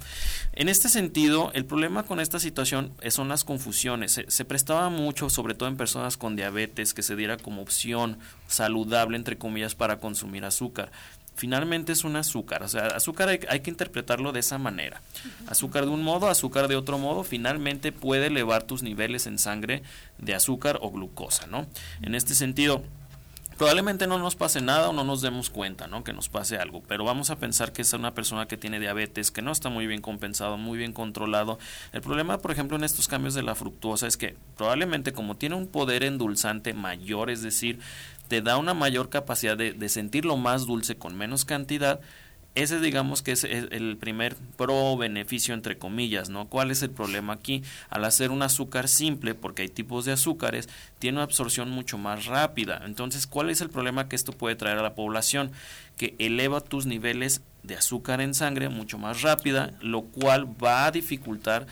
En 0.54 0.69
este 0.69 0.89
sentido, 0.89 1.52
el 1.54 1.65
problema 1.65 2.04
con 2.04 2.19
esta 2.19 2.39
situación 2.39 2.93
son 3.10 3.28
las 3.28 3.43
confusiones. 3.43 4.13
Se, 4.13 4.30
se 4.30 4.45
prestaba 4.45 4.89
mucho, 4.89 5.30
sobre 5.30 5.56
todo 5.56 5.67
en 5.67 5.78
personas 5.78 6.17
con 6.17 6.36
diabetes, 6.36 6.93
que 6.93 7.04
se 7.04 7.15
diera 7.15 7.38
como 7.38 7.62
opción 7.62 8.17
saludable, 8.47 9.17
entre 9.17 9.38
comillas, 9.38 9.76
para 9.76 10.00
consumir 10.00 10.45
azúcar 10.45 10.91
finalmente 11.41 11.91
es 11.91 12.04
un 12.04 12.17
azúcar. 12.17 12.62
O 12.62 12.67
sea, 12.67 12.86
azúcar 12.86 13.27
hay, 13.27 13.60
que 13.62 13.71
interpretarlo 13.71 14.32
de 14.32 14.41
esa 14.41 14.60
manera. 14.60 15.01
Azúcar 15.47 15.86
de 15.86 15.89
un 15.89 16.04
modo, 16.04 16.30
azúcar 16.30 16.67
de 16.67 16.75
otro 16.75 16.99
modo, 16.99 17.23
finalmente 17.23 17.91
puede 17.91 18.27
elevar 18.27 18.62
tus 18.62 18.84
niveles 18.84 19.25
en 19.25 19.39
sangre 19.39 19.82
de 20.19 20.36
azúcar 20.36 20.77
o 20.84 20.91
glucosa, 20.91 21.47
¿no? 21.47 21.65
En 22.04 22.13
este 22.13 22.36
sentido, 22.36 22.84
probablemente 23.58 24.06
no 24.06 24.19
nos 24.19 24.36
pase 24.36 24.62
nada 24.62 24.89
o 24.89 24.93
no 24.93 25.04
nos 25.04 25.23
demos 25.23 25.49
cuenta, 25.49 25.88
¿no? 25.88 26.04
Que 26.04 26.13
nos 26.13 26.30
pase 26.30 26.58
algo, 26.58 26.84
pero 26.88 27.06
vamos 27.06 27.32
a 27.32 27.38
pensar 27.38 27.73
que 27.73 27.82
es 27.82 27.91
una 27.93 28.13
persona 28.13 28.47
que 28.47 28.56
tiene 28.56 28.80
diabetes, 28.80 29.32
que 29.32 29.41
no 29.41 29.51
está 29.51 29.69
muy 29.69 29.88
bien 29.88 30.01
compensado, 30.01 30.58
muy 30.58 30.77
bien 30.77 30.93
controlado. 30.93 31.58
El 31.91 32.01
problema, 32.01 32.38
por 32.38 32.51
ejemplo, 32.51 32.77
en 32.77 32.84
estos 32.84 33.08
cambios 33.08 33.34
de 33.34 33.41
la 33.41 33.56
fructuosa 33.56 34.06
es 34.06 34.15
que 34.15 34.36
probablemente 34.58 35.12
como 35.12 35.38
tiene 35.38 35.56
un 35.56 35.65
poder 35.65 36.04
endulzante 36.04 36.75
mayor, 36.75 37.32
es 37.32 37.41
decir, 37.41 37.80
te 38.32 38.41
da 38.41 38.56
una 38.56 38.74
mayor 38.74 39.10
capacidad 39.10 39.58
de, 39.58 39.74
de 39.74 39.89
sentirlo 39.89 40.38
más 40.38 40.65
dulce 40.65 40.96
con 40.96 41.17
menos 41.17 41.44
cantidad, 41.44 42.00
ese 42.56 42.80
digamos 42.80 43.22
que 43.22 43.34
es 43.34 43.44
el 43.44 43.98
primer 43.98 44.38
pro 44.56 44.96
beneficio 44.96 45.54
entre 45.54 45.78
comillas, 45.78 46.30
¿no? 46.30 46.48
¿Cuál 46.48 46.72
es 46.72 46.82
el 46.82 46.91
problema 46.91 47.34
aquí? 47.34 47.62
Al 47.89 48.06
hacer 48.06 48.32
un 48.32 48.41
azúcar 48.41 48.88
simple, 48.88 49.36
porque 49.36 49.63
hay 49.63 49.67
tipos 49.67 50.06
de 50.06 50.13
azúcares, 50.13 50.70
tiene 50.98 51.17
una 51.17 51.26
absorción 51.26 51.72
mucho 51.72 51.98
más 51.98 52.26
rápida. 52.26 52.82
Entonces, 52.86 53.28
¿cuál 53.28 53.50
es 53.50 53.60
el 53.60 53.70
problema 53.70 54.08
que 54.08 54.15
esto 54.15 54.32
puede 54.32 54.56
traer 54.56 54.78
a 54.78 54.82
la 54.82 54.96
población? 54.96 55.52
Que 55.98 56.15
eleva 56.17 56.62
tus 56.62 56.86
niveles 56.86 57.41
de 57.63 57.76
azúcar 57.76 58.22
en 58.22 58.34
sangre 58.34 58.70
mucho 58.70 58.98
más 58.98 59.24
rápida, 59.24 59.74
lo 59.82 60.04
cual 60.04 60.48
va 60.63 60.86
a 60.86 60.91
dificultar 60.91 61.67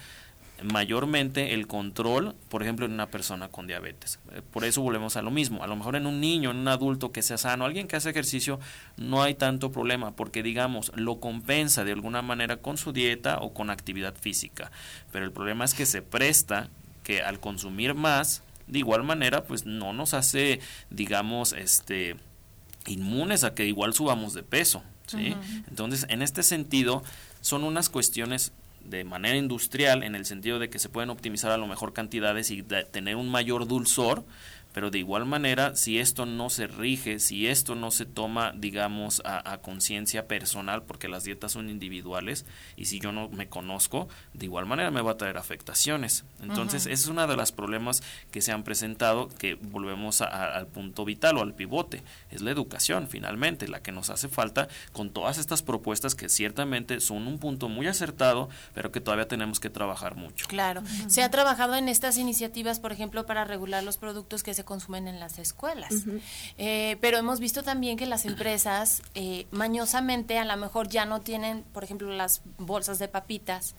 mayormente 0.64 1.54
el 1.54 1.68
control, 1.68 2.36
por 2.50 2.62
ejemplo, 2.62 2.86
en 2.86 2.94
una 2.94 3.08
persona 3.08 3.50
con 3.50 3.68
diabetes. 3.68 4.20
Eh, 4.32 4.42
por 4.42 4.66
eso 4.66 4.82
volvemos 4.82 5.16
a 5.16 5.22
lo 5.22 5.32
mismo. 5.32 5.64
A 5.64 5.68
lo 5.68 5.76
mejor 5.76 5.96
en 5.96 6.06
un 6.06 6.20
niño, 6.20 6.52
en 6.52 6.58
un 6.58 6.68
adulto 6.68 7.12
que 7.12 7.22
sea 7.22 7.38
sano, 7.38 7.66
alguien 7.66 7.88
que 7.88 7.96
hace 7.96 8.10
ejercicio, 8.10 8.60
no 8.98 9.24
hay 9.24 9.36
tanto 9.36 9.72
problema 9.72 10.16
porque, 10.16 10.44
digamos, 10.44 10.92
lo 10.96 11.20
compensa 11.20 11.84
de 11.84 11.92
alguna 11.92 12.22
manera 12.22 12.58
con 12.58 12.78
su 12.78 12.94
dieta 12.94 13.40
o 13.40 13.54
con 13.54 13.70
actividad 13.70 14.16
física. 14.16 14.72
Pero 15.12 15.26
el 15.26 15.32
problema 15.32 15.66
es 15.66 15.74
que 15.74 15.86
se 15.86 16.02
presta 16.02 16.70
que 17.04 17.22
al 17.22 17.40
consumir 17.40 17.94
más, 17.94 18.44
de 18.68 18.80
igual 18.80 19.04
manera, 19.04 19.44
pues 19.44 19.66
no 19.66 19.94
nos 19.94 20.14
hace, 20.14 20.60
digamos, 20.90 21.54
este 21.54 22.16
inmunes 22.86 23.44
a 23.44 23.54
que 23.54 23.66
igual 23.66 23.94
subamos 23.94 24.34
de 24.34 24.44
peso. 24.44 24.84
¿sí? 25.06 25.36
Entonces, 25.68 26.06
en 26.10 26.22
este 26.22 26.44
sentido, 26.44 27.04
son 27.42 27.64
unas 27.64 27.90
cuestiones 27.90 28.52
de 28.90 29.04
manera 29.04 29.38
industrial 29.38 30.04
en 30.04 30.16
el 30.16 30.26
sentido 30.26 30.60
de 30.60 30.70
que 30.70 30.80
se 30.80 30.90
pueden 30.90 31.10
optimizar 31.10 31.52
a 31.52 31.58
lo 31.58 31.68
mejor 31.68 31.94
cantidades 31.94 32.52
y 32.52 32.64
tener 32.64 33.16
un 33.16 33.30
mayor 33.30 33.68
dulzor, 33.68 34.24
pero 34.74 34.92
de 34.92 35.00
igual 35.00 35.26
manera, 35.26 35.76
si 35.76 36.00
esto 36.00 36.26
no 36.26 36.50
se 36.50 36.68
rige, 36.68 37.20
si 37.20 37.48
esto 37.48 37.76
no 37.76 37.92
se 37.92 38.06
toma, 38.06 38.54
digamos, 38.56 39.22
a, 39.26 39.58
conciencia 39.62 40.28
personal, 40.28 40.84
porque 40.84 41.08
las 41.08 41.24
dietas 41.24 41.52
son 41.54 41.70
individuales, 41.70 42.46
y 42.76 42.86
si 42.86 43.00
yo 43.00 43.12
no 43.12 43.30
me 43.30 43.50
conozco, 43.50 44.08
de 44.34 44.46
igual 44.46 44.66
manera 44.66 44.92
me 44.92 45.02
va 45.02 45.12
a 45.12 45.18
traer 45.18 45.38
afectaciones. 45.38 46.24
Entonces, 46.42 46.84
ese 46.84 46.94
es 46.94 47.08
uno 47.08 47.26
de 47.28 47.36
los 47.36 47.52
problemas 47.52 48.04
que 48.32 48.42
se 48.42 48.52
han 48.52 48.64
presentado, 48.64 49.28
que 49.28 49.56
volvemos 49.56 50.22
al 50.22 50.68
punto 50.68 51.04
vital 51.04 51.38
o 51.38 51.42
al 51.42 51.54
pivote, 51.54 52.04
es 52.30 52.42
la 52.42 52.52
educación, 52.52 53.08
finalmente, 53.08 53.68
la 53.68 53.82
que 53.82 53.92
nos 53.92 54.10
hace 54.10 54.28
falta 54.28 54.68
con 54.94 55.10
todas 55.10 55.38
estas 55.38 55.64
propuestas 55.64 56.16
que 56.16 56.30
ciertamente 56.30 57.00
son 57.00 57.28
un 57.28 57.40
punto 57.40 57.70
muy 57.70 57.88
acertado, 57.88 58.50
pero 58.74 58.92
que 58.92 59.02
todavía 59.02 59.28
tenemos 59.28 59.60
que 59.60 59.70
trabajar 59.70 60.16
mucho. 60.16 60.48
Claro, 60.48 60.84
se 61.08 61.24
ha 61.24 61.32
trabajado 61.32 61.76
en 61.76 61.90
estas 61.90 62.18
iniciativas, 62.18 62.80
por 62.80 62.92
ejemplo, 62.92 63.26
para 63.26 63.46
regular 63.46 63.84
los 63.84 63.98
productos 63.98 64.44
que 64.44 64.54
se 64.54 64.59
consumen 64.64 65.08
en 65.08 65.20
las 65.20 65.40
escuelas. 65.40 65.94
Eh, 66.58 66.98
pero 67.02 67.18
hemos 67.18 67.40
visto 67.40 67.64
también 67.64 67.98
que 67.98 68.06
las 68.06 68.26
empresas 68.26 69.02
eh, 69.16 69.48
mañosamente 69.52 70.38
a 70.38 70.46
lo 70.46 70.56
mejor 70.58 70.90
ya 70.90 71.06
no 71.06 71.22
tienen, 71.22 71.64
por 71.74 71.84
ejemplo, 71.84 72.10
las 72.10 72.42
bolsas 72.58 73.00
de 73.00 73.08
papitas, 73.08 73.76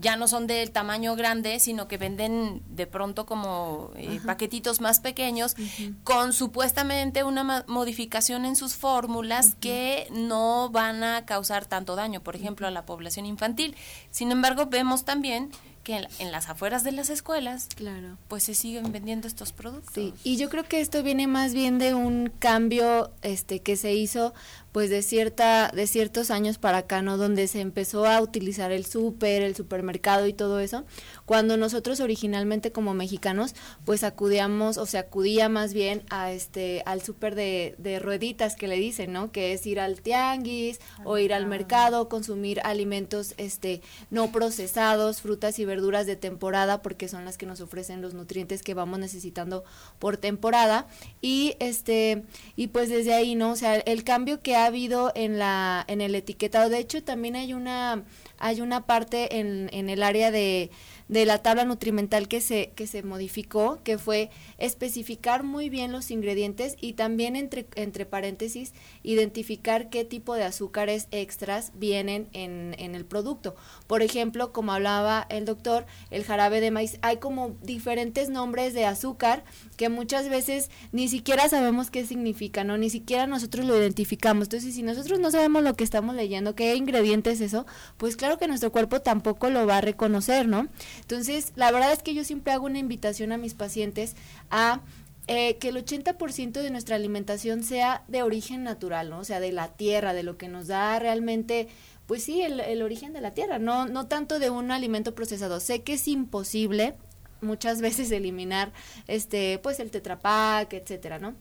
ya 0.00 0.16
no 0.16 0.28
son 0.28 0.46
del 0.46 0.70
tamaño 0.70 1.16
grande, 1.16 1.60
sino 1.60 1.88
que 1.88 1.98
venden 1.98 2.62
de 2.68 2.86
pronto 2.86 3.26
como 3.26 3.90
eh, 3.96 4.20
paquetitos 4.24 4.80
más 4.80 5.00
pequeños 5.00 5.56
con 6.04 6.32
supuestamente 6.32 7.24
una 7.24 7.64
modificación 7.66 8.44
en 8.44 8.56
sus 8.56 8.74
fórmulas 8.74 9.54
que 9.60 10.08
no 10.12 10.70
van 10.70 11.04
a 11.04 11.24
causar 11.24 11.66
tanto 11.66 11.96
daño, 11.96 12.22
por 12.22 12.36
ejemplo, 12.36 12.66
a 12.66 12.70
la 12.70 12.86
población 12.86 13.26
infantil. 13.26 13.76
Sin 14.10 14.30
embargo, 14.30 14.66
vemos 14.66 15.04
también 15.04 15.50
que 15.82 16.06
en, 16.18 16.32
las 16.32 16.48
afueras 16.48 16.84
de 16.84 16.92
las 16.92 17.10
escuelas, 17.10 17.68
claro. 17.74 18.16
pues 18.28 18.44
se 18.44 18.54
siguen 18.54 18.92
vendiendo 18.92 19.26
estos 19.26 19.52
productos. 19.52 19.94
Sí, 19.94 20.14
y 20.24 20.36
yo 20.36 20.48
creo 20.48 20.64
que 20.64 20.80
esto 20.80 21.02
viene 21.02 21.26
más 21.26 21.54
bien 21.54 21.78
de 21.78 21.94
un 21.94 22.32
cambio 22.38 23.10
este 23.22 23.60
que 23.60 23.76
se 23.76 23.94
hizo 23.94 24.32
pues 24.72 24.88
de 24.88 25.02
cierta 25.02 25.70
de 25.72 25.86
ciertos 25.86 26.30
años 26.30 26.56
para 26.56 26.78
acá, 26.78 27.02
¿no? 27.02 27.18
Donde 27.18 27.46
se 27.46 27.60
empezó 27.60 28.06
a 28.06 28.20
utilizar 28.20 28.72
el 28.72 28.86
súper, 28.86 29.42
el 29.42 29.54
supermercado 29.54 30.26
y 30.26 30.32
todo 30.32 30.60
eso, 30.60 30.84
cuando 31.26 31.58
nosotros 31.58 32.00
originalmente 32.00 32.72
como 32.72 32.94
mexicanos 32.94 33.54
pues 33.84 34.02
acudíamos 34.02 34.78
o 34.78 34.86
se 34.86 34.96
acudía 34.96 35.50
más 35.50 35.74
bien 35.74 36.04
a 36.08 36.32
este 36.32 36.82
al 36.86 37.02
súper 37.02 37.34
de, 37.34 37.74
de 37.78 37.98
rueditas 37.98 38.56
que 38.56 38.66
le 38.66 38.76
dicen, 38.76 39.12
¿no? 39.12 39.30
Que 39.30 39.52
es 39.52 39.66
ir 39.66 39.78
al 39.78 40.00
tianguis 40.00 40.80
o 41.04 41.18
ir 41.18 41.34
al 41.34 41.46
mercado, 41.46 42.08
consumir 42.08 42.60
alimentos 42.64 43.34
este 43.36 43.82
no 44.10 44.32
procesados, 44.32 45.20
frutas 45.20 45.58
y 45.58 45.66
verduras 45.66 46.06
de 46.06 46.16
temporada 46.16 46.80
porque 46.80 47.08
son 47.08 47.26
las 47.26 47.36
que 47.36 47.44
nos 47.44 47.60
ofrecen 47.60 48.00
los 48.00 48.14
nutrientes 48.14 48.62
que 48.62 48.72
vamos 48.72 48.98
necesitando 48.98 49.64
por 49.98 50.16
temporada 50.16 50.86
y 51.20 51.56
este 51.60 52.24
y 52.56 52.68
pues 52.68 52.88
desde 52.88 53.12
ahí, 53.12 53.34
¿no? 53.34 53.52
O 53.52 53.56
sea, 53.56 53.76
el 53.76 54.04
cambio 54.04 54.40
que 54.40 54.56
ha 54.56 54.61
habido 54.66 55.12
en 55.14 55.38
la 55.38 55.84
en 55.88 56.00
el 56.00 56.14
etiquetado. 56.14 56.68
De 56.68 56.78
hecho, 56.78 57.02
también 57.02 57.36
hay 57.36 57.54
una 57.54 58.04
hay 58.38 58.60
una 58.60 58.86
parte 58.86 59.38
en, 59.38 59.68
en 59.72 59.90
el 59.90 60.02
área 60.02 60.30
de 60.30 60.70
de 61.12 61.26
la 61.26 61.42
tabla 61.42 61.66
nutrimental 61.66 62.26
que 62.26 62.40
se, 62.40 62.72
que 62.74 62.86
se 62.86 63.02
modificó, 63.02 63.80
que 63.84 63.98
fue 63.98 64.30
especificar 64.56 65.42
muy 65.42 65.68
bien 65.68 65.92
los 65.92 66.10
ingredientes 66.10 66.74
y 66.80 66.94
también 66.94 67.36
entre, 67.36 67.66
entre 67.74 68.06
paréntesis 68.06 68.72
identificar 69.02 69.90
qué 69.90 70.06
tipo 70.06 70.34
de 70.34 70.44
azúcares 70.44 71.08
extras 71.10 71.72
vienen 71.74 72.30
en, 72.32 72.74
en 72.78 72.94
el 72.94 73.04
producto. 73.04 73.54
Por 73.86 74.00
ejemplo, 74.00 74.54
como 74.54 74.72
hablaba 74.72 75.26
el 75.28 75.44
doctor, 75.44 75.84
el 76.10 76.24
jarabe 76.24 76.62
de 76.62 76.70
maíz, 76.70 76.98
hay 77.02 77.18
como 77.18 77.56
diferentes 77.60 78.30
nombres 78.30 78.72
de 78.72 78.86
azúcar 78.86 79.44
que 79.76 79.90
muchas 79.90 80.30
veces 80.30 80.70
ni 80.92 81.08
siquiera 81.08 81.46
sabemos 81.46 81.90
qué 81.90 82.06
significa, 82.06 82.64
¿no? 82.64 82.78
Ni 82.78 82.88
siquiera 82.88 83.26
nosotros 83.26 83.66
lo 83.66 83.76
identificamos. 83.76 84.46
Entonces, 84.46 84.74
si 84.74 84.82
nosotros 84.82 85.20
no 85.20 85.30
sabemos 85.30 85.62
lo 85.62 85.74
que 85.74 85.84
estamos 85.84 86.14
leyendo, 86.14 86.54
qué 86.54 86.74
ingrediente 86.74 87.32
es 87.32 87.42
eso, 87.42 87.66
pues 87.98 88.16
claro 88.16 88.38
que 88.38 88.48
nuestro 88.48 88.72
cuerpo 88.72 89.02
tampoco 89.02 89.50
lo 89.50 89.66
va 89.66 89.76
a 89.76 89.80
reconocer, 89.82 90.48
¿no? 90.48 90.68
Entonces, 91.02 91.52
la 91.56 91.70
verdad 91.70 91.92
es 91.92 92.02
que 92.02 92.14
yo 92.14 92.24
siempre 92.24 92.52
hago 92.52 92.66
una 92.66 92.78
invitación 92.78 93.32
a 93.32 93.38
mis 93.38 93.54
pacientes 93.54 94.16
a 94.50 94.80
eh, 95.28 95.56
que 95.58 95.68
el 95.68 95.76
80% 95.76 96.52
de 96.52 96.70
nuestra 96.70 96.96
alimentación 96.96 97.62
sea 97.62 98.02
de 98.08 98.22
origen 98.22 98.64
natural, 98.64 99.10
¿no? 99.10 99.20
O 99.20 99.24
sea, 99.24 99.38
de 99.38 99.52
la 99.52 99.68
tierra, 99.68 100.14
de 100.14 100.24
lo 100.24 100.36
que 100.36 100.48
nos 100.48 100.66
da 100.66 100.98
realmente, 100.98 101.68
pues 102.06 102.24
sí, 102.24 102.42
el, 102.42 102.58
el 102.58 102.82
origen 102.82 103.12
de 103.12 103.20
la 103.20 103.30
tierra, 103.30 103.58
no, 103.60 103.86
no 103.86 104.08
tanto 104.08 104.40
de 104.40 104.50
un 104.50 104.72
alimento 104.72 105.14
procesado. 105.14 105.60
Sé 105.60 105.82
que 105.82 105.94
es 105.94 106.08
imposible 106.08 106.94
muchas 107.40 107.80
veces 107.82 108.10
eliminar, 108.10 108.72
este, 109.06 109.58
pues 109.62 109.78
el 109.80 109.90
tetrapac, 109.90 110.72
etcétera, 110.72 111.18
¿no? 111.18 111.34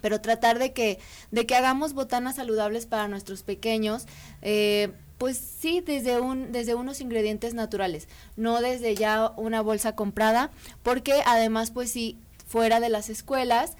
pero 0.00 0.20
tratar 0.20 0.58
de 0.58 0.72
que 0.72 0.98
de 1.30 1.46
que 1.46 1.54
hagamos 1.54 1.94
botanas 1.94 2.36
saludables 2.36 2.86
para 2.86 3.08
nuestros 3.08 3.42
pequeños 3.42 4.06
eh, 4.42 4.92
pues 5.22 5.38
sí, 5.38 5.80
desde, 5.80 6.20
un, 6.20 6.50
desde 6.50 6.74
unos 6.74 7.00
ingredientes 7.00 7.54
naturales, 7.54 8.08
no 8.34 8.60
desde 8.60 8.96
ya 8.96 9.32
una 9.36 9.60
bolsa 9.60 9.94
comprada, 9.94 10.50
porque 10.82 11.22
además, 11.24 11.70
pues 11.70 11.92
sí, 11.92 12.18
fuera 12.44 12.80
de 12.80 12.88
las 12.88 13.08
escuelas 13.08 13.74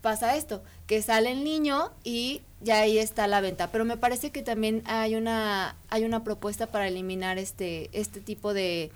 pasa 0.00 0.34
esto, 0.34 0.64
que 0.88 1.00
sale 1.00 1.30
el 1.30 1.44
niño 1.44 1.92
y 2.02 2.42
ya 2.60 2.80
ahí 2.80 2.98
está 2.98 3.28
la 3.28 3.40
venta. 3.40 3.70
Pero 3.70 3.84
me 3.84 3.98
parece 3.98 4.32
que 4.32 4.42
también 4.42 4.82
hay 4.84 5.14
una, 5.14 5.76
hay 5.90 6.02
una 6.02 6.24
propuesta 6.24 6.66
para 6.66 6.88
eliminar 6.88 7.38
este, 7.38 7.88
este 7.92 8.18
tipo 8.18 8.52
de, 8.52 8.90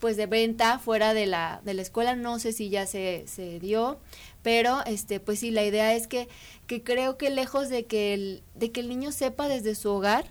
pues 0.00 0.16
de 0.16 0.24
venta 0.24 0.78
fuera 0.78 1.12
de 1.12 1.26
la, 1.26 1.60
de 1.62 1.74
la 1.74 1.82
escuela. 1.82 2.16
No 2.16 2.38
sé 2.38 2.54
si 2.54 2.70
ya 2.70 2.86
se, 2.86 3.24
se 3.26 3.60
dio, 3.60 3.98
pero 4.42 4.82
este, 4.86 5.20
pues 5.20 5.40
sí, 5.40 5.50
la 5.50 5.62
idea 5.62 5.92
es 5.92 6.06
que, 6.06 6.26
que 6.66 6.82
creo 6.82 7.18
que 7.18 7.28
lejos 7.28 7.68
de 7.68 7.84
que 7.84 8.14
el, 8.14 8.42
de 8.54 8.72
que 8.72 8.80
el 8.80 8.88
niño 8.88 9.12
sepa 9.12 9.46
desde 9.46 9.74
su 9.74 9.90
hogar, 9.90 10.24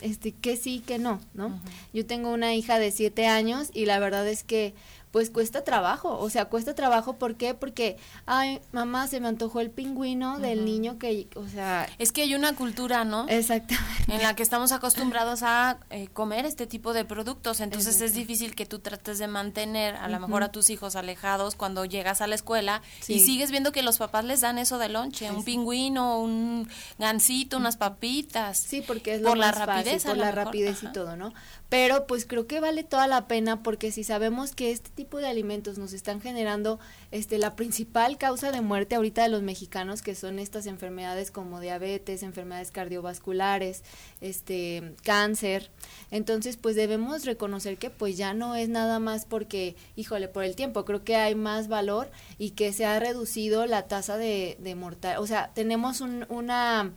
este, 0.00 0.32
que 0.32 0.56
sí, 0.56 0.82
que 0.86 0.98
no, 0.98 1.20
¿no? 1.34 1.60
Yo 1.92 2.06
tengo 2.06 2.32
una 2.32 2.54
hija 2.54 2.78
de 2.78 2.90
siete 2.90 3.26
años 3.26 3.70
y 3.72 3.86
la 3.86 3.98
verdad 3.98 4.26
es 4.28 4.44
que 4.44 4.74
pues 5.10 5.30
cuesta 5.30 5.64
trabajo, 5.64 6.18
o 6.18 6.30
sea, 6.30 6.44
cuesta 6.44 6.74
trabajo, 6.74 7.14
¿por 7.14 7.34
qué? 7.34 7.54
Porque, 7.54 7.96
ay, 8.26 8.60
mamá, 8.70 9.08
se 9.08 9.20
me 9.20 9.26
antojó 9.26 9.60
el 9.60 9.70
pingüino 9.70 10.38
del 10.38 10.64
niño 10.64 10.98
que, 10.98 11.28
o 11.34 11.48
sea... 11.48 11.88
Es 11.98 12.12
que 12.12 12.22
hay 12.22 12.34
una 12.34 12.54
cultura, 12.54 13.04
¿no? 13.04 13.26
Exactamente. 13.28 14.14
En 14.14 14.22
la 14.22 14.36
que 14.36 14.42
estamos 14.42 14.70
acostumbrados 14.70 15.42
a 15.42 15.78
eh, 15.90 16.08
comer 16.12 16.46
este 16.46 16.66
tipo 16.66 16.92
de 16.92 17.04
productos, 17.04 17.60
entonces 17.60 18.00
es 18.00 18.14
difícil 18.14 18.54
que 18.54 18.66
tú 18.66 18.78
trates 18.78 19.18
de 19.18 19.26
mantener 19.26 19.96
a 19.96 20.08
lo 20.08 20.20
mejor 20.20 20.44
a 20.44 20.52
tus 20.52 20.70
hijos 20.70 20.94
alejados 20.94 21.56
cuando 21.56 21.84
llegas 21.84 22.20
a 22.20 22.28
la 22.28 22.36
escuela 22.36 22.82
y 23.08 23.20
sigues 23.20 23.50
viendo 23.50 23.72
que 23.72 23.82
los 23.82 23.98
papás 23.98 24.24
les 24.24 24.40
dan 24.40 24.58
eso 24.58 24.78
de 24.78 24.88
lonche, 24.88 25.30
un 25.30 25.44
pingüino, 25.44 26.20
un 26.20 26.68
gansito, 26.98 27.56
unas 27.56 27.76
papitas. 27.76 28.58
Sí, 28.58 28.82
porque 28.86 29.14
es 29.14 29.22
por 29.22 29.36
la 29.36 29.50
rapidez, 29.50 30.04
fácil, 30.04 30.10
por 30.10 30.16
la 30.18 30.30
rapidez 30.30 30.82
y 30.84 30.92
todo, 30.92 31.16
¿no? 31.16 31.32
Pero 31.70 32.08
pues 32.08 32.26
creo 32.26 32.48
que 32.48 32.58
vale 32.58 32.82
toda 32.82 33.06
la 33.06 33.28
pena 33.28 33.62
porque 33.62 33.92
si 33.92 34.02
sabemos 34.02 34.56
que 34.56 34.72
este 34.72 34.90
tipo 34.90 35.18
de 35.18 35.28
alimentos 35.28 35.78
nos 35.78 35.92
están 35.92 36.20
generando 36.20 36.80
este 37.12 37.38
la 37.38 37.54
principal 37.54 38.18
causa 38.18 38.50
de 38.50 38.60
muerte 38.60 38.96
ahorita 38.96 39.22
de 39.22 39.28
los 39.28 39.42
mexicanos 39.42 40.02
que 40.02 40.16
son 40.16 40.40
estas 40.40 40.66
enfermedades 40.66 41.30
como 41.30 41.60
diabetes, 41.60 42.24
enfermedades 42.24 42.72
cardiovasculares, 42.72 43.84
este 44.20 44.96
cáncer. 45.04 45.70
Entonces, 46.10 46.56
pues 46.56 46.74
debemos 46.74 47.24
reconocer 47.24 47.78
que 47.78 47.88
pues 47.88 48.16
ya 48.16 48.34
no 48.34 48.56
es 48.56 48.68
nada 48.68 48.98
más 48.98 49.24
porque, 49.24 49.76
híjole, 49.94 50.26
por 50.26 50.42
el 50.42 50.56
tiempo, 50.56 50.84
creo 50.84 51.04
que 51.04 51.14
hay 51.14 51.36
más 51.36 51.68
valor 51.68 52.10
y 52.36 52.50
que 52.50 52.72
se 52.72 52.84
ha 52.84 52.98
reducido 52.98 53.66
la 53.66 53.86
tasa 53.86 54.18
de, 54.18 54.56
de 54.58 54.74
mortal, 54.74 55.18
o 55.18 55.26
sea, 55.28 55.52
tenemos 55.54 56.00
un, 56.00 56.26
una 56.28 56.90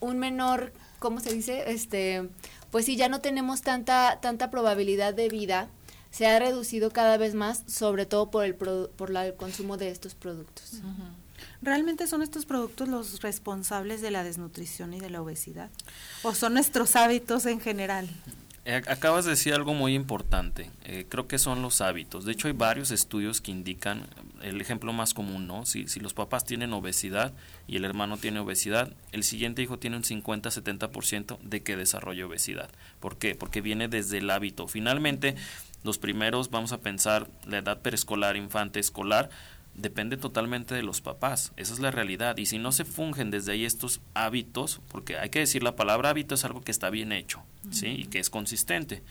un 0.00 0.18
menor, 0.18 0.72
¿cómo 0.98 1.20
se 1.20 1.32
dice? 1.32 1.70
Este 1.72 2.28
pues 2.70 2.86
sí, 2.86 2.96
ya 2.96 3.08
no 3.08 3.20
tenemos 3.20 3.62
tanta, 3.62 4.18
tanta 4.20 4.50
probabilidad 4.50 5.14
de 5.14 5.28
vida, 5.28 5.68
se 6.10 6.26
ha 6.26 6.38
reducido 6.38 6.90
cada 6.90 7.16
vez 7.16 7.34
más, 7.34 7.64
sobre 7.66 8.06
todo 8.06 8.30
por 8.30 8.44
el, 8.44 8.54
por 8.54 9.10
la, 9.10 9.26
el 9.26 9.34
consumo 9.34 9.76
de 9.76 9.90
estos 9.90 10.14
productos. 10.14 10.80
¿Realmente 11.62 12.06
son 12.06 12.22
estos 12.22 12.46
productos 12.46 12.88
los 12.88 13.20
responsables 13.20 14.00
de 14.00 14.10
la 14.10 14.24
desnutrición 14.24 14.94
y 14.94 15.00
de 15.00 15.10
la 15.10 15.22
obesidad? 15.22 15.70
¿O 16.22 16.34
son 16.34 16.54
nuestros 16.54 16.96
hábitos 16.96 17.46
en 17.46 17.60
general? 17.60 18.08
Eh, 18.68 18.82
acabas 18.86 19.24
de 19.24 19.30
decir 19.30 19.54
algo 19.54 19.72
muy 19.72 19.94
importante. 19.94 20.70
Eh, 20.84 21.06
creo 21.08 21.26
que 21.26 21.38
son 21.38 21.62
los 21.62 21.80
hábitos. 21.80 22.26
De 22.26 22.32
hecho, 22.32 22.48
hay 22.48 22.52
varios 22.52 22.90
estudios 22.90 23.40
que 23.40 23.50
indican 23.50 24.02
el 24.42 24.60
ejemplo 24.60 24.92
más 24.92 25.14
común, 25.14 25.46
¿no? 25.46 25.64
Si, 25.64 25.88
si 25.88 26.00
los 26.00 26.12
papás 26.12 26.44
tienen 26.44 26.74
obesidad 26.74 27.32
y 27.66 27.76
el 27.76 27.86
hermano 27.86 28.18
tiene 28.18 28.40
obesidad, 28.40 28.92
el 29.12 29.24
siguiente 29.24 29.62
hijo 29.62 29.78
tiene 29.78 29.96
un 29.96 30.02
50-70% 30.02 31.38
de 31.40 31.62
que 31.62 31.78
desarrolle 31.78 32.24
obesidad. 32.24 32.68
¿Por 33.00 33.16
qué? 33.16 33.34
Porque 33.34 33.62
viene 33.62 33.88
desde 33.88 34.18
el 34.18 34.28
hábito. 34.28 34.68
Finalmente, 34.68 35.34
los 35.82 35.96
primeros, 35.96 36.50
vamos 36.50 36.72
a 36.72 36.82
pensar, 36.82 37.26
la 37.46 37.58
edad 37.58 37.80
preescolar, 37.80 38.36
infante, 38.36 38.80
escolar, 38.80 39.30
depende 39.78 40.16
totalmente 40.16 40.74
de 40.74 40.82
los 40.82 41.00
papás, 41.00 41.52
esa 41.56 41.72
es 41.72 41.78
la 41.78 41.90
realidad. 41.90 42.36
Y 42.36 42.46
si 42.46 42.58
no 42.58 42.72
se 42.72 42.84
fungen 42.84 43.30
desde 43.30 43.52
ahí 43.52 43.64
estos 43.64 44.00
hábitos, 44.14 44.80
porque 44.88 45.16
hay 45.16 45.30
que 45.30 45.38
decir 45.38 45.62
la 45.62 45.76
palabra 45.76 46.10
hábito 46.10 46.34
es 46.34 46.44
algo 46.44 46.60
que 46.60 46.72
está 46.72 46.90
bien 46.90 47.12
hecho, 47.12 47.42
¿sí? 47.70 47.86
Y 47.88 48.04
que 48.04 48.18
es 48.18 48.28
consistente. 48.28 49.02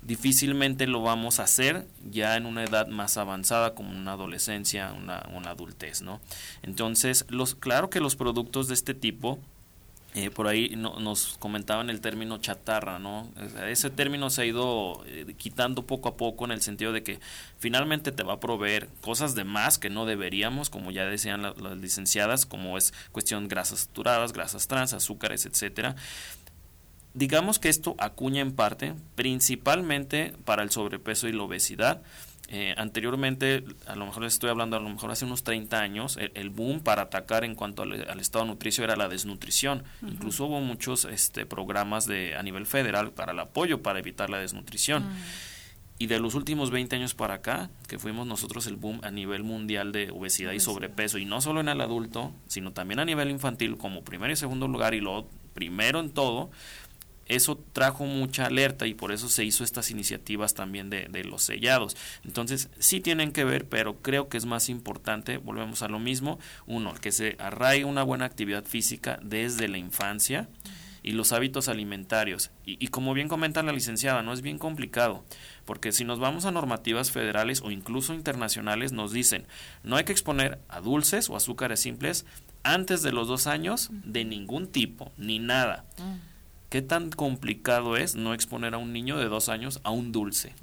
Difícilmente 0.00 0.86
lo 0.86 1.02
vamos 1.02 1.40
a 1.40 1.44
hacer 1.44 1.86
ya 2.08 2.36
en 2.36 2.46
una 2.46 2.62
edad 2.62 2.86
más 2.86 3.16
avanzada 3.16 3.74
como 3.74 3.90
una 3.90 4.12
adolescencia, 4.12 4.92
una, 4.92 5.28
una 5.34 5.50
adultez, 5.50 6.02
¿no? 6.02 6.20
Entonces, 6.62 7.26
los, 7.28 7.56
claro 7.56 7.90
que 7.90 8.00
los 8.00 8.14
productos 8.14 8.68
de 8.68 8.74
este 8.74 8.94
tipo 8.94 9.40
eh, 10.14 10.30
por 10.30 10.48
ahí 10.48 10.74
nos 10.74 11.36
comentaban 11.38 11.90
el 11.90 12.00
término 12.00 12.38
chatarra, 12.38 12.98
¿no? 12.98 13.30
Ese 13.68 13.90
término 13.90 14.30
se 14.30 14.42
ha 14.42 14.44
ido 14.46 15.04
eh, 15.06 15.34
quitando 15.36 15.86
poco 15.86 16.08
a 16.08 16.16
poco 16.16 16.46
en 16.46 16.50
el 16.50 16.62
sentido 16.62 16.92
de 16.92 17.02
que 17.02 17.20
finalmente 17.58 18.10
te 18.10 18.22
va 18.22 18.34
a 18.34 18.40
proveer 18.40 18.88
cosas 19.02 19.34
de 19.34 19.44
más 19.44 19.78
que 19.78 19.90
no 19.90 20.06
deberíamos, 20.06 20.70
como 20.70 20.90
ya 20.90 21.04
decían 21.04 21.42
las 21.42 21.76
licenciadas, 21.76 22.46
como 22.46 22.78
es 22.78 22.94
cuestión 23.12 23.48
grasas 23.48 23.80
saturadas, 23.80 24.32
grasas 24.32 24.66
trans, 24.66 24.94
azúcares, 24.94 25.44
etcétera. 25.44 25.94
Digamos 27.12 27.58
que 27.58 27.68
esto 27.68 27.94
acuña 27.98 28.40
en 28.40 28.52
parte, 28.52 28.94
principalmente 29.14 30.34
para 30.44 30.62
el 30.62 30.70
sobrepeso 30.70 31.28
y 31.28 31.32
la 31.32 31.42
obesidad, 31.42 32.02
eh, 32.50 32.74
anteriormente, 32.78 33.62
a 33.86 33.94
lo 33.94 34.06
mejor 34.06 34.22
les 34.22 34.32
estoy 34.32 34.48
hablando, 34.48 34.76
a 34.76 34.80
lo 34.80 34.88
mejor 34.88 35.10
hace 35.10 35.26
unos 35.26 35.44
30 35.44 35.78
años, 35.78 36.18
el, 36.34 36.48
boom 36.48 36.80
para 36.80 37.02
atacar 37.02 37.44
en 37.44 37.54
cuanto 37.54 37.82
al, 37.82 38.20
estado 38.20 38.46
nutricio 38.46 38.84
era 38.84 38.96
la 38.96 39.08
desnutrición. 39.08 39.84
Incluso 40.00 40.46
hubo 40.46 40.60
muchos 40.60 41.04
este, 41.04 41.44
programas 41.44 42.06
de, 42.06 42.36
a 42.36 42.42
nivel 42.42 42.64
federal 42.64 43.12
para 43.12 43.32
el 43.32 43.38
apoyo 43.38 43.82
para 43.82 43.98
evitar 43.98 44.30
la 44.30 44.38
desnutrición. 44.38 45.06
Y 45.98 46.06
de 46.06 46.20
los 46.20 46.34
últimos 46.34 46.70
20 46.70 46.96
años 46.96 47.14
para 47.14 47.34
acá, 47.34 47.70
que 47.86 47.98
fuimos 47.98 48.26
nosotros 48.26 48.66
el 48.66 48.76
boom 48.76 49.00
a 49.02 49.10
nivel 49.10 49.42
mundial 49.42 49.92
de 49.92 50.10
obesidad 50.10 50.52
y 50.52 50.60
sobrepeso, 50.60 51.18
y 51.18 51.26
no 51.26 51.42
solo 51.42 51.60
en 51.60 51.68
el 51.68 51.80
adulto, 51.82 52.32
sino 52.46 52.72
también 52.72 53.00
a 53.00 53.04
nivel 53.04 53.30
infantil 53.30 53.76
como 53.76 54.04
primero 54.04 54.32
y 54.32 54.36
segundo 54.36 54.68
lugar, 54.68 54.94
y 54.94 55.00
lo 55.00 55.28
primero 55.52 56.00
en 56.00 56.10
todo, 56.10 56.50
eso 57.28 57.62
trajo 57.72 58.04
mucha 58.04 58.46
alerta 58.46 58.86
y 58.86 58.94
por 58.94 59.12
eso 59.12 59.28
se 59.28 59.44
hizo 59.44 59.64
estas 59.64 59.90
iniciativas 59.90 60.54
también 60.54 60.90
de, 60.90 61.08
de, 61.08 61.24
los 61.24 61.42
sellados. 61.42 61.96
Entonces, 62.24 62.70
sí 62.78 63.00
tienen 63.00 63.32
que 63.32 63.44
ver, 63.44 63.68
pero 63.68 64.00
creo 64.00 64.28
que 64.28 64.38
es 64.38 64.46
más 64.46 64.68
importante, 64.68 65.36
volvemos 65.36 65.82
a 65.82 65.88
lo 65.88 65.98
mismo, 65.98 66.38
uno, 66.66 66.94
que 66.94 67.12
se 67.12 67.36
arraigue 67.38 67.84
una 67.84 68.02
buena 68.02 68.24
actividad 68.24 68.64
física 68.64 69.20
desde 69.22 69.68
la 69.68 69.78
infancia 69.78 70.48
y 71.02 71.12
los 71.12 71.32
hábitos 71.32 71.68
alimentarios. 71.68 72.50
Y, 72.66 72.82
y 72.84 72.88
como 72.88 73.14
bien 73.14 73.28
comenta 73.28 73.62
la 73.62 73.72
licenciada, 73.72 74.22
no 74.22 74.32
es 74.32 74.42
bien 74.42 74.58
complicado, 74.58 75.24
porque 75.64 75.92
si 75.92 76.04
nos 76.04 76.18
vamos 76.18 76.44
a 76.44 76.50
normativas 76.50 77.10
federales 77.10 77.62
o 77.62 77.70
incluso 77.70 78.14
internacionales, 78.14 78.92
nos 78.92 79.12
dicen, 79.12 79.46
no 79.82 79.96
hay 79.96 80.04
que 80.04 80.12
exponer 80.12 80.60
a 80.68 80.80
dulces 80.80 81.30
o 81.30 81.36
azúcares 81.36 81.80
simples 81.80 82.26
antes 82.62 83.02
de 83.02 83.12
los 83.12 83.28
dos 83.28 83.46
años 83.46 83.90
de 83.92 84.24
ningún 84.24 84.66
tipo, 84.66 85.12
ni 85.16 85.38
nada. 85.38 85.84
¿Qué 86.68 86.82
tan 86.82 87.10
complicado 87.10 87.96
es 87.96 88.14
no 88.14 88.34
exponer 88.34 88.74
a 88.74 88.78
un 88.78 88.92
niño 88.92 89.16
de 89.16 89.26
dos 89.26 89.48
años 89.48 89.80
a 89.84 89.90
un 89.90 90.12
dulce? 90.12 90.54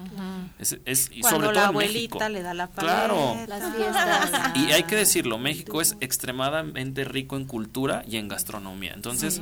es, 0.60 1.10
y 1.12 1.22
Cuando 1.22 1.38
sobre 1.40 1.48
la 1.48 1.62
todo 1.62 1.70
abuelita 1.70 1.88
en 1.88 1.94
México. 1.94 2.30
le 2.30 2.42
da 2.44 2.54
la 2.54 2.68
Claro. 2.68 3.36
Las 3.48 3.76
fiestas. 3.76 4.54
Y 4.56 4.72
hay 4.72 4.84
que 4.84 4.96
decirlo, 4.96 5.40
México 5.40 5.82
es 5.82 5.98
extremadamente 6.02 7.06
rico 7.06 7.38
en 7.38 7.46
cultura 7.46 8.04
y 8.08 8.18
en 8.18 8.28
gastronomía. 8.28 8.94
Entonces, 8.94 9.42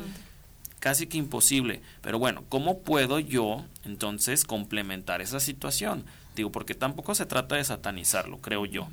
casi 0.79 1.07
que 1.07 1.17
imposible. 1.17 1.81
Pero 2.01 2.17
bueno, 2.17 2.45
¿cómo 2.47 2.79
puedo 2.79 3.19
yo 3.19 3.65
entonces 3.83 4.45
complementar 4.45 5.21
esa 5.21 5.41
situación? 5.41 6.05
Digo, 6.35 6.51
porque 6.51 6.75
tampoco 6.75 7.13
se 7.13 7.25
trata 7.25 7.55
de 7.55 7.63
satanizarlo, 7.65 8.37
creo 8.37 8.65
yo. 8.65 8.87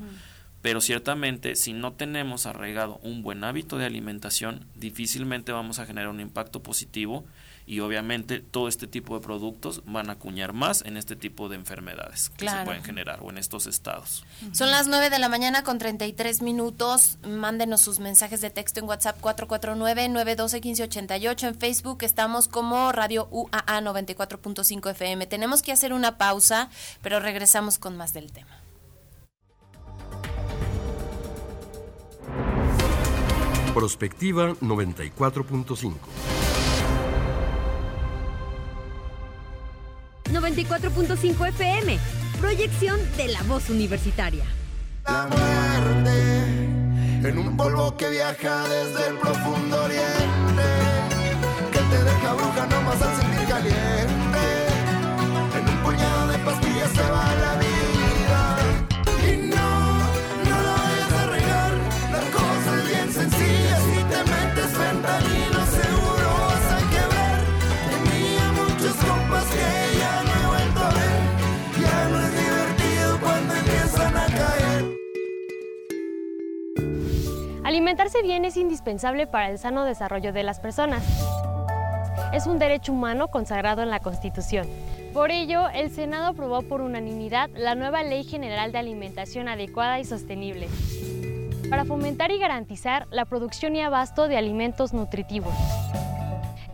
Pero 0.63 0.81
ciertamente, 0.81 1.57
si 1.57 1.73
no 1.73 1.93
tenemos 1.93 2.47
arraigado 2.47 2.99
un 3.03 3.23
buen 3.23 3.45
hábito 3.45 3.79
de 3.79 3.87
alimentación, 3.87 4.67
difícilmente 4.75 5.53
vamos 5.53 5.79
a 5.79 5.87
generar 5.87 6.09
un 6.09 6.21
impacto 6.21 6.63
positivo 6.63 7.25
y 7.71 7.79
obviamente 7.79 8.41
todo 8.41 8.67
este 8.67 8.89
tipo 8.89 9.15
de 9.15 9.21
productos 9.25 9.85
van 9.87 10.11
a 10.11 10.15
acuñar 10.15 10.53
más 10.53 10.83
en 10.85 10.97
este 10.97 11.15
tipo 11.15 11.49
de 11.49 11.55
enfermedades 11.55 12.31
que 12.31 12.39
Claro. 12.39 12.59
se 12.59 12.65
pueden 12.65 12.83
generar 12.83 13.21
o 13.23 13.31
en 13.31 13.39
estos 13.39 13.69
estados. 13.69 14.25
Son 14.51 14.73
las 14.73 14.89
9 14.89 15.09
de 15.09 15.21
la 15.21 15.29
mañana 15.29 15.63
con 15.63 15.79
33 15.79 16.43
minutos. 16.43 17.19
Mándenos 17.23 17.81
sus 17.81 18.01
mensajes 18.01 18.41
de 18.41 18.51
texto 18.51 18.81
en 18.81 18.87
WhatsApp 18.87 19.21
449-912-1588. 19.21 21.47
En 21.47 21.55
Facebook 21.55 21.99
estamos 22.03 22.49
como 22.49 22.91
Radio 22.91 23.29
UAA 23.31 23.81
94.5 23.83 24.91
FM. 24.91 25.29
Tenemos 25.29 25.63
que 25.63 25.71
hacer 25.71 25.93
una 25.93 26.19
pausa, 26.19 26.71
pero 27.03 27.21
regresamos 27.21 27.79
con 27.79 27.97
más 27.97 28.13
del 28.13 28.33
tema. 28.33 28.51
Prospectiva 33.75 34.55
94.5. 34.61 35.93
94.5 40.33 41.49
FM. 41.49 41.99
Proyección 42.41 42.99
de 43.17 43.29
la 43.29 43.43
voz 43.43 43.69
universitaria. 43.71 44.45
La 45.05 45.27
muerte 45.27 46.61
en 47.29 47.39
un 47.39 47.57
polvo 47.57 47.97
que 47.97 48.09
viaja 48.09 48.67
desde 48.69 49.09
el 49.09 49.19
profundo 49.19 49.85
oriente, 49.85 50.63
que 51.71 51.79
te 51.79 52.05
deja 52.05 52.33
bruja 52.33 52.67
nomás 52.67 53.03
al 53.03 53.20
Alimentarse 77.81 78.21
bien 78.21 78.45
es 78.45 78.59
indispensable 78.59 79.27
para 79.27 79.49
el 79.49 79.59
sano 79.59 79.87
desarrollo 79.87 80.35
de 80.35 80.43
las 80.43 80.61
personas. 80.61 81.03
es 82.31 82.47
un 82.47 82.59
derecho 82.59 82.93
humano 82.93 83.29
consagrado 83.29 83.81
en 83.81 83.89
la 83.89 84.01
Constitución. 84.01 84.69
Por 85.15 85.31
ello, 85.31 85.67
el 85.71 85.91
Senado 85.91 86.27
aprobó 86.27 86.61
por 86.61 86.83
unanimidad 86.83 87.49
la 87.55 87.75
nueva 87.75 88.03
Ley 88.03 88.25
General 88.25 88.71
de 88.71 88.77
Alimentación 88.77 89.49
Adecuada 89.49 89.99
y 89.99 90.05
Sostenible 90.05 90.69
para 91.71 91.87
fomentar 91.87 92.31
y 92.31 92.39
garantizar 92.39 93.07
la 93.11 93.25
producción 93.25 93.75
y 93.75 93.81
abasto 93.81 94.29
de 94.29 94.37
alimentos 94.37 94.93
nutritivos, 94.93 95.55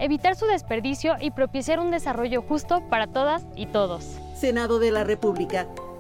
evitar 0.01 0.35
su 0.35 0.47
desperdicio 0.47 1.15
y 1.21 1.31
propiciar 1.31 1.79
un 1.79 1.93
desarrollo 1.93 2.43
justo 2.43 2.83
para 2.91 3.07
todas 3.07 3.47
y 3.55 3.67
todos. 3.67 4.19
Senado 4.35 4.81
de 4.81 4.91
la 4.91 5.05
República, 5.05 5.69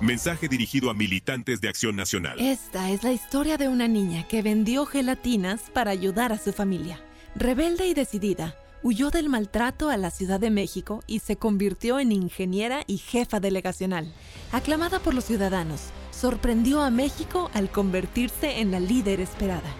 Mensaje 0.00 0.48
dirigido 0.48 0.90
a 0.90 0.94
militantes 0.94 1.62
de 1.62 1.68
Acción 1.68 1.96
Nacional. 1.96 2.38
Esta 2.38 2.90
es 2.90 3.02
la 3.02 3.12
historia 3.12 3.56
de 3.56 3.68
una 3.68 3.88
niña 3.88 4.28
que 4.28 4.42
vendió 4.42 4.84
gelatinas 4.84 5.62
para 5.72 5.90
ayudar 5.90 6.32
a 6.32 6.38
su 6.38 6.52
familia. 6.52 7.00
Rebelde 7.34 7.86
y 7.86 7.94
decidida, 7.94 8.56
huyó 8.82 9.10
del 9.10 9.30
maltrato 9.30 9.88
a 9.88 9.96
la 9.96 10.10
Ciudad 10.10 10.38
de 10.38 10.50
México 10.50 11.02
y 11.06 11.20
se 11.20 11.36
convirtió 11.36 11.98
en 11.98 12.12
ingeniera 12.12 12.82
y 12.86 12.98
jefa 12.98 13.40
delegacional. 13.40 14.12
Aclamada 14.52 14.98
por 14.98 15.14
los 15.14 15.24
ciudadanos, 15.24 15.80
sorprendió 16.10 16.82
a 16.82 16.90
México 16.90 17.50
al 17.54 17.70
convertirse 17.70 18.60
en 18.60 18.70
la 18.70 18.80
líder 18.80 19.20
esperada. 19.20 19.74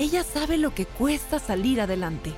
Ella 0.00 0.24
sabe 0.24 0.58
lo 0.58 0.74
que 0.74 0.86
cuesta 0.86 1.38
salir 1.38 1.80
adelante 1.80 2.32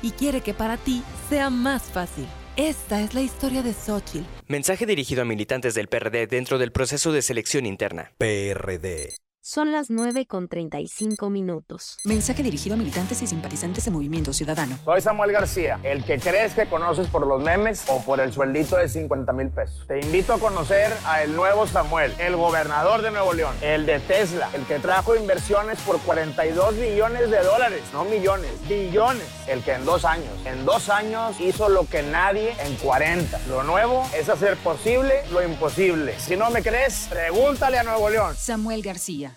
y 0.00 0.12
quiere 0.12 0.40
que 0.40 0.54
para 0.54 0.78
ti 0.78 1.02
sea 1.28 1.50
más 1.50 1.82
fácil. 1.82 2.26
Esta 2.56 3.02
es 3.02 3.12
la 3.12 3.20
historia 3.20 3.62
de 3.62 3.74
Xochitl. 3.74 4.37
Mensaje 4.50 4.86
dirigido 4.86 5.20
a 5.20 5.24
militantes 5.26 5.74
del 5.74 5.88
PRD 5.88 6.26
dentro 6.26 6.56
del 6.56 6.72
proceso 6.72 7.12
de 7.12 7.20
selección 7.20 7.66
interna. 7.66 8.12
PRD. 8.16 9.14
Son 9.50 9.72
las 9.72 9.88
9 9.88 10.26
con 10.26 10.46
35 10.46 11.30
minutos. 11.30 11.96
Mensaje 12.04 12.42
dirigido 12.42 12.74
a 12.74 12.76
militantes 12.76 13.22
y 13.22 13.26
simpatizantes 13.26 13.82
de 13.86 13.90
Movimiento 13.90 14.34
Ciudadano. 14.34 14.76
Soy 14.84 15.00
Samuel 15.00 15.32
García, 15.32 15.80
el 15.84 16.04
que 16.04 16.18
crees 16.18 16.52
que 16.52 16.66
conoces 16.66 17.06
por 17.06 17.26
los 17.26 17.42
memes 17.42 17.82
o 17.88 18.04
por 18.04 18.20
el 18.20 18.30
sueldito 18.30 18.76
de 18.76 18.90
50 18.90 19.32
mil 19.32 19.48
pesos. 19.48 19.86
Te 19.86 20.00
invito 20.00 20.34
a 20.34 20.38
conocer 20.38 20.92
a 21.06 21.22
el 21.22 21.34
nuevo 21.34 21.66
Samuel, 21.66 22.12
el 22.18 22.36
gobernador 22.36 23.00
de 23.00 23.10
Nuevo 23.10 23.32
León, 23.32 23.56
el 23.62 23.86
de 23.86 24.00
Tesla, 24.00 24.50
el 24.52 24.66
que 24.66 24.80
trajo 24.80 25.16
inversiones 25.16 25.80
por 25.80 25.98
42 26.00 26.78
billones 26.78 27.30
de 27.30 27.42
dólares, 27.42 27.80
no 27.94 28.04
millones, 28.04 28.50
billones. 28.68 29.24
El 29.46 29.62
que 29.62 29.72
en 29.72 29.86
dos 29.86 30.04
años, 30.04 30.28
en 30.44 30.66
dos 30.66 30.90
años 30.90 31.40
hizo 31.40 31.70
lo 31.70 31.86
que 31.86 32.02
nadie 32.02 32.54
en 32.66 32.74
40. 32.74 33.40
Lo 33.48 33.62
nuevo 33.62 34.06
es 34.14 34.28
hacer 34.28 34.58
posible 34.58 35.22
lo 35.32 35.42
imposible. 35.42 36.18
Si 36.18 36.36
no 36.36 36.50
me 36.50 36.62
crees, 36.62 37.06
pregúntale 37.08 37.78
a 37.78 37.82
Nuevo 37.82 38.10
León. 38.10 38.36
Samuel 38.36 38.82
García 38.82 39.36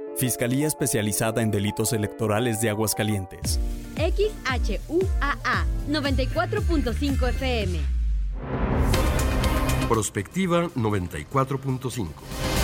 Fiscalía 0.17 0.67
Especializada 0.67 1.41
en 1.41 1.51
Delitos 1.51 1.93
Electorales 1.93 2.61
de 2.61 2.69
Aguascalientes. 2.69 3.59
XHUAA 3.95 5.65
94.5 5.89 7.29
FM. 7.29 7.79
Prospectiva 9.89 10.69
94.5. 10.75 12.60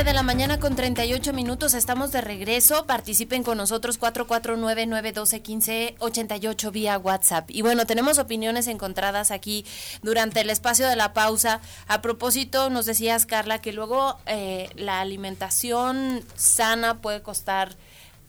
9 0.00 0.12
de 0.12 0.14
la 0.14 0.22
mañana 0.22 0.58
con 0.58 0.76
38 0.76 1.34
minutos. 1.34 1.74
Estamos 1.74 2.10
de 2.10 2.22
regreso. 2.22 2.86
Participen 2.86 3.42
con 3.42 3.58
nosotros 3.58 4.00
449-912-1588 4.00 6.72
vía 6.72 6.96
WhatsApp. 6.96 7.50
Y 7.50 7.60
bueno, 7.60 7.84
tenemos 7.84 8.18
opiniones 8.18 8.66
encontradas 8.66 9.30
aquí 9.30 9.66
durante 10.00 10.40
el 10.40 10.48
espacio 10.48 10.88
de 10.88 10.96
la 10.96 11.12
pausa. 11.12 11.60
A 11.86 12.00
propósito, 12.00 12.70
nos 12.70 12.86
decías, 12.86 13.26
Carla, 13.26 13.60
que 13.60 13.74
luego 13.74 14.16
eh, 14.24 14.70
la 14.74 15.02
alimentación 15.02 16.24
sana 16.34 17.02
puede 17.02 17.20
costar 17.20 17.76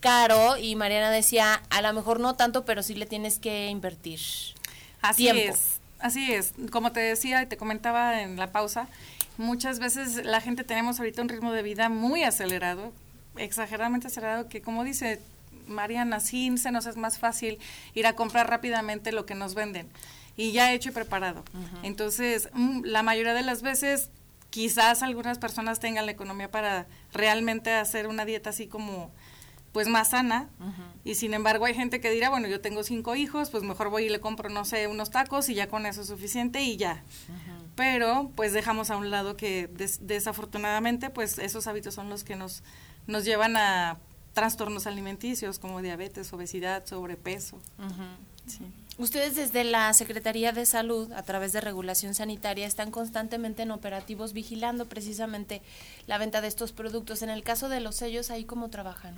caro 0.00 0.58
y 0.58 0.76
Mariana 0.76 1.10
decía, 1.10 1.62
a 1.70 1.80
lo 1.80 1.90
mejor 1.94 2.20
no 2.20 2.34
tanto, 2.34 2.66
pero 2.66 2.82
sí 2.82 2.94
le 2.94 3.06
tienes 3.06 3.38
que 3.38 3.68
invertir. 3.68 4.20
Así 5.00 5.22
tiempo. 5.22 5.54
es. 5.54 5.80
Así 6.02 6.34
es. 6.34 6.52
Como 6.70 6.92
te 6.92 7.00
decía 7.00 7.40
y 7.40 7.46
te 7.46 7.56
comentaba 7.56 8.20
en 8.20 8.36
la 8.36 8.52
pausa, 8.52 8.88
muchas 9.38 9.78
veces 9.78 10.24
la 10.24 10.40
gente 10.40 10.64
tenemos 10.64 10.98
ahorita 10.98 11.22
un 11.22 11.28
ritmo 11.28 11.52
de 11.52 11.62
vida 11.62 11.88
muy 11.88 12.22
acelerado, 12.24 12.92
exageradamente 13.36 14.08
acelerado, 14.08 14.48
que 14.48 14.62
como 14.62 14.84
dice 14.84 15.20
Mariana, 15.66 16.20
sí 16.20 16.56
se 16.58 16.70
nos 16.70 16.86
es 16.86 16.96
más 16.96 17.18
fácil 17.18 17.58
ir 17.94 18.06
a 18.06 18.14
comprar 18.14 18.48
rápidamente 18.48 19.12
lo 19.12 19.26
que 19.26 19.34
nos 19.34 19.54
venden. 19.54 19.88
Y 20.36 20.52
ya 20.52 20.72
hecho 20.72 20.88
y 20.88 20.92
preparado. 20.92 21.44
Entonces, 21.82 22.48
mm, 22.54 22.84
la 22.84 23.02
mayoría 23.02 23.34
de 23.34 23.42
las 23.42 23.60
veces, 23.60 24.08
quizás 24.48 25.02
algunas 25.02 25.38
personas 25.38 25.78
tengan 25.78 26.06
la 26.06 26.12
economía 26.12 26.50
para 26.50 26.86
realmente 27.12 27.72
hacer 27.72 28.06
una 28.06 28.24
dieta 28.24 28.50
así 28.50 28.66
como 28.66 29.10
pues 29.72 29.88
más 29.88 30.10
sana. 30.10 30.48
Y 31.04 31.14
sin 31.14 31.32
embargo 31.34 31.64
hay 31.64 31.74
gente 31.74 32.00
que 32.00 32.10
dirá 32.10 32.28
bueno 32.28 32.46
yo 32.48 32.60
tengo 32.60 32.82
cinco 32.82 33.14
hijos 33.14 33.50
pues 33.50 33.62
mejor 33.62 33.88
voy 33.88 34.04
y 34.04 34.08
le 34.10 34.20
compro 34.20 34.50
no 34.50 34.66
sé 34.66 34.86
unos 34.86 35.10
tacos 35.10 35.48
y 35.48 35.54
ya 35.54 35.68
con 35.68 35.86
eso 35.86 36.02
es 36.02 36.08
suficiente 36.08 36.62
y 36.62 36.76
ya 36.76 37.02
pero 37.76 38.30
pues 38.36 38.52
dejamos 38.52 38.90
a 38.90 38.96
un 38.96 39.10
lado 39.10 39.36
que 39.36 39.66
des- 39.68 40.06
desafortunadamente 40.06 41.10
pues 41.10 41.38
esos 41.38 41.66
hábitos 41.66 41.94
son 41.94 42.08
los 42.10 42.24
que 42.24 42.36
nos 42.36 42.62
nos 43.06 43.24
llevan 43.24 43.56
a 43.56 43.98
trastornos 44.34 44.86
alimenticios 44.86 45.58
como 45.58 45.82
diabetes 45.82 46.32
obesidad 46.32 46.84
sobrepeso 46.86 47.58
Sí. 48.46 48.58
Ustedes 48.98 49.36
desde 49.36 49.62
la 49.64 49.92
Secretaría 49.94 50.50
de 50.52 50.66
Salud, 50.66 51.12
a 51.12 51.22
través 51.22 51.52
de 51.52 51.60
regulación 51.60 52.12
sanitaria, 52.14 52.66
están 52.66 52.90
constantemente 52.90 53.62
en 53.62 53.70
operativos 53.70 54.32
vigilando 54.32 54.86
precisamente 54.86 55.62
la 56.08 56.18
venta 56.18 56.40
de 56.40 56.48
estos 56.48 56.72
productos. 56.72 57.22
En 57.22 57.30
el 57.30 57.42
caso 57.44 57.68
de 57.68 57.78
los 57.80 57.94
sellos, 57.96 58.30
¿ahí 58.30 58.44
cómo 58.44 58.68
trabajan? 58.68 59.14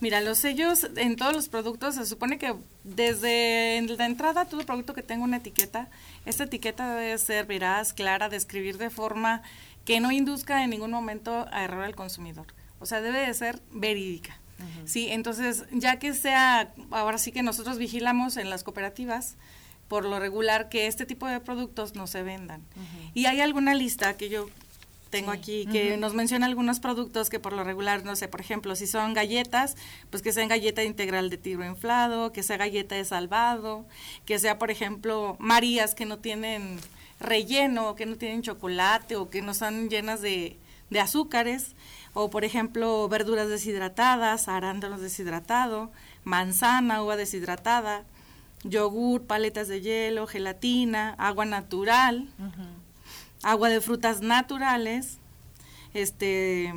Mira, 0.00 0.20
los 0.20 0.38
sellos 0.38 0.86
en 0.96 1.16
todos 1.16 1.32
los 1.32 1.48
productos 1.48 1.94
se 1.94 2.04
supone 2.04 2.38
que 2.38 2.54
desde 2.84 3.80
la 3.96 4.06
entrada 4.06 4.44
todo 4.44 4.60
producto 4.66 4.92
que 4.92 5.02
tenga 5.02 5.24
una 5.24 5.38
etiqueta, 5.38 5.88
esta 6.26 6.44
etiqueta 6.44 6.94
debe 6.94 7.16
ser 7.18 7.46
veraz, 7.46 7.92
clara, 7.92 8.28
describir 8.28 8.76
de 8.76 8.90
forma 8.90 9.42
que 9.86 10.00
no 10.00 10.12
induzca 10.12 10.62
en 10.64 10.70
ningún 10.70 10.90
momento 10.90 11.46
a 11.50 11.64
error 11.64 11.84
al 11.84 11.94
consumidor. 11.96 12.46
O 12.78 12.86
sea, 12.86 13.00
debe 13.00 13.20
de 13.20 13.32
ser 13.32 13.62
verídica. 13.72 14.38
Sí, 14.84 15.08
entonces, 15.08 15.64
ya 15.70 15.98
que 15.98 16.14
sea, 16.14 16.72
ahora 16.90 17.18
sí 17.18 17.30
que 17.30 17.42
nosotros 17.42 17.78
vigilamos 17.78 18.36
en 18.36 18.48
las 18.48 18.64
cooperativas, 18.64 19.36
por 19.86 20.04
lo 20.04 20.18
regular, 20.18 20.68
que 20.68 20.86
este 20.86 21.06
tipo 21.06 21.26
de 21.26 21.40
productos 21.40 21.94
no 21.94 22.06
se 22.06 22.22
vendan. 22.22 22.64
Y 23.14 23.26
hay 23.26 23.40
alguna 23.40 23.74
lista 23.74 24.16
que 24.16 24.28
yo 24.28 24.48
tengo 25.10 25.30
aquí 25.30 25.66
que 25.66 25.96
nos 25.96 26.14
menciona 26.14 26.46
algunos 26.46 26.80
productos 26.80 27.30
que 27.30 27.38
por 27.38 27.52
lo 27.52 27.64
regular, 27.64 28.04
no 28.04 28.16
sé, 28.16 28.28
por 28.28 28.40
ejemplo, 28.40 28.74
si 28.74 28.86
son 28.86 29.14
galletas, 29.14 29.76
pues 30.10 30.22
que 30.22 30.32
sean 30.32 30.48
galleta 30.48 30.82
integral 30.82 31.30
de 31.30 31.36
tiro 31.38 31.64
inflado, 31.64 32.32
que 32.32 32.42
sea 32.42 32.56
galleta 32.56 32.94
de 32.94 33.04
salvado, 33.04 33.86
que 34.24 34.38
sea, 34.38 34.58
por 34.58 34.70
ejemplo, 34.70 35.36
Marías 35.38 35.94
que 35.94 36.06
no 36.06 36.18
tienen 36.18 36.78
relleno, 37.20 37.94
que 37.94 38.06
no 38.06 38.16
tienen 38.16 38.42
chocolate 38.42 39.16
o 39.16 39.30
que 39.30 39.42
no 39.42 39.52
están 39.52 39.88
llenas 39.88 40.20
de, 40.20 40.56
de 40.90 41.00
azúcares, 41.00 41.74
o 42.12 42.30
por 42.30 42.44
ejemplo, 42.44 43.08
verduras 43.08 43.48
deshidratadas, 43.48 44.48
arándanos 44.48 45.00
deshidratado, 45.00 45.90
manzana, 46.24 47.02
uva 47.02 47.16
deshidratada, 47.16 48.04
yogur, 48.64 49.22
paletas 49.22 49.68
de 49.68 49.80
hielo, 49.80 50.26
gelatina, 50.26 51.14
agua 51.18 51.44
natural, 51.44 52.28
agua 53.46 53.68
de 53.68 53.80
frutas 53.80 54.22
naturales, 54.22 55.18
este, 55.94 56.74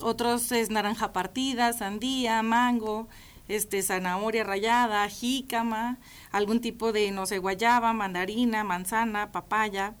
otros 0.00 0.52
es 0.52 0.70
naranja 0.70 1.12
partida, 1.12 1.72
sandía, 1.72 2.42
mango, 2.44 3.08
este, 3.48 3.82
zanahoria 3.82 4.44
rallada, 4.44 5.08
jícama, 5.08 5.98
algún 6.30 6.60
tipo 6.60 6.92
de, 6.92 7.10
no 7.10 7.26
sé, 7.26 7.38
guayaba, 7.38 7.92
mandarina, 7.92 8.62
manzana, 8.62 9.32
papaya. 9.32 9.94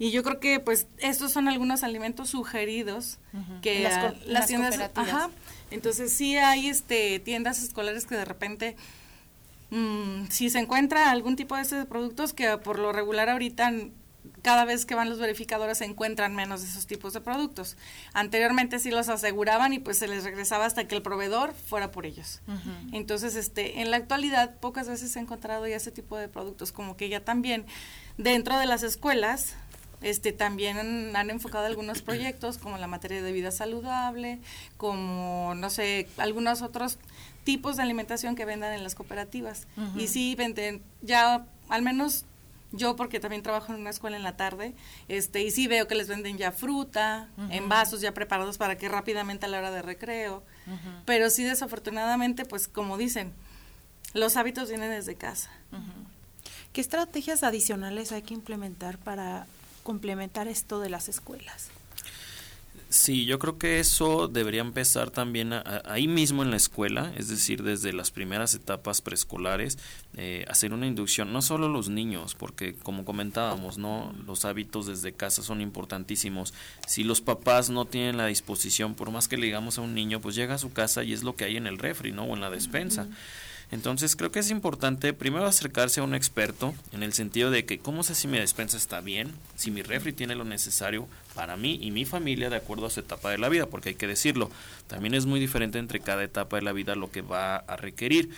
Y 0.00 0.10
yo 0.10 0.24
creo 0.24 0.40
que, 0.40 0.58
pues, 0.58 0.88
estos 0.98 1.30
son 1.30 1.46
algunos 1.46 1.84
alimentos 1.84 2.30
sugeridos 2.30 3.20
que 3.62 3.84
las, 4.26 4.48
tiendas, 4.48 4.90
ajá, 4.96 5.30
entonces 5.70 6.12
sí 6.12 6.36
hay, 6.36 6.68
este, 6.68 7.20
tiendas 7.20 7.62
escolares 7.62 8.06
que 8.06 8.16
de 8.16 8.24
repente 8.24 8.76
mm, 9.70 10.26
si 10.30 10.50
se 10.50 10.58
encuentra 10.58 11.10
algún 11.10 11.36
tipo 11.36 11.54
de 11.54 11.62
estos 11.62 11.86
productos 11.86 12.32
que 12.32 12.58
por 12.58 12.80
lo 12.80 12.92
regular 12.92 13.28
ahorita 13.28 13.72
cada 14.42 14.64
vez 14.64 14.86
que 14.86 14.94
van 14.94 15.08
los 15.08 15.18
verificadores 15.18 15.78
se 15.78 15.84
encuentran 15.84 16.34
menos 16.34 16.62
de 16.62 16.68
esos 16.68 16.86
tipos 16.86 17.12
de 17.12 17.20
productos. 17.20 17.76
Anteriormente 18.12 18.78
sí 18.78 18.90
los 18.90 19.08
aseguraban 19.08 19.72
y 19.72 19.78
pues 19.78 19.98
se 19.98 20.08
les 20.08 20.24
regresaba 20.24 20.66
hasta 20.66 20.86
que 20.86 20.94
el 20.94 21.02
proveedor 21.02 21.54
fuera 21.54 21.90
por 21.90 22.06
ellos. 22.06 22.40
Entonces, 22.92 23.36
este, 23.36 23.80
en 23.80 23.90
la 23.90 23.96
actualidad 23.96 24.56
pocas 24.60 24.88
veces 24.88 25.10
se 25.10 25.18
ha 25.18 25.22
encontrado 25.22 25.66
ya 25.66 25.76
ese 25.76 25.90
tipo 25.90 26.16
de 26.16 26.28
productos, 26.28 26.72
como 26.72 26.96
que 26.96 27.08
ya 27.08 27.24
también 27.24 27.66
dentro 28.16 28.58
de 28.58 28.66
las 28.66 28.82
escuelas 28.82 29.54
este 30.00 30.32
también 30.32 31.16
han 31.16 31.30
enfocado 31.30 31.66
algunos 31.66 32.02
proyectos 32.02 32.58
como 32.58 32.78
la 32.78 32.86
materia 32.86 33.20
de 33.20 33.32
vida 33.32 33.50
saludable, 33.50 34.38
como 34.76 35.54
no 35.56 35.70
sé, 35.70 36.08
algunos 36.18 36.62
otros 36.62 36.98
tipos 37.42 37.76
de 37.76 37.82
alimentación 37.82 38.36
que 38.36 38.44
vendan 38.44 38.72
en 38.74 38.84
las 38.84 38.94
cooperativas. 38.94 39.66
Y 39.96 40.06
sí 40.06 40.34
venden 40.36 40.82
ya 41.02 41.46
al 41.68 41.82
menos 41.82 42.26
yo 42.72 42.96
porque 42.96 43.20
también 43.20 43.42
trabajo 43.42 43.72
en 43.72 43.80
una 43.80 43.90
escuela 43.90 44.16
en 44.16 44.22
la 44.22 44.36
tarde, 44.36 44.74
este, 45.08 45.42
y 45.42 45.50
sí 45.50 45.68
veo 45.68 45.88
que 45.88 45.94
les 45.94 46.08
venden 46.08 46.36
ya 46.38 46.52
fruta, 46.52 47.28
en 47.50 47.68
vasos 47.68 48.00
ya 48.00 48.12
preparados 48.12 48.58
para 48.58 48.76
que 48.76 48.88
rápidamente 48.88 49.46
a 49.46 49.48
la 49.48 49.58
hora 49.58 49.70
de 49.70 49.82
recreo, 49.82 50.42
pero 51.04 51.30
sí 51.30 51.44
desafortunadamente, 51.44 52.44
pues 52.44 52.68
como 52.68 52.98
dicen, 52.98 53.32
los 54.14 54.36
hábitos 54.36 54.68
vienen 54.68 54.90
desde 54.90 55.14
casa. 55.14 55.50
¿Qué 56.72 56.80
estrategias 56.80 57.42
adicionales 57.42 58.12
hay 58.12 58.22
que 58.22 58.34
implementar 58.34 58.98
para 58.98 59.46
complementar 59.82 60.48
esto 60.48 60.80
de 60.80 60.90
las 60.90 61.08
escuelas? 61.08 61.68
Sí, 62.90 63.26
yo 63.26 63.38
creo 63.38 63.58
que 63.58 63.80
eso 63.80 64.28
debería 64.28 64.62
empezar 64.62 65.10
también 65.10 65.52
ahí 65.84 66.08
mismo 66.08 66.42
en 66.42 66.50
la 66.50 66.56
escuela, 66.56 67.12
es 67.16 67.28
decir, 67.28 67.62
desde 67.62 67.92
las 67.92 68.10
primeras 68.10 68.54
etapas 68.54 69.02
preescolares, 69.02 69.78
eh, 70.16 70.46
hacer 70.48 70.72
una 70.72 70.86
inducción, 70.86 71.30
no 71.30 71.42
solo 71.42 71.68
los 71.68 71.90
niños, 71.90 72.34
porque 72.34 72.74
como 72.74 73.04
comentábamos, 73.04 73.76
no, 73.76 74.14
los 74.26 74.46
hábitos 74.46 74.86
desde 74.86 75.12
casa 75.12 75.42
son 75.42 75.60
importantísimos. 75.60 76.54
Si 76.86 77.04
los 77.04 77.20
papás 77.20 77.68
no 77.68 77.84
tienen 77.84 78.16
la 78.16 78.26
disposición, 78.26 78.94
por 78.94 79.10
más 79.10 79.28
que 79.28 79.36
le 79.36 79.46
digamos 79.46 79.76
a 79.76 79.82
un 79.82 79.94
niño, 79.94 80.22
pues 80.22 80.34
llega 80.34 80.54
a 80.54 80.58
su 80.58 80.72
casa 80.72 81.04
y 81.04 81.12
es 81.12 81.22
lo 81.22 81.36
que 81.36 81.44
hay 81.44 81.58
en 81.58 81.66
el 81.66 81.76
refri, 81.76 82.12
¿no? 82.12 82.24
O 82.24 82.34
en 82.34 82.40
la 82.40 82.48
despensa. 82.48 83.06
Entonces 83.70 84.16
creo 84.16 84.32
que 84.32 84.38
es 84.38 84.50
importante 84.50 85.12
primero 85.12 85.44
acercarse 85.44 86.00
a 86.00 86.04
un 86.04 86.14
experto 86.14 86.74
en 86.92 87.02
el 87.02 87.12
sentido 87.12 87.50
de 87.50 87.66
que 87.66 87.78
cómo 87.78 88.02
sé 88.02 88.14
si 88.14 88.26
mi 88.26 88.38
despensa 88.38 88.78
está 88.78 89.00
bien, 89.00 89.32
si 89.56 89.70
mi 89.70 89.82
refri 89.82 90.12
tiene 90.12 90.34
lo 90.34 90.44
necesario 90.44 91.06
para 91.34 91.56
mí 91.56 91.78
y 91.82 91.90
mi 91.90 92.06
familia 92.06 92.48
de 92.48 92.56
acuerdo 92.56 92.86
a 92.86 92.90
su 92.90 93.00
etapa 93.00 93.30
de 93.30 93.38
la 93.38 93.50
vida, 93.50 93.66
porque 93.66 93.90
hay 93.90 93.94
que 93.94 94.06
decirlo, 94.06 94.50
también 94.86 95.14
es 95.14 95.26
muy 95.26 95.38
diferente 95.38 95.78
entre 95.78 96.00
cada 96.00 96.24
etapa 96.24 96.56
de 96.56 96.62
la 96.62 96.72
vida 96.72 96.94
lo 96.94 97.10
que 97.10 97.20
va 97.20 97.56
a 97.56 97.76
requerir. 97.76 98.30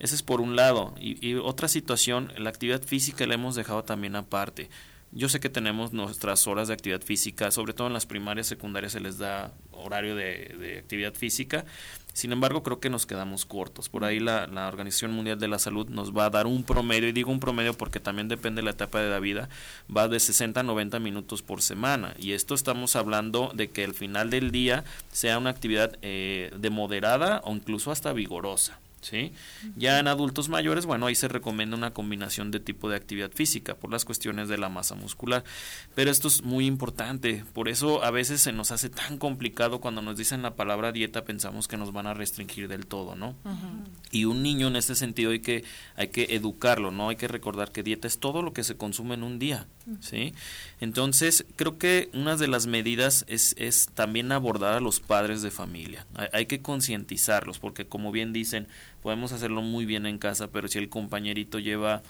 Ese 0.00 0.16
es 0.16 0.22
por 0.24 0.40
un 0.40 0.56
lado. 0.56 0.94
Y, 1.00 1.24
y 1.24 1.34
otra 1.34 1.68
situación, 1.68 2.32
la 2.36 2.50
actividad 2.50 2.82
física 2.82 3.24
la 3.24 3.34
hemos 3.34 3.54
dejado 3.54 3.84
también 3.84 4.16
aparte. 4.16 4.68
Yo 5.14 5.28
sé 5.28 5.40
que 5.40 5.50
tenemos 5.50 5.92
nuestras 5.92 6.46
horas 6.46 6.68
de 6.68 6.74
actividad 6.74 7.02
física, 7.02 7.50
sobre 7.50 7.74
todo 7.74 7.86
en 7.86 7.92
las 7.92 8.06
primarias, 8.06 8.46
secundarias 8.46 8.92
se 8.92 9.00
les 9.00 9.18
da 9.18 9.52
horario 9.70 10.16
de, 10.16 10.78
actividad 10.78 11.12
física. 11.12 11.66
Sin 12.12 12.32
embargo, 12.32 12.62
creo 12.62 12.78
que 12.78 12.90
nos 12.90 13.06
quedamos 13.06 13.46
cortos. 13.46 13.88
Por 13.88 14.04
ahí 14.04 14.20
la, 14.20 14.46
la, 14.46 14.68
Organización 14.68 15.12
Mundial 15.12 15.38
de 15.38 15.48
la 15.48 15.58
Salud 15.58 15.88
nos 15.88 16.16
va 16.16 16.26
a 16.26 16.30
dar 16.30 16.46
un 16.46 16.62
promedio, 16.62 17.08
y 17.08 17.12
digo 17.12 17.32
un 17.32 17.40
promedio 17.40 17.72
porque 17.72 18.00
también 18.00 18.28
depende 18.28 18.60
de 18.60 18.66
la 18.66 18.72
etapa 18.72 19.00
de 19.00 19.10
la 19.10 19.18
vida, 19.18 19.48
va 19.94 20.08
de 20.08 20.20
60 20.20 20.60
a 20.60 20.62
90 20.62 20.98
minutos 20.98 21.42
por 21.42 21.62
semana. 21.62 22.14
Y 22.18 22.32
esto 22.32 22.54
estamos 22.54 22.96
hablando 22.96 23.50
de 23.54 23.70
que 23.70 23.84
al 23.84 23.94
final 23.94 24.30
del 24.30 24.50
día 24.50 24.84
sea 25.10 25.38
una 25.38 25.50
actividad 25.50 25.96
eh, 26.02 26.52
de 26.56 26.70
moderada 26.70 27.40
o 27.44 27.54
incluso 27.54 27.90
hasta 27.90 28.12
vigorosa. 28.12 28.78
¿Sí? 29.02 29.32
Ya 29.76 29.98
en 29.98 30.08
adultos 30.08 30.48
mayores, 30.48 30.86
bueno, 30.86 31.06
ahí 31.06 31.14
se 31.14 31.28
recomienda 31.28 31.76
una 31.76 31.92
combinación 31.92 32.50
de 32.50 32.60
tipo 32.60 32.88
de 32.88 32.96
actividad 32.96 33.30
física 33.30 33.74
por 33.74 33.90
las 33.90 34.04
cuestiones 34.04 34.48
de 34.48 34.56
la 34.56 34.68
masa 34.68 34.94
muscular. 34.94 35.44
Pero 35.94 36.10
esto 36.10 36.28
es 36.28 36.42
muy 36.42 36.66
importante, 36.66 37.44
por 37.52 37.68
eso 37.68 38.02
a 38.02 38.10
veces 38.10 38.40
se 38.40 38.52
nos 38.52 38.70
hace 38.70 38.88
tan 38.88 39.18
complicado 39.18 39.80
cuando 39.80 40.00
nos 40.00 40.16
dicen 40.16 40.42
la 40.42 40.54
palabra 40.54 40.92
dieta, 40.92 41.24
pensamos 41.24 41.68
que 41.68 41.76
nos 41.76 41.92
van 41.92 42.06
a 42.06 42.14
restringir 42.14 42.68
del 42.68 42.86
todo, 42.86 43.16
¿no? 43.16 43.36
Y 44.10 44.24
un 44.24 44.42
niño 44.42 44.68
en 44.68 44.76
este 44.76 44.94
sentido 44.94 45.32
hay 45.32 45.40
que, 45.40 45.64
hay 45.96 46.08
que 46.08 46.34
educarlo, 46.34 46.90
¿no? 46.90 47.08
Hay 47.08 47.16
que 47.16 47.28
recordar 47.28 47.72
que 47.72 47.82
dieta 47.82 48.06
es 48.06 48.18
todo 48.18 48.42
lo 48.42 48.52
que 48.52 48.64
se 48.64 48.76
consume 48.76 49.14
en 49.14 49.24
un 49.24 49.38
día, 49.38 49.66
¿sí? 50.00 50.32
Entonces, 50.82 51.46
creo 51.54 51.78
que 51.78 52.10
una 52.12 52.36
de 52.36 52.48
las 52.48 52.66
medidas 52.66 53.24
es, 53.28 53.54
es 53.56 53.88
también 53.94 54.32
abordar 54.32 54.74
a 54.74 54.80
los 54.80 54.98
padres 54.98 55.40
de 55.40 55.52
familia. 55.52 56.06
Hay, 56.16 56.26
hay 56.32 56.46
que 56.46 56.60
concientizarlos, 56.60 57.60
porque 57.60 57.86
como 57.86 58.10
bien 58.10 58.32
dicen, 58.32 58.66
podemos 59.00 59.30
hacerlo 59.30 59.62
muy 59.62 59.84
bien 59.84 60.06
en 60.06 60.18
casa, 60.18 60.48
pero 60.48 60.66
si 60.66 60.78
el 60.78 60.88
compañerito 60.88 61.60
lleva 61.60 62.02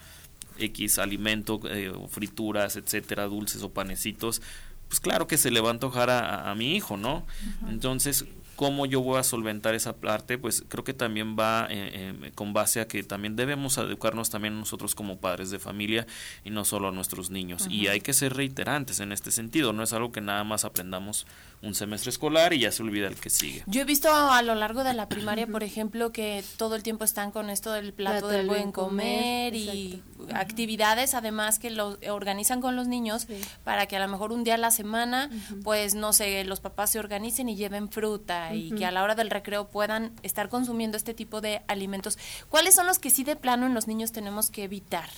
X 0.58 0.98
alimento, 0.98 1.60
eh, 1.68 1.92
frituras, 2.08 2.76
etcétera, 2.76 3.26
dulces 3.26 3.62
o 3.62 3.68
panecitos, 3.68 4.40
pues 4.88 5.00
claro 5.00 5.26
que 5.26 5.36
se 5.36 5.50
le 5.50 5.60
va 5.60 5.68
a 5.68 5.72
antojar 5.72 6.08
a, 6.08 6.54
mi 6.54 6.74
hijo, 6.74 6.96
¿no? 6.96 7.26
Entonces, 7.68 8.24
¿cómo 8.56 8.86
yo 8.86 9.00
voy 9.00 9.18
a 9.18 9.22
solventar 9.22 9.74
esa 9.74 9.96
parte? 9.96 10.38
Pues 10.38 10.64
creo 10.68 10.84
que 10.84 10.94
también 10.94 11.36
va 11.38 11.66
eh, 11.70 12.16
eh, 12.22 12.32
con 12.34 12.52
base 12.52 12.80
a 12.80 12.88
que 12.88 13.02
también 13.02 13.36
debemos 13.36 13.78
educarnos 13.78 14.30
también 14.30 14.58
nosotros 14.58 14.94
como 14.94 15.18
padres 15.18 15.50
de 15.50 15.58
familia 15.58 16.06
y 16.44 16.50
no 16.50 16.64
solo 16.64 16.88
a 16.88 16.92
nuestros 16.92 17.30
niños. 17.30 17.66
Y 17.68 17.88
hay 17.88 18.00
que 18.00 18.12
ser 18.12 18.34
reiterantes 18.34 19.00
en 19.00 19.12
este 19.12 19.30
sentido, 19.30 19.72
no 19.72 19.82
es 19.82 19.92
algo 19.92 20.12
que 20.12 20.20
nada 20.20 20.44
más 20.44 20.64
aprendamos 20.64 21.26
un 21.62 21.74
semestre 21.74 22.10
escolar 22.10 22.52
y 22.52 22.58
ya 22.58 22.72
se 22.72 22.82
olvida 22.82 23.06
el 23.06 23.14
que 23.14 23.30
sigue. 23.30 23.62
Yo 23.66 23.82
he 23.82 23.84
visto 23.84 24.12
a 24.12 24.42
lo 24.42 24.54
largo 24.56 24.82
de 24.82 24.94
la 24.94 25.08
primaria, 25.08 25.46
por 25.46 25.62
ejemplo, 25.62 26.12
que 26.12 26.42
todo 26.56 26.74
el 26.74 26.82
tiempo 26.82 27.04
están 27.04 27.30
con 27.30 27.50
esto 27.50 27.72
del 27.72 27.92
plato, 27.92 28.26
del 28.26 28.48
buen 28.48 28.72
comer, 28.72 29.54
y 29.54 30.02
actividades 30.34 31.14
además 31.14 31.60
que 31.60 31.70
lo 31.70 31.98
organizan 32.10 32.60
con 32.60 32.74
los 32.74 32.88
niños 32.88 33.28
para 33.62 33.86
que 33.86 33.96
a 33.96 34.00
lo 34.00 34.08
mejor 34.08 34.32
un 34.32 34.42
día 34.42 34.54
a 34.54 34.58
la 34.58 34.72
semana, 34.72 35.30
pues 35.62 35.94
no 35.94 36.12
sé, 36.12 36.44
los 36.44 36.60
papás 36.60 36.90
se 36.90 36.98
organicen 36.98 37.48
y 37.48 37.54
lleven 37.54 37.88
fruta 37.88 38.54
y 38.54 38.72
que 38.72 38.84
a 38.84 38.90
la 38.90 39.04
hora 39.04 39.14
del 39.14 39.30
recreo 39.30 39.68
puedan 39.68 40.12
estar 40.22 40.48
consumiendo 40.48 40.96
este 40.96 41.14
tipo 41.14 41.40
de 41.40 41.62
alimentos. 41.68 42.18
¿Cuáles 42.48 42.74
son 42.74 42.86
los 42.86 42.98
que 42.98 43.10
sí 43.10 43.22
de 43.22 43.36
plano 43.36 43.66
en 43.66 43.74
los 43.74 43.86
niños 43.86 44.10
tenemos 44.10 44.50
que 44.50 44.64
evitar? 44.64 45.08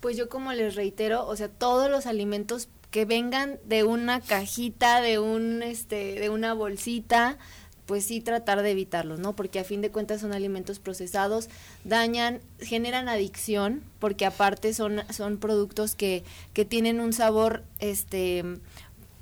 Pues 0.00 0.16
yo 0.16 0.28
como 0.28 0.52
les 0.52 0.76
reitero, 0.76 1.26
o 1.26 1.34
sea, 1.34 1.48
todos 1.48 1.90
los 1.90 2.06
alimentos 2.06 2.68
que 2.90 3.04
vengan 3.04 3.58
de 3.64 3.84
una 3.84 4.20
cajita, 4.20 5.00
de 5.00 5.18
un 5.18 5.62
este, 5.62 6.18
de 6.18 6.30
una 6.30 6.54
bolsita, 6.54 7.38
pues 7.86 8.04
sí 8.04 8.20
tratar 8.20 8.62
de 8.62 8.70
evitarlos, 8.70 9.18
¿no? 9.18 9.34
Porque 9.34 9.58
a 9.58 9.64
fin 9.64 9.80
de 9.80 9.90
cuentas 9.90 10.20
son 10.20 10.34
alimentos 10.34 10.78
procesados, 10.78 11.48
dañan, 11.84 12.40
generan 12.60 13.08
adicción, 13.08 13.82
porque 13.98 14.26
aparte 14.26 14.74
son, 14.74 15.02
son 15.10 15.38
productos 15.38 15.94
que, 15.94 16.22
que 16.52 16.66
tienen 16.66 17.00
un 17.00 17.14
sabor, 17.14 17.62
este, 17.78 18.44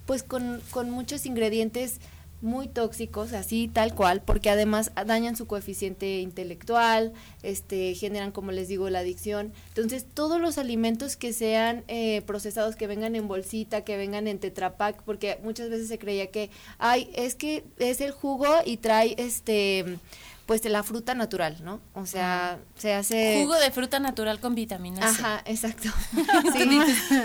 pues 0.05 0.25
con, 0.25 0.61
con 0.71 0.91
muchos 0.91 1.27
ingredientes 1.27 2.01
muy 2.43 2.69
tóxicos, 2.69 3.33
así 3.33 3.69
tal 3.73 3.95
cual, 3.95 4.23
porque 4.23 4.51
además 4.51 4.93
dañan 5.07 5.37
su 5.37 5.47
coeficiente 5.47 6.21
intelectual, 6.21 7.13
este, 7.43 7.95
generan, 7.95 8.33
como 8.33 8.53
les 8.53 8.69
digo, 8.69 8.91
la 8.91 9.01
adicción. 9.01 9.53
Entonces, 9.69 10.07
todos 10.13 10.41
los 10.41 10.59
alimentos 10.59 11.17
que 11.17 11.33
sean 11.33 11.85
eh, 11.89 12.23
procesados, 12.27 12.77
que 12.77 12.87
vengan 12.87 13.17
en 13.17 13.29
bolsita, 13.29 13.83
que 13.83 13.97
vengan 13.97 14.29
en 14.29 14.39
tetrapack, 14.39 15.03
porque 15.03 15.39
muchas 15.43 15.71
veces 15.71 15.89
se 15.89 15.99
creía 15.99 16.31
que, 16.31 16.51
ay, 16.79 17.11
es 17.15 17.35
que 17.35 17.65
es 17.79 18.01
el 18.01 18.13
jugo 18.13 18.47
y 18.65 18.77
trae 18.77 19.15
este 19.19 19.99
pues 20.47 20.63
de 20.63 20.69
la 20.71 20.85
fruta 20.85 21.15
natural, 21.15 21.59
¿no? 21.63 21.81
O 21.95 22.07
sea, 22.07 22.61
se 22.77 22.95
hace... 22.95 23.41
Jugo 23.43 23.57
de 23.57 23.73
fruta 23.73 23.99
natural 23.99 24.39
con 24.39 24.55
vitaminas 24.55 25.05
Ajá, 25.05 25.43
exacto. 25.45 25.89
sí, 26.57 26.81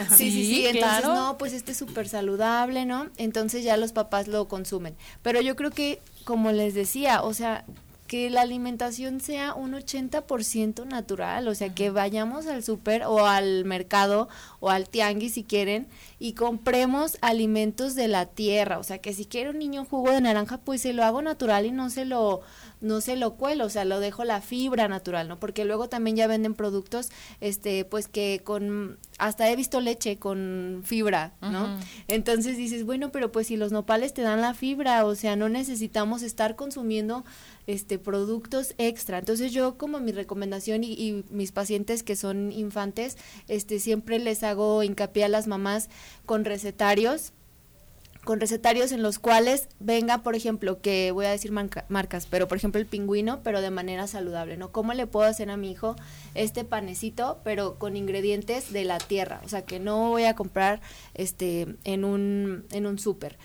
sí, 0.09 0.31
sí, 0.31 0.45
sí, 0.45 0.65
entonces 0.65 1.05
no, 1.05 1.37
pues 1.37 1.53
este 1.53 1.73
es 1.73 1.77
súper 1.77 2.09
saludable, 2.09 2.85
¿no? 2.85 3.09
Entonces 3.17 3.63
ya 3.63 3.77
los 3.77 3.93
papás 3.93 4.27
lo 4.27 4.47
consumen. 4.47 4.95
Pero 5.21 5.39
yo 5.39 5.55
creo 5.55 5.69
que, 5.69 6.01
como 6.25 6.51
les 6.51 6.73
decía, 6.73 7.21
o 7.21 7.33
sea, 7.35 7.63
que 8.11 8.29
la 8.29 8.41
alimentación 8.41 9.21
sea 9.21 9.53
un 9.53 9.71
80% 9.71 10.85
natural, 10.85 11.47
o 11.47 11.55
sea, 11.55 11.73
que 11.73 11.91
vayamos 11.91 12.45
al 12.45 12.61
súper 12.61 13.03
o 13.03 13.25
al 13.25 13.63
mercado 13.63 14.27
o 14.59 14.69
al 14.69 14.89
tianguis 14.89 15.35
si 15.35 15.45
quieren 15.45 15.87
y 16.19 16.33
compremos 16.33 17.17
alimentos 17.21 17.95
de 17.95 18.09
la 18.09 18.25
tierra, 18.25 18.79
o 18.79 18.83
sea, 18.83 18.97
que 18.97 19.13
si 19.13 19.23
quiere 19.23 19.51
un 19.51 19.59
niño 19.59 19.85
jugo 19.85 20.11
de 20.11 20.19
naranja, 20.19 20.57
pues 20.57 20.81
se 20.81 20.91
lo 20.91 21.05
hago 21.05 21.21
natural 21.21 21.65
y 21.65 21.71
no 21.71 21.89
se 21.89 22.03
lo 22.03 22.41
no 22.81 22.99
se 22.99 23.15
lo 23.15 23.35
cuelo, 23.35 23.65
o 23.65 23.69
sea, 23.69 23.85
lo 23.85 23.99
dejo 23.99 24.23
la 24.23 24.41
fibra 24.41 24.87
natural, 24.87 25.27
¿no? 25.27 25.39
Porque 25.39 25.65
luego 25.65 25.87
también 25.87 26.15
ya 26.15 26.27
venden 26.27 26.55
productos, 26.55 27.09
este, 27.39 27.85
pues 27.85 28.07
que 28.07 28.41
con, 28.43 28.97
hasta 29.19 29.49
he 29.49 29.55
visto 29.55 29.79
leche 29.79 30.17
con 30.17 30.81
fibra, 30.83 31.33
¿no? 31.41 31.77
Entonces 32.07 32.57
dices, 32.57 32.85
bueno, 32.85 33.11
pero 33.11 33.31
pues 33.31 33.47
si 33.47 33.57
los 33.57 33.71
nopales 33.71 34.13
te 34.13 34.23
dan 34.23 34.41
la 34.41 34.53
fibra, 34.53 35.05
o 35.05 35.15
sea, 35.15 35.35
no 35.35 35.47
necesitamos 35.47 36.23
estar 36.23 36.55
consumiendo 36.55 37.23
este 37.67 37.99
productos 37.99 38.73
extra. 38.77 39.19
Entonces 39.19 39.53
yo 39.53 39.77
como 39.77 39.99
mi 39.99 40.11
recomendación 40.11 40.83
y, 40.83 40.93
y, 40.93 41.23
mis 41.29 41.51
pacientes 41.51 42.01
que 42.03 42.15
son 42.15 42.51
infantes, 42.51 43.17
este 43.47 43.79
siempre 43.79 44.17
les 44.19 44.43
hago 44.43 44.81
hincapié 44.83 45.25
a 45.25 45.29
las 45.29 45.47
mamás 45.47 45.89
con 46.25 46.45
recetarios 46.45 47.33
con 48.23 48.39
recetarios 48.39 48.91
en 48.91 49.01
los 49.01 49.19
cuales 49.19 49.67
venga, 49.79 50.19
por 50.19 50.35
ejemplo, 50.35 50.79
que 50.81 51.11
voy 51.11 51.25
a 51.25 51.31
decir 51.31 51.51
marcas, 51.51 52.27
pero 52.29 52.47
por 52.47 52.57
ejemplo 52.57 52.79
el 52.79 52.85
pingüino, 52.85 53.41
pero 53.43 53.61
de 53.61 53.71
manera 53.71 54.07
saludable, 54.07 54.57
¿no? 54.57 54.71
¿Cómo 54.71 54.93
le 54.93 55.07
puedo 55.07 55.27
hacer 55.27 55.49
a 55.49 55.57
mi 55.57 55.71
hijo 55.71 55.95
este 56.35 56.63
panecito, 56.63 57.39
pero 57.43 57.79
con 57.79 57.95
ingredientes 57.95 58.71
de 58.71 58.85
la 58.85 58.99
tierra? 58.99 59.41
O 59.43 59.49
sea, 59.49 59.63
que 59.63 59.79
no 59.79 60.09
voy 60.09 60.25
a 60.25 60.35
comprar 60.35 60.81
este 61.13 61.75
en 61.83 62.05
un, 62.05 62.65
en 62.71 62.85
un 62.85 62.99
súper. 62.99 63.37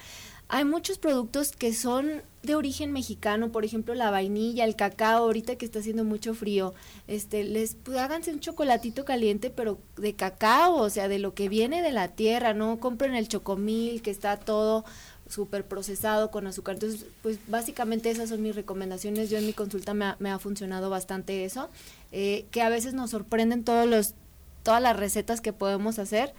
Hay 0.49 0.65
muchos 0.65 0.99
productos 0.99 1.51
que 1.53 1.75
son 1.75 2.23
de 2.45 2.55
origen 2.55 2.93
mexicano, 2.93 3.51
por 3.51 3.65
ejemplo 3.65 3.95
la 3.95 4.13
vainilla, 4.13 4.65
el 4.65 4.77
cacao, 4.77 5.25
ahorita 5.25 5.57
que 5.57 5.65
está 5.65 5.81
haciendo 5.81 6.05
mucho 6.05 6.35
frío, 6.35 6.73
este, 7.09 7.43
les 7.43 7.75
pues, 7.75 7.99
háganse 7.99 8.33
un 8.33 8.39
chocolatito 8.39 9.05
caliente, 9.05 9.51
pero 9.51 9.79
de 9.97 10.15
cacao, 10.15 10.77
o 10.77 10.89
sea, 10.89 11.09
de 11.09 11.19
lo 11.19 11.35
que 11.35 11.49
viene 11.49 11.83
de 11.83 11.91
la 11.91 12.09
tierra, 12.09 12.55
no 12.55 12.79
compren 12.79 13.17
el 13.17 13.27
chocomil 13.27 14.03
que 14.03 14.13
está 14.13 14.37
todo 14.37 14.85
súper 15.29 15.65
procesado 15.65 16.31
con 16.31 16.47
azúcar. 16.47 16.77
Entonces, 16.77 17.07
pues 17.23 17.41
básicamente 17.49 18.11
esas 18.11 18.29
son 18.29 18.43
mis 18.43 18.55
recomendaciones. 18.55 19.29
Yo 19.29 19.39
en 19.39 19.47
mi 19.47 19.53
consulta 19.53 19.93
me 19.93 20.05
ha, 20.05 20.17
me 20.21 20.31
ha 20.31 20.39
funcionado 20.39 20.89
bastante 20.91 21.45
eso, 21.45 21.69
eh, 22.13 22.47
que 22.53 22.63
a 22.63 22.69
veces 22.69 22.95
nos 22.95 23.11
sorprenden 23.11 23.65
todos 23.65 23.89
los, 23.89 24.15
todas 24.63 24.81
las 24.81 24.97
recetas 24.97 25.41
que 25.41 25.53
podemos 25.53 25.99
hacer 25.99 26.33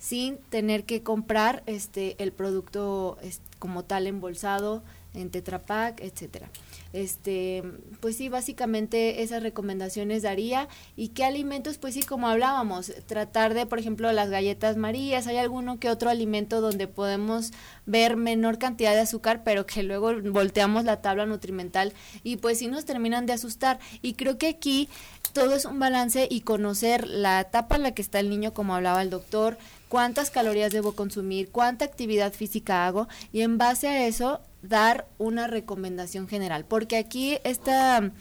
sin 0.00 0.38
tener 0.48 0.84
que 0.84 1.04
comprar 1.04 1.62
este 1.66 2.20
el 2.20 2.32
producto 2.32 3.18
como 3.60 3.84
tal 3.84 4.08
embolsado 4.08 4.82
en 5.14 5.30
Tetra 5.30 5.58
Pak, 5.60 6.00
etcétera. 6.00 6.48
Este, 6.92 7.62
pues 8.00 8.16
sí, 8.16 8.28
básicamente 8.28 9.22
esas 9.22 9.42
recomendaciones 9.42 10.22
daría. 10.22 10.68
¿Y 10.96 11.08
qué 11.08 11.24
alimentos? 11.24 11.78
Pues 11.78 11.94
sí, 11.94 12.02
como 12.02 12.28
hablábamos, 12.28 12.92
tratar 13.06 13.54
de, 13.54 13.66
por 13.66 13.78
ejemplo, 13.78 14.10
las 14.12 14.30
galletas 14.30 14.76
marías, 14.76 15.26
hay 15.26 15.36
alguno 15.36 15.78
que 15.78 15.90
otro 15.90 16.10
alimento 16.10 16.60
donde 16.60 16.88
podemos 16.88 17.52
ver 17.86 18.16
menor 18.16 18.58
cantidad 18.58 18.94
de 18.94 19.00
azúcar, 19.00 19.42
pero 19.44 19.66
que 19.66 19.82
luego 19.82 20.12
volteamos 20.30 20.84
la 20.84 21.00
tabla 21.00 21.26
nutrimental 21.26 21.92
y 22.24 22.36
pues 22.36 22.58
sí 22.58 22.68
nos 22.68 22.84
terminan 22.84 23.26
de 23.26 23.34
asustar. 23.34 23.78
Y 24.02 24.14
creo 24.14 24.38
que 24.38 24.48
aquí 24.48 24.88
todo 25.32 25.54
es 25.54 25.64
un 25.64 25.78
balance 25.78 26.26
y 26.28 26.40
conocer 26.40 27.06
la 27.06 27.40
etapa 27.40 27.76
en 27.76 27.82
la 27.82 27.94
que 27.94 28.02
está 28.02 28.18
el 28.18 28.30
niño, 28.30 28.52
como 28.52 28.74
hablaba 28.74 29.02
el 29.02 29.10
doctor, 29.10 29.58
cuántas 29.90 30.30
calorías 30.30 30.72
debo 30.72 30.92
consumir, 30.92 31.50
cuánta 31.50 31.84
actividad 31.84 32.32
física 32.32 32.86
hago 32.86 33.08
y 33.32 33.42
en 33.42 33.58
base 33.58 33.88
a 33.88 34.06
eso 34.06 34.40
dar 34.62 35.08
una 35.18 35.48
recomendación 35.48 36.28
general, 36.28 36.64
porque 36.64 36.96
aquí 36.96 37.38
está 37.42 38.12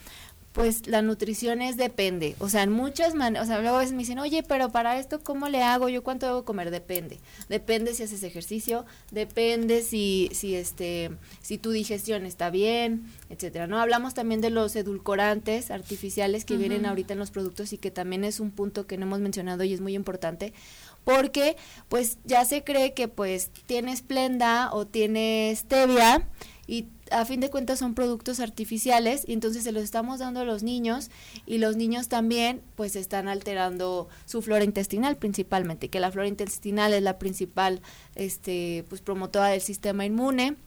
pues 0.52 0.88
la 0.88 1.04
nutrición 1.04 1.62
es 1.62 1.78
depende, 1.78 2.36
o 2.40 2.50
sea, 2.50 2.64
en 2.64 2.72
muchas 2.72 3.14
maneras, 3.14 3.48
o 3.48 3.48
sea, 3.48 3.62
luego 3.62 3.78
a 3.78 3.80
veces 3.80 3.94
me 3.94 4.00
dicen, 4.00 4.18
oye, 4.18 4.42
pero 4.42 4.72
para 4.72 5.00
esto, 5.00 5.22
¿cómo 5.24 5.48
le 5.48 5.62
hago? 5.62 5.90
¿Yo 5.90 6.04
cuánto 6.04 6.26
debo 6.26 6.44
comer? 6.44 6.72
Depende, 6.72 7.20
depende 7.50 7.94
si 7.94 8.04
haces 8.04 8.24
ejercicio, 8.24 8.86
depende 9.12 9.84
si, 9.84 10.30
si 10.34 10.56
este, 10.56 11.12
si 11.42 11.60
tu 11.60 11.70
digestión 11.70 12.26
está 12.26 12.50
bien, 12.50 13.06
etcétera, 13.30 13.68
¿no? 13.68 13.80
Hablamos 13.80 14.16
también 14.16 14.42
de 14.42 14.50
los 14.50 14.76
edulcorantes 14.76 15.70
artificiales 15.70 16.46
que 16.46 16.58
vienen 16.58 16.88
ahorita 16.88 17.14
en 17.14 17.20
los 17.20 17.30
productos 17.30 17.72
y 17.72 17.78
que 17.78 17.92
también 17.92 18.24
es 18.24 18.40
un 18.40 18.50
punto 18.50 18.88
que 18.88 18.98
no 18.98 19.06
hemos 19.06 19.20
mencionado 19.20 19.64
y 19.64 19.74
es 19.74 19.82
muy 19.82 19.94
importante, 19.94 20.54
porque 21.04 21.58
pues 21.88 22.18
ya 22.26 22.46
se 22.46 22.64
cree 22.64 22.94
que 22.94 23.08
pues 23.08 23.50
tiene 23.66 23.92
esplenda 23.92 24.72
o 24.74 24.86
tiene 24.86 25.54
stevia 25.56 26.28
y 26.68 26.86
a 27.10 27.26
fin 27.26 27.40
de 27.40 27.50
cuentas 27.50 27.80
son 27.80 27.96
productos 27.96 28.40
artificiales 28.40 29.24
y 29.26 29.34
entonces 29.34 29.64
se 29.64 29.72
los 29.72 29.84
estamos 29.84 30.20
dando 30.20 30.42
a 30.42 30.46
los 30.46 30.62
niños 30.62 31.10
y 31.48 31.58
los 31.58 31.76
niños 31.76 32.10
también 32.10 32.62
pues 32.76 32.96
están 32.96 33.28
alterando 33.28 34.08
su 34.26 34.44
flora 34.44 34.64
intestinal 34.64 35.16
principalmente, 35.18 35.90
que 35.90 36.00
la 36.00 36.12
flora 36.12 36.28
intestinal 36.28 36.94
es 36.94 37.02
la 37.02 37.18
principal 37.18 37.82
este 38.14 38.86
pues 38.88 39.02
promotora 39.02 39.48
del 39.48 39.62
sistema 39.62 40.06
inmune. 40.06 40.58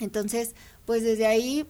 Entonces, 0.00 0.54
pues 0.84 1.02
desde 1.02 1.26
ahí 1.26 1.64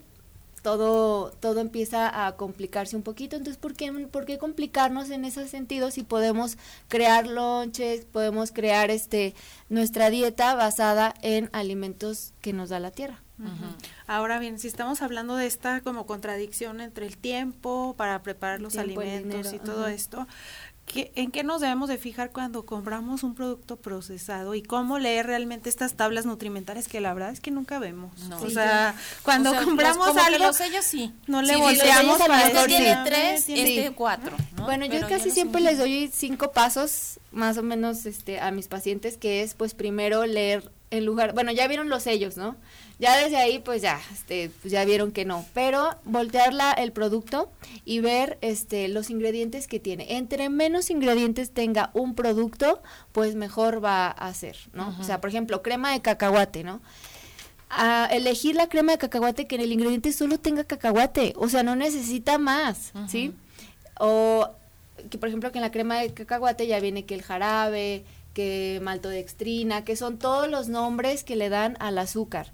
todo, 0.62 1.30
todo 1.32 1.60
empieza 1.60 2.26
a 2.26 2.36
complicarse 2.36 2.96
un 2.96 3.02
poquito. 3.02 3.36
Entonces, 3.36 3.60
¿por 3.60 3.74
qué, 3.74 3.92
¿por 4.10 4.24
qué 4.24 4.38
complicarnos 4.38 5.10
en 5.10 5.24
ese 5.24 5.46
sentido 5.48 5.90
si 5.90 6.02
podemos 6.02 6.56
crear 6.88 7.26
lonches, 7.26 8.04
podemos 8.04 8.52
crear 8.52 8.90
este 8.90 9.34
nuestra 9.68 10.10
dieta 10.10 10.54
basada 10.54 11.14
en 11.22 11.50
alimentos 11.52 12.32
que 12.40 12.52
nos 12.52 12.70
da 12.70 12.80
la 12.80 12.90
tierra? 12.90 13.20
Ahora 14.06 14.38
bien, 14.38 14.60
si 14.60 14.68
estamos 14.68 15.02
hablando 15.02 15.34
de 15.34 15.46
esta 15.46 15.80
como 15.80 16.06
contradicción 16.06 16.80
entre 16.80 17.06
el 17.06 17.16
tiempo 17.16 17.94
para 17.96 18.22
preparar 18.22 18.60
los 18.60 18.76
alimentos 18.76 19.52
y 19.52 19.58
todo 19.58 19.88
esto, 19.88 20.28
¿En 20.94 21.30
qué 21.30 21.42
nos 21.42 21.62
debemos 21.62 21.88
de 21.88 21.96
fijar 21.96 22.32
cuando 22.32 22.66
compramos 22.66 23.22
un 23.22 23.34
producto 23.34 23.76
procesado 23.76 24.54
y 24.54 24.62
cómo 24.62 24.98
leer 24.98 25.26
realmente 25.26 25.70
estas 25.70 25.94
tablas 25.94 26.26
nutrimentales 26.26 26.86
que 26.86 27.00
la 27.00 27.14
verdad 27.14 27.30
es 27.30 27.40
que 27.40 27.50
nunca 27.50 27.78
vemos? 27.78 28.12
o 28.40 28.50
sea, 28.50 28.94
cuando 29.22 29.54
compramos 29.64 30.14
algo, 30.16 30.46
los 30.46 30.56
sellos 30.56 30.84
sí. 30.84 31.14
No 31.26 31.40
le 31.40 31.56
volteamos 31.56 32.18
para 32.18 32.46
este 32.46 32.66
tiene 32.66 32.98
tres, 33.04 33.48
este 33.48 33.92
cuatro. 33.94 34.36
Bueno, 34.56 34.84
yo 34.84 35.00
casi 35.08 35.30
siempre 35.30 35.62
les 35.62 35.78
doy 35.78 36.10
cinco 36.12 36.52
pasos 36.52 37.18
más 37.30 37.56
o 37.56 37.62
menos 37.62 38.04
este 38.04 38.40
a 38.40 38.50
mis 38.50 38.68
pacientes 38.68 39.16
que 39.16 39.42
es 39.42 39.54
pues 39.54 39.74
primero 39.74 40.26
leer 40.26 40.70
en 40.92 41.06
lugar, 41.06 41.32
bueno, 41.32 41.52
ya 41.52 41.66
vieron 41.68 41.88
los 41.88 42.02
sellos, 42.02 42.36
¿no? 42.36 42.54
Ya 43.02 43.16
desde 43.16 43.36
ahí, 43.36 43.58
pues 43.58 43.82
ya, 43.82 44.00
este, 44.12 44.52
pues 44.60 44.70
ya 44.70 44.84
vieron 44.84 45.10
que 45.10 45.24
no. 45.24 45.44
Pero 45.54 45.90
voltearla 46.04 46.70
el 46.70 46.92
producto 46.92 47.50
y 47.84 47.98
ver 47.98 48.38
este, 48.42 48.86
los 48.86 49.10
ingredientes 49.10 49.66
que 49.66 49.80
tiene. 49.80 50.18
Entre 50.18 50.48
menos 50.48 50.88
ingredientes 50.88 51.50
tenga 51.50 51.90
un 51.94 52.14
producto, 52.14 52.80
pues 53.10 53.34
mejor 53.34 53.84
va 53.84 54.06
a 54.06 54.32
ser, 54.34 54.56
¿no? 54.72 54.96
O 55.00 55.02
sea, 55.02 55.20
por 55.20 55.30
ejemplo, 55.30 55.62
crema 55.62 55.90
de 55.90 56.00
cacahuate, 56.00 56.62
¿no? 56.62 56.80
A 57.70 58.08
elegir 58.12 58.54
la 58.54 58.68
crema 58.68 58.92
de 58.92 58.98
cacahuate 58.98 59.48
que 59.48 59.56
en 59.56 59.62
el 59.62 59.72
ingrediente 59.72 60.12
solo 60.12 60.38
tenga 60.38 60.62
cacahuate, 60.62 61.32
o 61.36 61.48
sea, 61.48 61.64
no 61.64 61.74
necesita 61.74 62.38
más, 62.38 62.92
¿sí? 63.08 63.34
O 63.98 64.48
que 65.10 65.18
por 65.18 65.28
ejemplo 65.28 65.50
que 65.50 65.58
en 65.58 65.62
la 65.62 65.72
crema 65.72 65.98
de 65.98 66.14
cacahuate 66.14 66.68
ya 66.68 66.78
viene 66.78 67.04
que 67.04 67.16
el 67.16 67.22
jarabe, 67.22 68.04
que 68.32 68.78
maltodextrina, 68.80 69.84
que 69.84 69.96
son 69.96 70.18
todos 70.18 70.48
los 70.48 70.68
nombres 70.68 71.24
que 71.24 71.34
le 71.34 71.48
dan 71.48 71.76
al 71.80 71.98
azúcar 71.98 72.52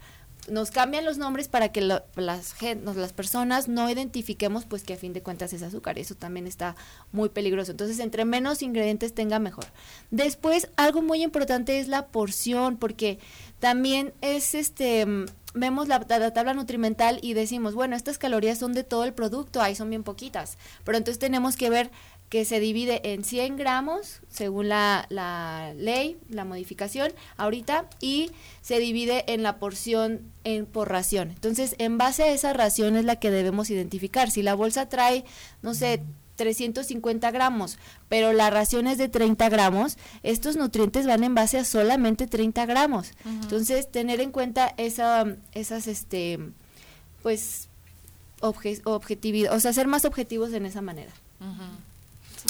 nos 0.51 0.71
cambian 0.71 1.05
los 1.05 1.19
nombres 1.19 1.49
para 1.49 1.71
que 1.71 1.81
las, 1.81 2.03
las 2.17 3.13
personas 3.13 3.69
no 3.69 3.89
identifiquemos 3.91 4.65
pues 4.65 4.83
que 4.83 4.95
a 4.95 4.97
fin 4.97 5.13
de 5.13 5.23
cuentas 5.23 5.53
es 5.53 5.63
azúcar. 5.63 5.99
Eso 5.99 6.15
también 6.15 6.47
está 6.47 6.77
muy 7.13 7.29
peligroso. 7.29 7.71
Entonces, 7.71 7.99
entre 8.01 8.25
menos 8.25 8.63
ingredientes 8.63 9.15
tenga 9.15 9.39
mejor. 9.39 9.67
Después, 10.11 10.71
algo 10.77 11.03
muy 11.03 11.23
importante 11.23 11.79
es 11.79 11.89
la 11.89 12.07
porción, 12.07 12.77
porque 12.77 13.19
también 13.59 14.13
es 14.21 14.55
este 14.55 15.07
vemos 15.55 15.89
la, 15.89 16.01
tabla 16.01 16.55
nutrimental 16.55 17.19
y 17.23 17.35
decimos, 17.35 17.75
bueno, 17.75 17.97
estas 17.97 18.19
calorías 18.19 18.59
son 18.59 18.73
de 18.73 18.85
todo 18.85 19.05
el 19.05 19.15
producto, 19.15 19.61
ahí 19.61 19.75
son 19.75 19.91
bien 19.91 20.03
poquitas, 20.03 20.59
pero 20.85 20.99
entonces 20.99 21.19
tenemos 21.19 21.57
que 21.57 21.71
ver 21.71 21.91
que 22.29 22.45
se 22.45 22.61
divide 22.61 23.13
en 23.13 23.25
100 23.25 23.57
gramos, 23.57 24.21
según 24.29 24.69
la, 24.69 25.07
la 25.09 25.73
ley, 25.75 26.19
la 26.29 26.45
modificación 26.45 27.13
ahorita, 27.39 27.89
y 28.01 28.31
se 28.61 28.79
divide 28.79 29.33
en 29.33 29.43
la 29.43 29.59
porción 29.59 30.31
en, 30.45 30.67
por 30.67 30.91
ración. 30.91 31.31
Entonces, 31.31 31.75
en 31.79 31.97
base 31.97 32.25
a 32.25 32.33
esa 32.33 32.53
ración 32.53 32.97
es 32.97 33.07
la 33.07 33.17
que 33.17 33.31
debemos 33.31 33.71
identificar. 33.71 34.31
Si 34.31 34.43
la 34.43 34.55
bolsa 34.55 34.91
trae, 34.91 35.25
no 35.63 35.73
sé, 35.73 36.03
350 36.39 37.30
gramos, 37.32 37.78
pero 38.09 38.32
la 38.32 38.49
ración 38.49 38.86
es 38.86 38.97
de 38.97 39.09
30 39.09 39.49
gramos, 39.49 39.99
estos 40.22 40.57
nutrientes 40.57 41.07
van 41.07 41.24
en 41.24 41.34
base 41.34 41.59
a 41.59 41.64
solamente 41.64 42.26
30 42.26 42.64
gramos. 42.64 43.12
Entonces, 43.26 43.91
tener 43.91 44.20
en 44.20 44.30
cuenta 44.30 44.72
esa, 44.78 45.26
esas, 45.53 45.89
este, 45.89 46.39
pues, 47.22 47.68
objetividad, 48.41 49.55
o 49.55 49.61
sea, 49.61 49.72
ser 49.72 49.89
más 49.89 50.05
objetivos 50.05 50.53
en 50.53 50.64
esa 50.64 50.80
manera. 50.80 51.12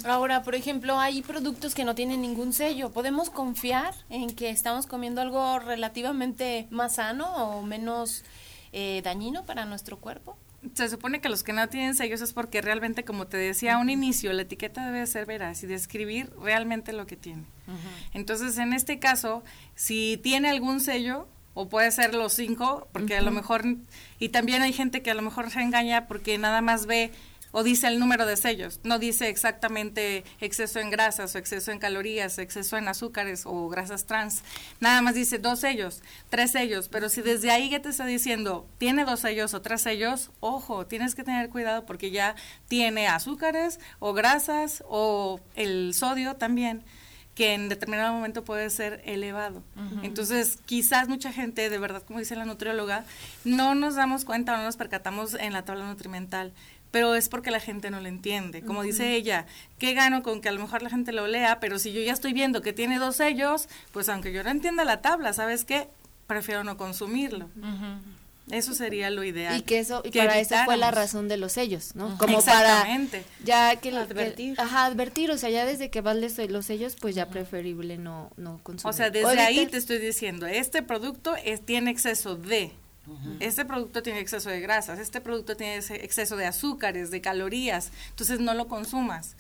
Ahora, 0.05 0.43
por 0.43 0.55
ejemplo, 0.55 0.99
hay 0.99 1.23
productos 1.23 1.75
que 1.75 1.85
no 1.85 1.95
tienen 1.95 2.21
ningún 2.21 2.53
sello. 2.53 2.91
¿Podemos 2.91 3.31
confiar 3.31 3.95
en 4.11 4.31
que 4.31 4.51
estamos 4.51 4.87
comiendo 4.87 5.23
algo 5.23 5.59
relativamente 5.61 6.67
más 6.71 6.97
sano 6.97 7.27
o 7.35 7.63
menos 7.63 8.23
eh, 8.73 9.01
dañino 9.03 9.45
para 9.47 9.65
nuestro 9.65 9.97
cuerpo? 9.97 10.37
Se 10.75 10.89
supone 10.89 11.21
que 11.21 11.29
los 11.29 11.45
que 11.45 11.53
no 11.53 11.69
tienen 11.69 11.95
sellos 11.95 12.21
es 12.21 12.33
porque 12.33 12.61
realmente, 12.61 13.05
como 13.05 13.27
te 13.27 13.37
decía 13.37 13.75
a 13.75 13.79
un 13.79 13.91
inicio, 13.91 14.33
la 14.33 14.43
etiqueta 14.43 14.87
debe 14.87 15.07
ser 15.07 15.25
veraz 15.25 15.63
y 15.63 15.67
describir 15.67 16.31
realmente 16.43 16.93
lo 16.93 17.07
que 17.07 17.17
tiene. 17.17 17.45
Entonces, 18.13 18.59
en 18.59 18.73
este 18.73 18.99
caso, 18.99 19.45
si 19.75 20.19
tiene 20.23 20.49
algún 20.49 20.81
sello, 20.81 21.29
o 21.55 21.69
puede 21.69 21.91
ser 21.91 22.15
los 22.15 22.33
cinco, 22.33 22.89
porque 22.93 23.17
a 23.17 23.21
lo 23.21 23.31
mejor, 23.31 23.65
y 24.19 24.29
también 24.29 24.63
hay 24.63 24.73
gente 24.73 25.03
que 25.03 25.11
a 25.11 25.15
lo 25.15 25.23
mejor 25.23 25.51
se 25.51 25.61
engaña 25.61 26.07
porque 26.07 26.39
nada 26.39 26.61
más 26.61 26.87
ve 26.87 27.11
o 27.53 27.63
dice 27.63 27.89
el 27.89 27.99
número 27.99 28.27
de 28.27 28.37
sellos, 28.37 28.81
no 28.85 28.99
dice 28.99 29.29
exactamente 29.29 30.25
exceso 30.41 30.81
en 30.81 30.91
grasas 30.91 31.35
o 31.35 31.39
exceso 31.39 31.73
en 31.73 31.79
calorías, 31.79 32.39
exceso 32.39 32.77
en 32.77 32.89
azúcares 32.89 33.45
o 33.47 33.69
grasas 33.69 34.07
trans, 34.07 34.43
nada 34.81 35.03
más 35.03 35.15
dice 35.15 35.39
dos 35.39 35.61
sellos, 35.61 36.03
tres 36.29 36.53
sellos, 36.53 36.89
pero 36.89 37.09
si 37.09 37.23
desde 37.23 37.51
ahí 37.51 37.71
ya 37.71 37.81
te 37.81 37.89
está 37.91 38.07
diciendo 38.07 38.67
tiene 38.79 39.05
dos 39.05 39.21
sellos 39.21 39.55
o 39.55 39.63
tres 39.63 39.83
sellos, 39.83 40.31
ojo, 40.41 40.87
tienes 40.87 41.15
que 41.15 41.25
tener 41.25 41.49
cuidado 41.51 41.87
porque 41.87 42.11
ya 42.11 42.35
tiene 42.69 43.09
azúcares 43.09 43.81
o 43.99 44.13
grasas 44.13 44.85
o 44.89 45.41
el 45.55 45.95
sodio 45.95 46.37
también 46.37 46.85
que 47.39 47.55
en 47.55 47.69
determinado 47.69 48.13
momento 48.13 48.43
puede 48.43 48.69
ser 48.69 49.01
elevado. 49.05 49.63
Entonces, 50.03 50.59
quizás 50.67 51.09
mucha 51.09 51.33
gente, 51.33 51.71
de 51.71 51.79
verdad, 51.79 52.03
como 52.03 52.19
dice 52.19 52.35
la 52.35 52.45
nutrióloga, 52.45 53.05
no 53.45 53.77
nos 53.77 53.95
damos 53.95 54.25
cuenta 54.25 54.55
o 54.55 54.57
no 54.57 54.65
nos 54.65 54.77
percatamos 54.77 55.35
en 55.35 55.53
la 55.53 55.65
tabla 55.65 55.87
nutrimental 55.87 56.53
pero 56.91 57.15
es 57.15 57.29
porque 57.29 57.51
la 57.51 57.61
gente 57.61 57.91
no 57.91 58.01
lo 58.01 58.09
entiende. 58.09 58.63
Como 58.63 58.83
dice 58.83 59.15
ella, 59.15 59.47
¿qué 59.79 59.95
gano 59.95 60.23
con 60.23 60.41
que 60.41 60.49
a 60.49 60.53
lo 60.53 60.61
mejor 60.61 60.83
la 60.83 60.91
gente 60.91 61.13
lo 61.13 61.27
lea? 61.27 61.61
Pero 61.61 61.79
si 61.79 61.93
yo 61.93 62.01
ya 62.01 62.13
estoy 62.13 62.33
viendo 62.33 62.63
que 62.63 62.73
tiene 62.73 62.99
dos 62.99 63.17
sellos, 63.17 63.69
pues 63.93 64.09
aunque 64.09 64.33
yo 64.33 64.43
no 64.43 64.51
entienda 64.51 64.85
la 64.85 65.01
tabla, 65.01 65.33
¿sabes 65.33 65.65
qué? 65.65 65.89
Prefiero 66.27 66.65
no 66.65 66.77
consumirlo. 66.77 67.49
Eso 68.51 68.75
sería 68.75 69.11
lo 69.11 69.25
ideal. 69.25 69.59
Y 69.59 69.63
que 69.63 69.79
eso 69.79 70.01
y 70.05 70.11
para 70.11 70.39
eso 70.39 70.55
fue 70.65 70.77
la 70.77 70.91
razón 70.91 71.29
de 71.29 71.37
los 71.37 71.53
sellos, 71.53 71.95
¿no? 71.95 72.17
Como 72.17 72.43
para 72.43 72.87
ya 73.45 73.77
que 73.77 73.91
advertir. 73.91 74.59
ajá, 74.59 74.87
advertir, 74.87 75.31
o 75.31 75.39
sea, 75.39 75.51
ya 75.51 75.67
desde 75.67 75.91
que 75.91 76.01
vale 76.01 76.29
los 76.49 76.67
sellos, 76.67 76.97
pues 76.99 77.15
ya 77.15 77.29
preferible 77.29 77.99
no 77.99 78.31
no 78.37 78.61
consumir. 78.63 78.95
O 78.95 78.97
sea, 78.97 79.11
desde 79.11 79.41
ahí 79.41 79.67
te 79.67 79.77
estoy 79.77 79.99
diciendo, 79.99 80.47
este 80.47 80.83
producto 80.83 81.37
es, 81.37 81.61
tiene 81.61 81.91
exceso 81.91 82.37
de 82.37 82.73
este 83.41 83.65
producto 83.65 84.03
tiene 84.03 84.21
exceso 84.21 84.51
de 84.51 84.61
grasas, 84.61 84.99
este 84.99 85.21
producto 85.21 85.57
tiene 85.57 85.77
exceso 85.77 86.37
de 86.37 86.47
azúcares, 86.47 87.11
de 87.11 87.21
calorías, 87.21 87.91
entonces 88.11 88.41
no 88.41 88.55
lo 88.55 88.69
consumas. 88.69 89.37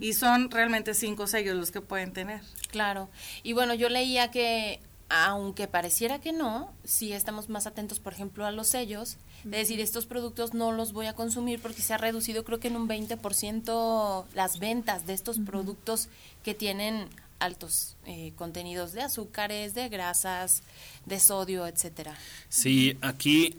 Y 0.00 0.14
son 0.14 0.50
realmente 0.50 0.94
cinco 0.94 1.26
sellos 1.26 1.56
los 1.56 1.70
que 1.70 1.80
pueden 1.80 2.12
tener. 2.12 2.40
Claro. 2.70 3.08
Y 3.42 3.52
bueno, 3.52 3.74
yo 3.74 3.88
leía 3.88 4.30
que 4.30 4.80
aunque 5.08 5.68
pareciera 5.68 6.20
que 6.20 6.32
no, 6.32 6.72
si 6.82 7.12
estamos 7.12 7.48
más 7.48 7.66
atentos, 7.66 8.00
por 8.00 8.12
ejemplo, 8.12 8.46
a 8.46 8.50
los 8.50 8.68
sellos, 8.68 9.18
de 9.44 9.58
decir, 9.58 9.80
estos 9.80 10.06
productos 10.06 10.54
no 10.54 10.72
los 10.72 10.92
voy 10.92 11.06
a 11.06 11.12
consumir 11.12 11.60
porque 11.60 11.82
se 11.82 11.92
ha 11.92 11.98
reducido 11.98 12.44
creo 12.44 12.58
que 12.58 12.68
en 12.68 12.76
un 12.76 12.88
20% 12.88 14.24
las 14.34 14.58
ventas 14.58 15.06
de 15.06 15.12
estos 15.12 15.38
productos 15.38 16.08
que 16.42 16.54
tienen 16.54 17.08
altos 17.44 17.96
eh, 18.06 18.32
contenidos 18.36 18.92
de 18.92 19.02
azúcares, 19.02 19.74
de 19.74 19.88
grasas, 19.88 20.62
de 21.04 21.20
sodio, 21.20 21.66
etcétera. 21.66 22.14
Sí, 22.48 22.96
aquí 23.02 23.56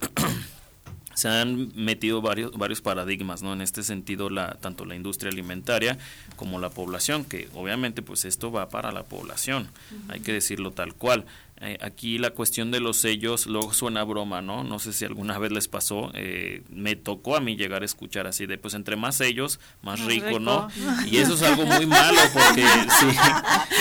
se 1.13 1.29
han 1.29 1.71
metido 1.75 2.21
varios 2.21 2.51
varios 2.57 2.81
paradigmas, 2.81 3.43
¿no? 3.43 3.53
En 3.53 3.61
este 3.61 3.83
sentido, 3.83 4.29
la 4.29 4.55
tanto 4.55 4.85
la 4.85 4.95
industria 4.95 5.31
alimentaria 5.31 5.97
como 6.35 6.59
la 6.59 6.69
población, 6.69 7.25
que 7.25 7.47
obviamente 7.53 8.01
pues 8.01 8.25
esto 8.25 8.51
va 8.51 8.69
para 8.69 8.91
la 8.91 9.03
población, 9.03 9.69
hay 10.09 10.19
que 10.19 10.33
decirlo 10.33 10.71
tal 10.71 10.93
cual. 10.93 11.25
Eh, 11.61 11.77
aquí 11.79 12.17
la 12.17 12.31
cuestión 12.31 12.69
de 12.69 12.81
los 12.81 12.97
sellos 12.97 13.47
luego 13.47 13.71
suena 13.71 14.03
broma, 14.03 14.41
¿no? 14.41 14.65
No 14.65 14.77
sé 14.77 14.91
si 14.91 15.05
alguna 15.05 15.39
vez 15.39 15.53
les 15.53 15.69
pasó. 15.69 16.11
Eh, 16.13 16.63
me 16.69 16.97
tocó 16.97 17.37
a 17.37 17.39
mí 17.39 17.55
llegar 17.55 17.81
a 17.81 17.85
escuchar 17.85 18.27
así 18.27 18.45
de, 18.45 18.57
pues 18.57 18.73
entre 18.73 18.97
más 18.97 19.15
sellos, 19.15 19.61
más, 19.81 20.01
rico, 20.01 20.39
¿no? 20.39 20.67
Y 21.09 21.17
eso 21.17 21.35
es 21.35 21.41
algo 21.43 21.65
muy 21.65 21.85
malo 21.85 22.19
porque, 22.33 22.61
sí, 22.99 23.07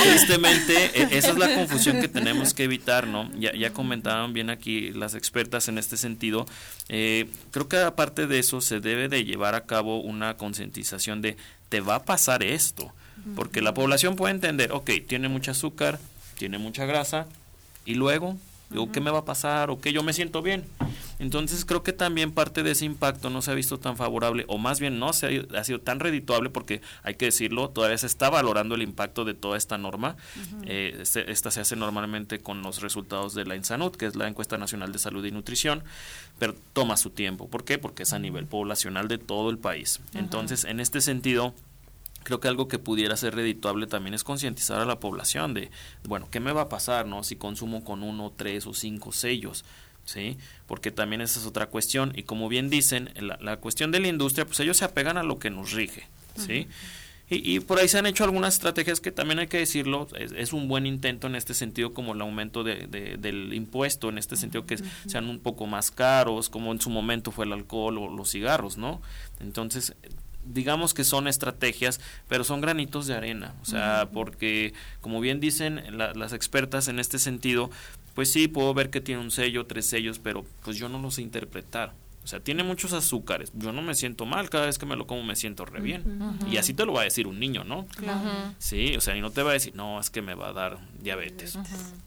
tristemente, 0.04 1.02
e, 1.02 1.18
esa 1.18 1.30
es 1.30 1.36
la 1.38 1.52
confusión 1.52 2.00
que 2.00 2.06
tenemos 2.06 2.54
que 2.54 2.62
evitar, 2.62 3.08
¿no? 3.08 3.28
Ya, 3.36 3.52
ya 3.54 3.72
comentaban 3.72 4.32
bien 4.32 4.50
aquí 4.50 4.92
las 4.92 5.16
expertas 5.16 5.66
en 5.66 5.76
este 5.76 5.96
sentido. 5.96 6.46
Eh, 6.88 7.28
creo 7.50 7.68
que 7.68 7.78
aparte 7.78 8.28
de 8.28 8.38
eso 8.38 8.60
se 8.60 8.78
debe 8.78 9.08
de 9.08 9.24
llevar 9.24 9.56
a 9.56 9.66
cabo 9.66 10.00
una 10.00 10.36
concientización 10.36 11.22
de, 11.22 11.36
te 11.70 11.80
va 11.80 11.96
a 11.96 12.04
pasar 12.04 12.44
esto. 12.44 12.92
Porque 13.36 13.62
la 13.62 13.72
población 13.72 14.16
puede 14.16 14.34
entender, 14.34 14.72
ok, 14.72 14.90
tiene 15.08 15.28
mucho 15.28 15.52
azúcar, 15.52 15.98
tiene 16.36 16.58
mucha 16.58 16.84
grasa, 16.84 17.26
y 17.84 17.94
luego, 17.94 18.36
digo, 18.70 18.90
¿qué 18.92 19.00
me 19.00 19.10
va 19.10 19.20
a 19.20 19.24
pasar? 19.24 19.70
¿O 19.70 19.80
qué 19.80 19.92
yo 19.92 20.02
me 20.02 20.12
siento 20.12 20.42
bien? 20.42 20.64
Entonces 21.18 21.64
creo 21.64 21.82
que 21.82 21.92
también 21.92 22.32
parte 22.32 22.62
de 22.62 22.72
ese 22.72 22.84
impacto 22.84 23.30
no 23.30 23.42
se 23.42 23.50
ha 23.50 23.54
visto 23.54 23.78
tan 23.78 23.96
favorable, 23.96 24.44
o 24.48 24.58
más 24.58 24.80
bien 24.80 24.98
no 24.98 25.12
se 25.12 25.46
ha, 25.54 25.64
sido 25.64 25.80
tan 25.80 26.00
redituable, 26.00 26.50
porque 26.50 26.80
hay 27.02 27.14
que 27.14 27.26
decirlo, 27.26 27.70
todavía 27.70 27.98
se 27.98 28.06
está 28.06 28.30
valorando 28.30 28.74
el 28.74 28.82
impacto 28.82 29.24
de 29.24 29.34
toda 29.34 29.56
esta 29.56 29.78
norma. 29.78 30.16
Eh, 30.64 30.98
este, 31.00 31.30
esta 31.30 31.50
se 31.50 31.60
hace 31.60 31.76
normalmente 31.76 32.40
con 32.40 32.62
los 32.62 32.82
resultados 32.82 33.34
de 33.34 33.44
la 33.44 33.56
INSANUD, 33.56 33.96
que 33.96 34.06
es 34.06 34.16
la 34.16 34.28
Encuesta 34.28 34.58
Nacional 34.58 34.92
de 34.92 34.98
Salud 34.98 35.24
y 35.24 35.30
Nutrición, 35.30 35.84
pero 36.38 36.54
toma 36.72 36.96
su 36.96 37.10
tiempo. 37.10 37.48
¿Por 37.48 37.64
qué? 37.64 37.78
Porque 37.78 38.02
es 38.02 38.12
a 38.12 38.18
nivel 38.18 38.46
poblacional 38.46 39.08
de 39.08 39.18
todo 39.18 39.50
el 39.50 39.58
país. 39.58 40.00
Entonces, 40.14 40.64
en 40.64 40.80
este 40.80 41.00
sentido, 41.00 41.54
creo 42.24 42.40
que 42.40 42.48
algo 42.48 42.66
que 42.66 42.78
pudiera 42.78 43.16
ser 43.16 43.34
redituable 43.34 43.86
también 43.86 44.14
es 44.14 44.24
concientizar 44.24 44.80
a 44.80 44.84
la 44.84 44.98
población 44.98 45.54
de, 45.54 45.70
bueno, 46.04 46.28
¿qué 46.30 46.40
me 46.40 46.52
va 46.52 46.62
a 46.62 46.68
pasar, 46.68 47.06
no? 47.06 47.22
Si 47.22 47.36
consumo 47.36 47.84
con 47.84 48.02
uno, 48.02 48.32
tres 48.36 48.66
o 48.66 48.74
cinco 48.74 49.12
sellos, 49.12 49.64
¿sí? 50.04 50.36
Porque 50.66 50.90
también 50.90 51.20
esa 51.20 51.38
es 51.38 51.46
otra 51.46 51.66
cuestión. 51.66 52.12
Y 52.16 52.24
como 52.24 52.48
bien 52.48 52.70
dicen, 52.70 53.10
la, 53.20 53.38
la 53.40 53.58
cuestión 53.58 53.92
de 53.92 54.00
la 54.00 54.08
industria, 54.08 54.46
pues 54.46 54.58
ellos 54.60 54.78
se 54.78 54.84
apegan 54.84 55.16
a 55.16 55.22
lo 55.22 55.38
que 55.38 55.50
nos 55.50 55.72
rige, 55.72 56.08
¿sí? 56.36 56.66
y, 57.30 57.54
y, 57.54 57.60
por 57.60 57.78
ahí 57.78 57.88
se 57.88 57.98
han 57.98 58.06
hecho 58.06 58.24
algunas 58.24 58.54
estrategias 58.54 59.00
que 59.00 59.10
también 59.10 59.38
hay 59.38 59.46
que 59.46 59.56
decirlo, 59.56 60.06
es, 60.14 60.52
un 60.52 60.68
buen 60.68 60.84
intento 60.84 61.26
en 61.26 61.36
este 61.36 61.54
sentido, 61.54 61.94
como 61.94 62.12
el 62.12 62.20
aumento 62.20 62.62
de, 62.64 62.86
del 63.18 63.54
impuesto, 63.54 64.10
en 64.10 64.18
este 64.18 64.36
sentido 64.36 64.66
que 64.66 64.78
sean 65.06 65.28
un 65.28 65.38
poco 65.38 65.66
más 65.66 65.90
caros, 65.90 66.50
como 66.50 66.70
en 66.72 66.80
su 66.80 66.90
momento 66.90 67.30
fue 67.30 67.46
el 67.46 67.52
alcohol 67.52 67.96
o 67.98 68.08
los 68.08 68.30
cigarros, 68.30 68.76
¿no? 68.76 69.00
Entonces, 69.40 69.94
digamos 70.44 70.94
que 70.94 71.04
son 71.04 71.28
estrategias, 71.28 72.00
pero 72.28 72.44
son 72.44 72.60
granitos 72.60 73.06
de 73.06 73.14
arena, 73.14 73.54
o 73.62 73.64
sea, 73.64 74.08
porque 74.12 74.74
como 75.00 75.20
bien 75.20 75.40
dicen 75.40 75.82
las 75.96 76.32
expertas 76.32 76.88
en 76.88 76.98
este 76.98 77.18
sentido, 77.18 77.70
pues 78.14 78.32
sí, 78.32 78.48
puedo 78.48 78.72
ver 78.74 78.90
que 78.90 79.00
tiene 79.00 79.20
un 79.20 79.30
sello, 79.30 79.66
tres 79.66 79.86
sellos, 79.86 80.18
pero 80.18 80.44
pues 80.62 80.76
yo 80.76 80.88
no 80.88 80.98
lo 80.98 81.10
sé 81.10 81.22
interpretar. 81.22 81.92
O 82.22 82.26
sea, 82.26 82.40
tiene 82.40 82.62
muchos 82.62 82.94
azúcares. 82.94 83.52
Yo 83.52 83.70
no 83.70 83.82
me 83.82 83.94
siento 83.94 84.24
mal, 84.24 84.48
cada 84.48 84.64
vez 84.64 84.78
que 84.78 84.86
me 84.86 84.96
lo 84.96 85.06
como 85.06 85.22
me 85.22 85.36
siento 85.36 85.66
re 85.66 85.82
bien. 85.82 86.38
Y 86.50 86.56
así 86.56 86.72
te 86.72 86.86
lo 86.86 86.94
va 86.94 87.02
a 87.02 87.04
decir 87.04 87.26
un 87.26 87.38
niño, 87.38 87.64
¿no? 87.64 87.86
Sí, 88.56 88.96
o 88.96 89.02
sea, 89.02 89.14
y 89.14 89.20
no 89.20 89.30
te 89.30 89.42
va 89.42 89.50
a 89.50 89.52
decir, 89.52 89.74
no, 89.76 90.00
es 90.00 90.08
que 90.08 90.22
me 90.22 90.34
va 90.34 90.48
a 90.48 90.52
dar 90.54 90.78
diabetes. 91.00 91.58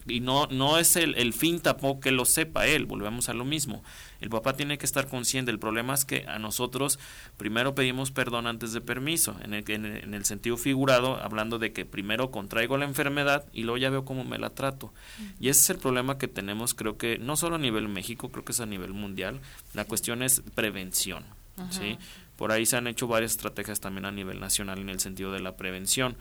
Y 0.08 0.18
no, 0.18 0.48
no 0.48 0.76
es 0.78 0.96
el, 0.96 1.14
el 1.14 1.32
fin 1.32 1.60
tampoco 1.60 2.00
que 2.00 2.10
lo 2.10 2.24
sepa 2.24 2.66
él, 2.66 2.84
volvemos 2.84 3.28
a 3.28 3.32
lo 3.32 3.44
mismo. 3.44 3.84
El 4.20 4.30
papá 4.30 4.54
tiene 4.54 4.78
que 4.78 4.86
estar 4.86 5.06
consciente. 5.08 5.50
El 5.50 5.58
problema 5.58 5.94
es 5.94 6.04
que 6.04 6.24
a 6.26 6.38
nosotros 6.38 6.98
primero 7.36 7.74
pedimos 7.74 8.10
perdón 8.10 8.46
antes 8.46 8.72
de 8.72 8.80
permiso, 8.80 9.36
en 9.42 9.54
el, 9.54 9.64
en 9.68 10.14
el 10.14 10.24
sentido 10.24 10.56
figurado, 10.56 11.22
hablando 11.22 11.58
de 11.58 11.72
que 11.72 11.84
primero 11.84 12.30
contraigo 12.30 12.76
la 12.76 12.84
enfermedad 12.84 13.46
y 13.52 13.62
luego 13.62 13.78
ya 13.78 13.90
veo 13.90 14.04
cómo 14.04 14.24
me 14.24 14.38
la 14.38 14.50
trato. 14.50 14.92
Y 15.40 15.48
ese 15.48 15.60
es 15.60 15.70
el 15.70 15.78
problema 15.78 16.18
que 16.18 16.28
tenemos, 16.28 16.74
creo 16.74 16.98
que 16.98 17.18
no 17.18 17.36
solo 17.36 17.56
a 17.56 17.58
nivel 17.58 17.88
México, 17.88 18.30
creo 18.30 18.44
que 18.44 18.52
es 18.52 18.60
a 18.60 18.66
nivel 18.66 18.92
mundial. 18.92 19.40
La 19.74 19.84
cuestión 19.84 20.22
es 20.22 20.42
prevención. 20.54 21.24
¿sí? 21.70 21.98
Por 22.36 22.52
ahí 22.52 22.66
se 22.66 22.76
han 22.76 22.86
hecho 22.86 23.08
varias 23.08 23.32
estrategias 23.32 23.80
también 23.80 24.04
a 24.04 24.12
nivel 24.12 24.40
nacional 24.40 24.78
en 24.78 24.88
el 24.88 25.00
sentido 25.00 25.32
de 25.32 25.40
la 25.40 25.56
prevención 25.56 26.16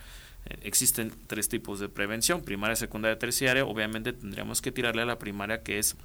eh, 0.46 0.60
existen 0.64 1.12
tres 1.28 1.50
tipos 1.50 1.80
de 1.80 1.90
prevención, 1.90 2.42
primaria, 2.42 2.76
secundaria, 2.76 3.20
terciaria. 3.20 3.66
Obviamente 3.66 4.14
tendríamos 4.14 4.62
que 4.62 4.72
tirarle 4.72 5.02
a 5.02 5.06
la 5.06 5.20
primaria 5.20 5.62
que 5.62 5.80
es 5.80 5.96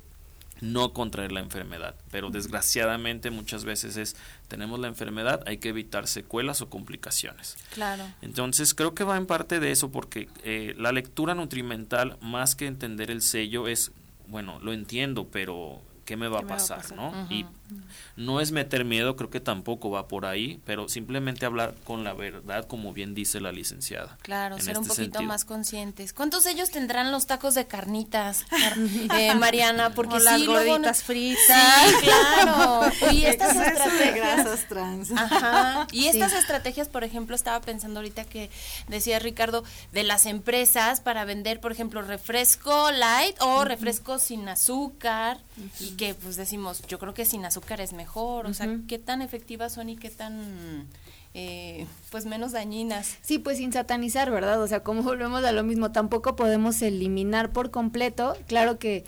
no 0.63 0.93
contraer 0.93 1.33
la 1.33 1.41
enfermedad. 1.41 1.97
Pero 2.11 2.31
desgraciadamente 2.31 3.31
muchas 3.31 3.65
veces 3.65 3.97
es, 3.97 4.17
tenemos 4.49 4.79
la 4.79 4.87
enfermedad, 4.87 5.43
hay 5.45 5.59
que 5.59 5.69
evitar 5.69 6.07
secuelas 6.07 6.63
o 6.63 6.71
complicaciones. 6.71 7.59
Claro. 7.75 8.05
Entonces 8.23 8.73
creo 8.73 8.95
que 8.95 9.05
va 9.05 9.17
en 9.17 9.27
parte 9.27 9.59
de 9.59 9.73
eso 9.73 9.91
porque 9.91 10.29
eh, 10.45 10.75
la 10.79 10.93
lectura 10.93 11.35
nutrimental, 11.35 12.17
más 12.21 12.55
que 12.55 12.67
entender 12.67 13.11
el 13.11 13.23
sello, 13.23 13.67
es, 13.67 13.91
bueno, 14.29 14.61
lo 14.61 14.73
entiendo, 14.73 15.27
pero 15.31 15.83
¿qué 16.05 16.17
me 16.17 16.29
va, 16.29 16.41
a, 16.41 16.47
pasar, 16.47 16.95
¿no? 16.95 17.13
Y 17.29 17.45
no 18.17 18.41
es 18.41 18.53
meter 18.53 18.85
miedo, 18.85 19.17
creo 19.17 19.31
que 19.31 19.41
tampoco 19.41 19.91
va 19.91 20.07
por 20.07 20.27
ahí, 20.27 20.61
pero 20.67 20.89
simplemente 20.89 21.47
hablar 21.47 21.75
con 21.85 22.05
la 22.05 22.13
verdad, 22.13 22.67
como 22.67 22.93
bien 22.93 23.15
dice 23.15 23.41
la 23.41 23.53
licenciada. 23.53 24.19
Claro, 24.23 24.59
ser 24.59 24.77
un 24.77 24.85
este 24.85 24.97
poquito 24.97 25.23
más 25.23 25.45
conscientes. 25.45 26.13
¿Cuántos 26.13 26.45
de 26.45 26.51
ellos 26.51 26.71
tendrán 26.71 27.11
los 27.11 27.27
tacos 27.27 27.55
de 27.55 27.67
carnitas, 27.67 28.45
eh, 29.19 29.35
Mariana? 29.35 29.95
Porque 29.95 30.21
las 30.21 30.45
gorditas 30.47 31.03
fritas. 31.03 31.91
Sí, 31.91 32.07
claro. 32.07 32.93
Y 33.13 33.25
estas 33.25 33.57
estrategias. 33.57 34.15
grasas 34.15 34.69
trans. 34.69 35.11
Ajá. 35.13 35.87
Y 35.93 36.07
estas 36.07 36.33
estrategias, 36.35 36.89
por 36.89 37.05
ejemplo, 37.05 37.35
estaba 37.35 37.61
pensando 37.61 38.01
ahorita 38.01 38.25
que 38.25 38.51
decía 38.89 39.19
Ricardo, 39.19 39.65
de 39.93 40.03
las 40.03 40.27
empresas 40.27 41.01
para 41.01 41.25
vender, 41.25 41.61
por 41.61 41.73
ejemplo, 41.73 42.03
refresco 42.03 42.91
light 42.91 43.37
o 43.41 43.65
refresco 43.65 44.19
sin 44.19 44.49
azúcar. 44.49 45.39
Y 45.81 45.91
que 45.93 46.15
pues 46.15 46.37
decimos, 46.37 46.83
yo 46.89 46.99
creo 46.99 47.15
que 47.15 47.25
sin 47.25 47.45
azúcar 47.45 47.62
es 47.69 47.93
mejor, 47.93 48.47
o 48.47 48.55
sea, 48.55 48.79
qué 48.89 48.99
tan 48.99 49.23
efectivas 49.23 49.73
son 49.73 49.89
y 49.89 49.97
qué 49.97 50.11
tan 50.11 50.89
eh, 51.35 51.87
pues 52.11 52.27
menos 52.27 52.53
dañinas. 52.53 53.17
Sí, 53.23 53.39
pues 53.39 53.59
sin 53.59 53.73
satanizar, 53.73 54.31
¿verdad? 54.31 54.63
O 54.63 54.67
sea, 54.67 54.83
como 54.83 55.03
volvemos 55.03 55.45
a 55.45 55.53
lo 55.53 55.63
mismo, 55.63 55.93
tampoco 55.93 56.37
podemos 56.37 56.81
eliminar 56.83 57.53
por 57.53 57.71
completo, 57.71 58.37
claro 58.47 58.79
que 58.79 59.05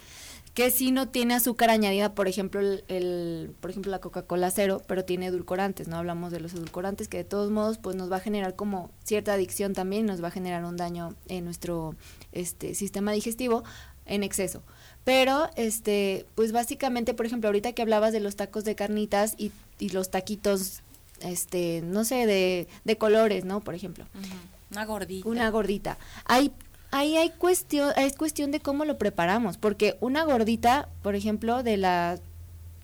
que 0.55 0.71
si 0.71 0.93
no 0.93 1.09
tiene 1.09 1.35
azúcar 1.35 1.69
añadida, 1.69 2.15
por 2.15 2.29
ejemplo, 2.29 2.61
el, 2.61 3.55
por 3.61 3.71
ejemplo 3.71 3.91
la 3.91 3.99
Coca-Cola 3.99 4.53
cero, 4.53 4.81
pero 4.87 5.05
tiene 5.05 5.27
edulcorantes, 5.27 5.89
no 5.89 5.97
hablamos 5.97 6.31
de 6.31 6.39
los 6.39 6.55
edulcorantes 6.55 7.09
que 7.09 7.19
de 7.19 7.25
todos 7.25 7.51
modos 7.51 7.79
pues 7.79 7.97
nos 7.97 8.11
va 8.11 8.17
a 8.17 8.21
generar 8.21 8.55
como 8.55 8.91
cierta 9.03 9.33
adicción 9.33 9.73
también, 9.73 10.07
nos 10.07 10.23
va 10.23 10.29
a 10.29 10.31
generar 10.31 10.65
un 10.65 10.77
daño 10.77 11.17
en 11.27 11.45
nuestro 11.45 11.97
este 12.31 12.75
sistema 12.77 13.11
digestivo 13.11 13.65
en 14.07 14.23
exceso. 14.23 14.63
Pero, 15.05 15.51
este, 15.57 16.27
pues 16.35 16.53
básicamente, 16.53 17.15
por 17.15 17.27
ejemplo, 17.27 17.49
ahorita 17.49 17.73
que 17.73 17.83
hablabas 17.83 18.13
de 18.13 18.21
los 18.21 18.37
tacos 18.37 18.65
de 18.65 18.75
carnitas 18.75 19.35
y, 19.37 19.53
y 19.79 19.91
los 19.91 20.11
taquitos, 20.11 20.81
este, 21.21 21.83
no 21.85 22.05
sé, 22.05 22.27
de, 22.27 22.67
de 22.85 22.99
colores, 22.99 23.45
¿no? 23.45 23.61
Por 23.61 23.75
ejemplo. 23.75 24.07
Una 24.71 24.85
gordita. 24.87 25.29
Una 25.29 25.51
gordita. 25.51 25.99
Hay 26.25 26.53
ahí 26.95 27.17
hay 27.17 27.31
cuestión, 27.31 27.93
es 27.97 28.17
cuestión 28.17 28.53
de 28.53 28.61
cómo 28.61 28.85
lo 28.85 28.99
preparamos, 28.99 29.59
porque 29.59 29.97
una 30.01 30.25
gordita, 30.25 30.89
por 31.03 31.17
ejemplo, 31.17 31.63
de 31.63 31.77
la 31.77 32.19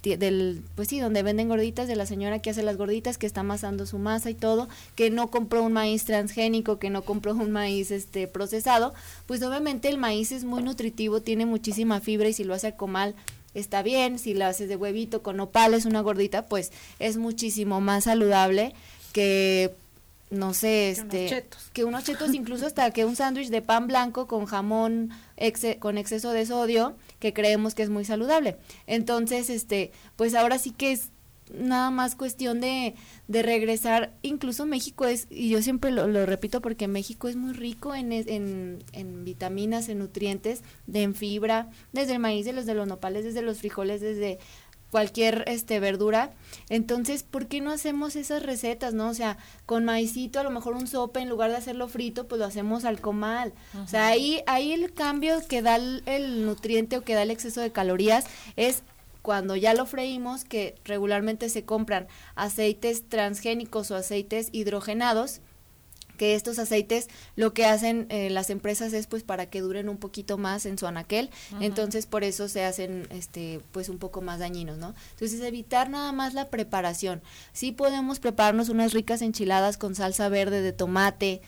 del, 0.03 0.63
pues 0.75 0.89
sí, 0.89 0.99
donde 0.99 1.23
venden 1.23 1.49
gorditas, 1.49 1.89
de 1.89 1.97
la 1.97 2.07
señora 2.07 2.41
que 2.41 2.51
hace 2.51 2.63
las 2.63 2.77
gorditas, 2.77 3.19
que 3.19 3.27
está 3.27 3.41
amasando 3.41 3.87
su 3.87 3.99
masa 3.99 4.31
y 4.31 4.35
todo, 4.35 4.69
que 4.95 5.11
no 5.11 5.31
compró 5.31 5.63
un 5.63 5.73
maíz 5.73 6.05
transgénico, 6.05 6.79
que 6.79 6.91
no 6.91 7.03
compró 7.03 7.35
un 7.35 7.51
maíz 7.51 7.91
este 7.91 8.27
procesado, 8.27 8.95
pues 9.27 9.43
obviamente 9.43 9.89
el 9.89 9.99
maíz 9.99 10.33
es 10.33 10.45
muy 10.45 10.63
nutritivo, 10.63 11.21
tiene 11.21 11.47
muchísima 11.47 12.01
fibra 12.01 12.29
y 12.29 12.33
si 12.33 12.45
lo 12.45 12.55
hace 12.55 12.69
a 12.69 12.77
comal 12.77 13.15
está 13.55 13.83
bien, 13.83 14.19
si 14.19 14.35
lo 14.35 14.47
haces 14.47 14.69
de 14.69 14.77
huevito 14.77 15.23
con 15.23 15.37
nopales, 15.37 15.85
una 15.85 16.01
gordita, 16.01 16.47
pues 16.47 16.73
es 16.99 17.17
muchísimo 17.17 17.81
más 17.81 18.05
saludable 18.05 18.75
que 19.13 19.75
no 20.31 20.55
sé, 20.55 20.91
este, 20.91 21.45
que 21.73 21.85
unos 21.85 22.05
chetos, 22.05 22.35
incluso 22.35 22.67
hasta 22.67 22.91
que 22.93 23.05
un 23.05 23.17
sándwich 23.17 23.49
de 23.49 23.63
pan 23.63 23.87
blanco 23.87 24.27
con 24.27 24.47
jamón 24.47 25.11
con 25.79 25.99
exceso 25.99 26.31
de 26.33 26.47
sodio, 26.47 26.97
que 27.19 27.33
creemos 27.33 27.75
que 27.75 27.83
es 27.83 27.91
muy 27.91 28.05
saludable. 28.05 28.59
Entonces, 28.87 29.51
este, 29.51 29.93
pues 30.17 30.35
ahora 30.35 30.59
sí 30.59 30.71
que 30.71 30.93
es 30.93 31.11
nada 31.53 31.91
más 31.91 32.15
cuestión 32.15 32.61
de, 32.61 32.95
de 33.29 33.43
regresar, 33.43 34.15
incluso 34.23 34.67
México 34.67 35.07
es, 35.07 35.27
y 35.31 35.49
yo 35.49 35.63
siempre 35.63 35.91
lo, 35.91 36.07
lo 36.07 36.27
repito 36.27 36.61
porque 36.61 36.89
México 36.89 37.29
es 37.29 37.37
muy 37.37 37.53
rico 37.53 37.95
en, 37.95 38.13
en, 38.13 38.85
en, 38.93 39.25
vitaminas, 39.25 39.89
en 39.89 39.99
nutrientes, 39.99 40.63
de 40.87 41.03
en 41.03 41.15
fibra, 41.15 41.71
desde 41.93 42.15
el 42.15 42.19
maíz, 42.19 42.45
de 42.45 42.53
los 42.53 42.67
de 42.67 42.75
los 42.75 42.87
nopales, 42.87 43.25
desde 43.25 43.43
los 43.43 43.59
frijoles, 43.59 44.01
desde 44.01 44.39
cualquier 44.91 45.45
este 45.47 45.81
verdura. 45.81 46.31
Entonces, 46.69 47.23
¿por 47.23 47.47
qué 47.47 47.61
no 47.61 47.71
hacemos 47.71 48.17
esas 48.17 48.43
recetas, 48.43 48.95
no? 48.95 49.09
O 49.09 49.15
sea, 49.15 49.39
con 49.67 49.85
maicito, 49.85 50.41
a 50.41 50.43
lo 50.43 50.51
mejor 50.51 50.75
un 50.75 50.87
sopa 50.87 51.21
en 51.21 51.29
lugar 51.29 51.51
de 51.51 51.57
hacerlo 51.57 51.89
frito, 51.89 52.27
pues 52.27 52.39
lo 52.39 52.45
hacemos 52.45 52.85
al 52.85 53.01
comal. 53.01 53.53
O 53.83 53.87
sea, 53.87 54.09
ahí 54.09 54.43
ahí 54.47 54.73
el 54.73 54.93
cambio 54.93 55.47
que 55.49 55.63
da 55.63 55.77
el, 55.77 56.45
nutriente 56.45 56.97
o 56.97 57.03
que 57.03 57.15
da 57.15 57.23
el 57.23 57.31
exceso 57.31 57.61
de 57.61 57.73
calorías 57.73 58.27
es 58.57 58.83
cuando 59.23 59.55
ya 59.55 59.75
lo 59.75 59.85
freímos, 59.85 60.45
que 60.45 60.77
regularmente 60.85 61.51
se 61.51 61.65
compran 61.65 62.09
aceites 62.37 63.09
transgénicos 63.09 63.91
o 63.91 63.97
aceites 63.97 64.49
hidrogenados, 64.53 65.41
que 66.21 66.35
estos 66.35 66.59
aceites 66.59 67.09
lo 67.35 67.55
que 67.55 67.65
hacen 67.65 68.05
eh, 68.11 68.29
las 68.29 68.51
empresas 68.51 68.93
es 68.93 69.07
pues 69.07 69.23
para 69.23 69.47
que 69.47 69.63
duren 69.63 69.89
un 69.89 69.97
poquito 69.97 70.37
más 70.37 70.67
en 70.67 70.77
su 70.77 70.87
anaquel, 70.87 71.31
entonces 71.61 72.05
por 72.05 72.25
eso 72.25 72.47
se 72.47 72.63
hacen 72.63 73.09
este 73.09 73.63
pues 73.73 73.89
un 73.89 73.97
poco 73.97 74.21
más 74.21 74.39
dañinos, 74.39 74.77
¿no? 74.77 74.95
Entonces 75.13 75.41
evitar 75.41 75.89
nada 75.89 76.13
más 76.13 76.35
la 76.35 76.51
preparación. 76.51 77.23
Sí 77.55 77.73
podemos 77.73 78.21
prepararnos 78.21 78.69
unas 78.69 78.93
ricas 78.93 79.23
enchiladas 79.23 79.79
con 79.79 79.95
salsa 79.95 80.29
verde 80.29 80.61
de 80.61 80.75
tomate, 80.75 81.41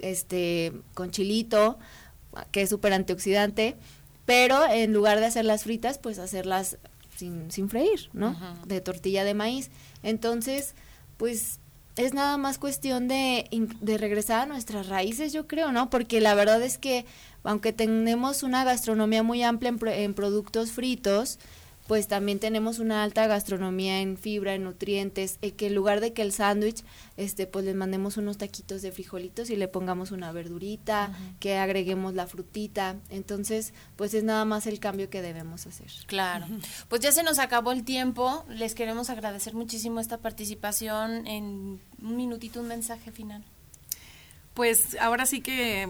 este 0.00 0.72
con 0.94 1.12
chilito, 1.12 1.78
que 2.50 2.62
es 2.62 2.68
súper 2.68 2.94
antioxidante, 2.94 3.76
pero 4.24 4.66
en 4.68 4.92
lugar 4.92 5.20
de 5.20 5.26
hacerlas 5.26 5.62
fritas, 5.62 5.98
pues 5.98 6.18
hacerlas 6.18 6.78
sin, 7.16 7.52
sin 7.52 7.68
freír, 7.68 8.10
¿no? 8.12 8.36
De 8.66 8.80
tortilla 8.80 9.22
de 9.22 9.34
maíz. 9.34 9.70
Entonces, 10.02 10.74
pues 11.16 11.60
es 11.96 12.14
nada 12.14 12.36
más 12.36 12.58
cuestión 12.58 13.08
de, 13.08 13.48
de, 13.80 13.98
regresar 13.98 14.42
a 14.42 14.46
nuestras 14.46 14.88
raíces, 14.88 15.32
yo 15.32 15.46
creo, 15.46 15.72
¿no? 15.72 15.88
Porque 15.88 16.20
la 16.20 16.34
verdad 16.34 16.62
es 16.62 16.78
que 16.78 17.06
aunque 17.42 17.72
tenemos 17.72 18.42
una 18.42 18.64
gastronomía 18.64 19.22
muy 19.22 19.42
amplia 19.42 19.70
en, 19.70 19.78
en 19.88 20.14
productos 20.14 20.72
fritos, 20.72 21.38
pues 21.86 22.08
también 22.08 22.38
tenemos 22.38 22.78
una 22.78 23.02
alta 23.02 23.26
gastronomía 23.26 24.00
en 24.00 24.16
fibra, 24.16 24.54
en 24.54 24.64
nutrientes, 24.64 25.38
eh, 25.42 25.52
que 25.52 25.68
en 25.68 25.74
lugar 25.74 26.00
de 26.00 26.12
que 26.12 26.22
el 26.22 26.32
sándwich, 26.32 26.82
este, 27.16 27.46
pues 27.46 27.64
les 27.64 27.74
mandemos 27.74 28.16
unos 28.16 28.38
taquitos 28.38 28.82
de 28.82 28.92
frijolitos 28.92 29.50
y 29.50 29.56
le 29.56 29.68
pongamos 29.68 30.10
una 30.10 30.32
verdurita, 30.32 31.10
que 31.40 31.56
agreguemos 31.56 32.14
la 32.14 32.26
frutita, 32.26 32.96
entonces, 33.10 33.72
pues 33.96 34.14
es 34.14 34.24
nada 34.24 34.44
más 34.44 34.66
el 34.66 34.80
cambio 34.80 35.10
que 35.10 35.22
debemos 35.22 35.66
hacer. 35.66 35.90
Claro, 36.06 36.46
pues 36.88 37.00
ya 37.00 37.12
se 37.12 37.22
nos 37.22 37.38
acabó 37.38 37.72
el 37.72 37.84
tiempo, 37.84 38.44
les 38.48 38.74
queremos 38.74 39.10
agradecer 39.10 39.54
muchísimo 39.54 40.00
esta 40.00 40.18
participación, 40.18 41.26
en 41.26 41.80
un 42.02 42.16
minutito 42.16 42.60
un 42.60 42.68
mensaje 42.68 43.12
final. 43.12 43.44
Pues 44.54 44.96
ahora 45.00 45.26
sí 45.26 45.42
que 45.42 45.86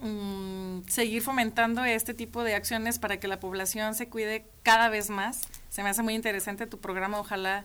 Mm, 0.00 0.82
seguir 0.86 1.22
fomentando 1.22 1.84
este 1.84 2.14
tipo 2.14 2.44
de 2.44 2.54
acciones 2.54 3.00
para 3.00 3.18
que 3.18 3.26
la 3.26 3.40
población 3.40 3.94
se 3.94 4.08
cuide 4.08 4.46
cada 4.62 4.88
vez 4.88 5.10
más. 5.10 5.48
Se 5.68 5.82
me 5.82 5.88
hace 5.88 6.02
muy 6.02 6.14
interesante 6.14 6.66
tu 6.66 6.78
programa, 6.78 7.18
ojalá 7.18 7.64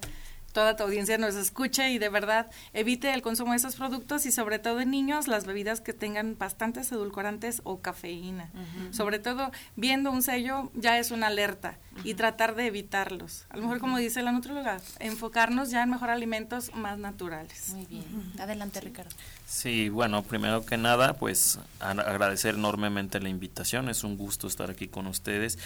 toda 0.53 0.75
tu 0.75 0.83
audiencia 0.83 1.17
nos 1.17 1.35
escuche 1.35 1.89
y 1.89 1.97
de 1.97 2.09
verdad 2.09 2.49
evite 2.71 3.13
el 3.13 3.21
consumo 3.21 3.51
de 3.51 3.57
esos 3.57 3.75
productos 3.75 4.25
y 4.25 4.31
sobre 4.31 4.59
todo 4.59 4.79
en 4.79 4.91
niños 4.91 5.27
las 5.27 5.45
bebidas 5.45 5.81
que 5.81 5.93
tengan 5.93 6.37
bastantes 6.37 6.91
edulcorantes 6.91 7.61
o 7.65 7.81
cafeína. 7.81 8.51
Sobre 8.91 9.19
todo 9.19 9.51
viendo 9.75 10.11
un 10.11 10.21
sello 10.21 10.71
ya 10.75 10.99
es 10.99 11.11
una 11.11 11.27
alerta 11.27 11.77
y 12.03 12.13
tratar 12.13 12.55
de 12.55 12.67
evitarlos. 12.67 13.45
A 13.49 13.57
lo 13.57 13.63
mejor 13.63 13.79
como 13.79 13.97
dice 13.97 14.21
la 14.21 14.31
nutróloga, 14.31 14.79
enfocarnos 14.99 15.71
ya 15.71 15.83
en 15.83 15.89
mejor 15.89 16.09
alimentos 16.09 16.73
más 16.75 16.97
naturales. 16.97 17.69
Muy 17.69 17.85
bien. 17.87 18.05
Adelante 18.39 18.79
Ricardo. 18.79 19.11
Sí, 19.45 19.89
bueno, 19.89 20.23
primero 20.23 20.65
que 20.65 20.77
nada, 20.77 21.13
pues 21.13 21.59
agradecer 21.79 22.55
enormemente 22.55 23.19
la 23.19 23.29
invitación. 23.29 23.89
Es 23.89 24.03
un 24.03 24.17
gusto 24.17 24.47
estar 24.47 24.69
aquí 24.69 24.87
con 24.87 25.07
ustedes 25.07 25.57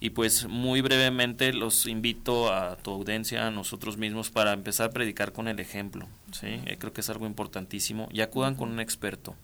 y 0.00 0.10
pues 0.10 0.46
muy 0.46 0.80
brevemente 0.80 1.52
los 1.52 1.86
invito 1.86 2.52
a 2.52 2.76
tu 2.76 2.92
audiencia, 2.92 3.46
a 3.46 3.50
nosotros 3.50 3.96
mismos, 3.96 4.30
para 4.30 4.52
empezar 4.52 4.90
a 4.90 4.92
predicar 4.92 5.32
con 5.32 5.48
el 5.48 5.58
ejemplo. 5.58 6.06
¿sí? 6.32 6.46
Eh, 6.66 6.76
creo 6.78 6.92
que 6.92 7.00
es 7.00 7.10
algo 7.10 7.26
importantísimo. 7.26 8.08
Y 8.12 8.20
acudan 8.20 8.54
con 8.54 8.70
un 8.70 8.80
experto. 8.80 9.34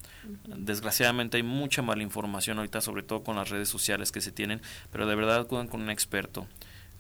Desgraciadamente 0.46 1.38
hay 1.38 1.42
mucha 1.42 1.82
mala 1.82 2.02
información 2.02 2.58
ahorita, 2.58 2.80
sobre 2.80 3.02
todo 3.02 3.24
con 3.24 3.36
las 3.36 3.50
redes 3.50 3.68
sociales 3.68 4.12
que 4.12 4.20
se 4.20 4.30
tienen, 4.30 4.62
pero 4.92 5.06
de 5.06 5.14
verdad 5.16 5.40
acudan 5.40 5.66
con 5.66 5.82
un 5.82 5.90
experto. 5.90 6.46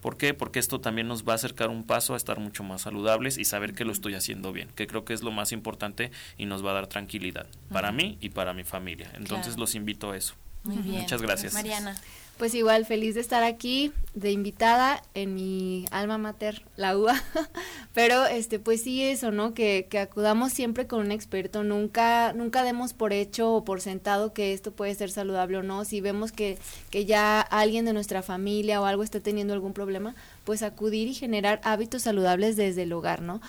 ¿Por 0.00 0.18
qué? 0.18 0.34
Porque 0.34 0.58
esto 0.58 0.80
también 0.80 1.08
nos 1.08 1.26
va 1.26 1.32
a 1.32 1.36
acercar 1.36 1.70
un 1.70 1.84
paso 1.84 2.12
a 2.12 2.18
estar 2.18 2.38
mucho 2.38 2.62
más 2.62 2.82
saludables 2.82 3.38
y 3.38 3.46
saber 3.46 3.72
que 3.72 3.86
lo 3.86 3.92
estoy 3.92 4.14
haciendo 4.14 4.52
bien, 4.52 4.68
que 4.74 4.86
creo 4.86 5.06
que 5.06 5.14
es 5.14 5.22
lo 5.22 5.30
más 5.30 5.50
importante 5.52 6.10
y 6.36 6.44
nos 6.44 6.62
va 6.62 6.72
a 6.72 6.74
dar 6.74 6.88
tranquilidad 6.88 7.46
para 7.70 7.90
mí 7.90 8.18
y 8.20 8.28
para 8.28 8.52
mi 8.52 8.64
familia. 8.64 9.10
Entonces 9.14 9.56
los 9.56 9.74
invito 9.74 10.10
a 10.10 10.16
eso. 10.18 10.34
Muy 10.64 10.76
bien. 10.78 11.00
Muchas 11.02 11.22
gracias. 11.22 11.54
Mariana. 11.54 11.96
Pues 12.38 12.52
igual, 12.54 12.84
feliz 12.84 13.14
de 13.14 13.20
estar 13.20 13.44
aquí, 13.44 13.92
de 14.14 14.32
invitada 14.32 15.02
en 15.14 15.34
mi 15.34 15.86
alma 15.92 16.18
mater, 16.18 16.64
la 16.76 16.98
UA. 16.98 17.14
Pero 17.94 18.26
este, 18.26 18.58
pues 18.58 18.82
sí 18.82 19.04
eso, 19.04 19.30
¿no? 19.30 19.54
Que, 19.54 19.86
que 19.88 20.00
acudamos 20.00 20.52
siempre 20.52 20.88
con 20.88 20.98
un 21.00 21.12
experto, 21.12 21.62
nunca, 21.62 22.32
nunca 22.32 22.64
demos 22.64 22.92
por 22.92 23.12
hecho 23.12 23.54
o 23.54 23.64
por 23.64 23.80
sentado 23.80 24.32
que 24.32 24.52
esto 24.52 24.72
puede 24.72 24.96
ser 24.96 25.12
saludable 25.12 25.58
o 25.58 25.62
no. 25.62 25.84
Si 25.84 26.00
vemos 26.00 26.32
que, 26.32 26.58
que 26.90 27.04
ya 27.04 27.40
alguien 27.40 27.84
de 27.84 27.92
nuestra 27.92 28.20
familia 28.22 28.80
o 28.80 28.84
algo 28.84 29.04
está 29.04 29.20
teniendo 29.20 29.54
algún 29.54 29.72
problema, 29.72 30.16
pues 30.44 30.62
acudir 30.62 31.06
y 31.06 31.14
generar 31.14 31.60
hábitos 31.62 32.02
saludables 32.02 32.56
desde 32.56 32.82
el 32.82 32.92
hogar, 32.92 33.22
¿no? 33.22 33.40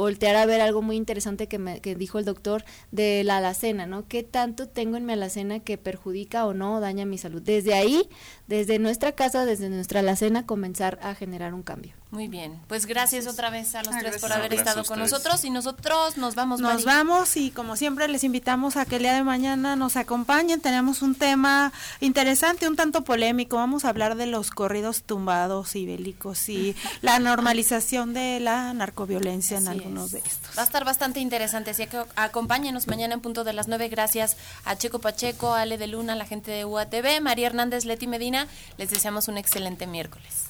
Voltear 0.00 0.34
a 0.36 0.46
ver 0.46 0.62
algo 0.62 0.80
muy 0.80 0.96
interesante 0.96 1.46
que, 1.46 1.58
me, 1.58 1.80
que 1.80 1.94
dijo 1.94 2.18
el 2.18 2.24
doctor 2.24 2.64
de 2.90 3.22
la 3.22 3.36
alacena, 3.36 3.84
¿no? 3.84 4.08
¿Qué 4.08 4.22
tanto 4.22 4.66
tengo 4.66 4.96
en 4.96 5.04
mi 5.04 5.12
alacena 5.12 5.60
que 5.60 5.76
perjudica 5.76 6.46
o 6.46 6.54
no 6.54 6.80
daña 6.80 7.04
mi 7.04 7.18
salud? 7.18 7.42
Desde 7.42 7.74
ahí, 7.74 8.08
desde 8.46 8.78
nuestra 8.78 9.12
casa, 9.12 9.44
desde 9.44 9.68
nuestra 9.68 10.00
alacena, 10.00 10.46
comenzar 10.46 10.98
a 11.02 11.14
generar 11.14 11.52
un 11.52 11.62
cambio. 11.62 11.99
Muy 12.10 12.26
bien, 12.26 12.60
pues 12.66 12.86
gracias 12.86 13.28
otra 13.28 13.50
vez 13.50 13.76
a 13.76 13.84
los 13.84 13.96
tres 13.96 14.20
por 14.20 14.32
haber 14.32 14.52
estado 14.52 14.84
con 14.84 14.98
nosotros 14.98 15.44
y 15.44 15.50
nosotros 15.50 16.16
nos 16.16 16.34
vamos. 16.34 16.60
Nos 16.60 16.84
vamos 16.84 17.36
y 17.36 17.52
como 17.52 17.76
siempre 17.76 18.08
les 18.08 18.24
invitamos 18.24 18.76
a 18.76 18.84
que 18.84 18.96
el 18.96 19.02
día 19.02 19.14
de 19.14 19.22
mañana 19.22 19.76
nos 19.76 19.96
acompañen. 19.96 20.60
Tenemos 20.60 21.02
un 21.02 21.14
tema 21.14 21.72
interesante, 22.00 22.66
un 22.66 22.74
tanto 22.74 23.04
polémico. 23.04 23.56
Vamos 23.56 23.84
a 23.84 23.90
hablar 23.90 24.16
de 24.16 24.26
los 24.26 24.50
corridos 24.50 25.04
tumbados 25.04 25.76
y 25.76 25.86
bélicos 25.86 26.48
y 26.48 26.74
la 27.00 27.20
normalización 27.20 28.12
de 28.12 28.40
la 28.40 28.74
narcoviolencia 28.74 29.58
en 29.58 29.68
algunos 29.68 30.10
de 30.10 30.18
estos. 30.18 30.58
Va 30.58 30.62
a 30.62 30.64
estar 30.64 30.84
bastante 30.84 31.20
interesante, 31.20 31.70
así 31.70 31.86
que 31.86 32.02
acompáñenos 32.16 32.88
mañana 32.88 33.14
en 33.14 33.20
punto 33.20 33.44
de 33.44 33.52
las 33.52 33.68
nueve. 33.68 33.88
Gracias 33.88 34.36
a 34.64 34.76
Checo 34.76 34.98
Pacheco, 34.98 35.54
Ale 35.54 35.78
de 35.78 35.86
Luna, 35.86 36.16
la 36.16 36.26
gente 36.26 36.50
de 36.50 36.64
UATV, 36.64 37.20
María 37.20 37.46
Hernández, 37.46 37.84
Leti 37.84 38.08
Medina. 38.08 38.48
Les 38.78 38.90
deseamos 38.90 39.28
un 39.28 39.38
excelente 39.38 39.86
miércoles. 39.86 40.49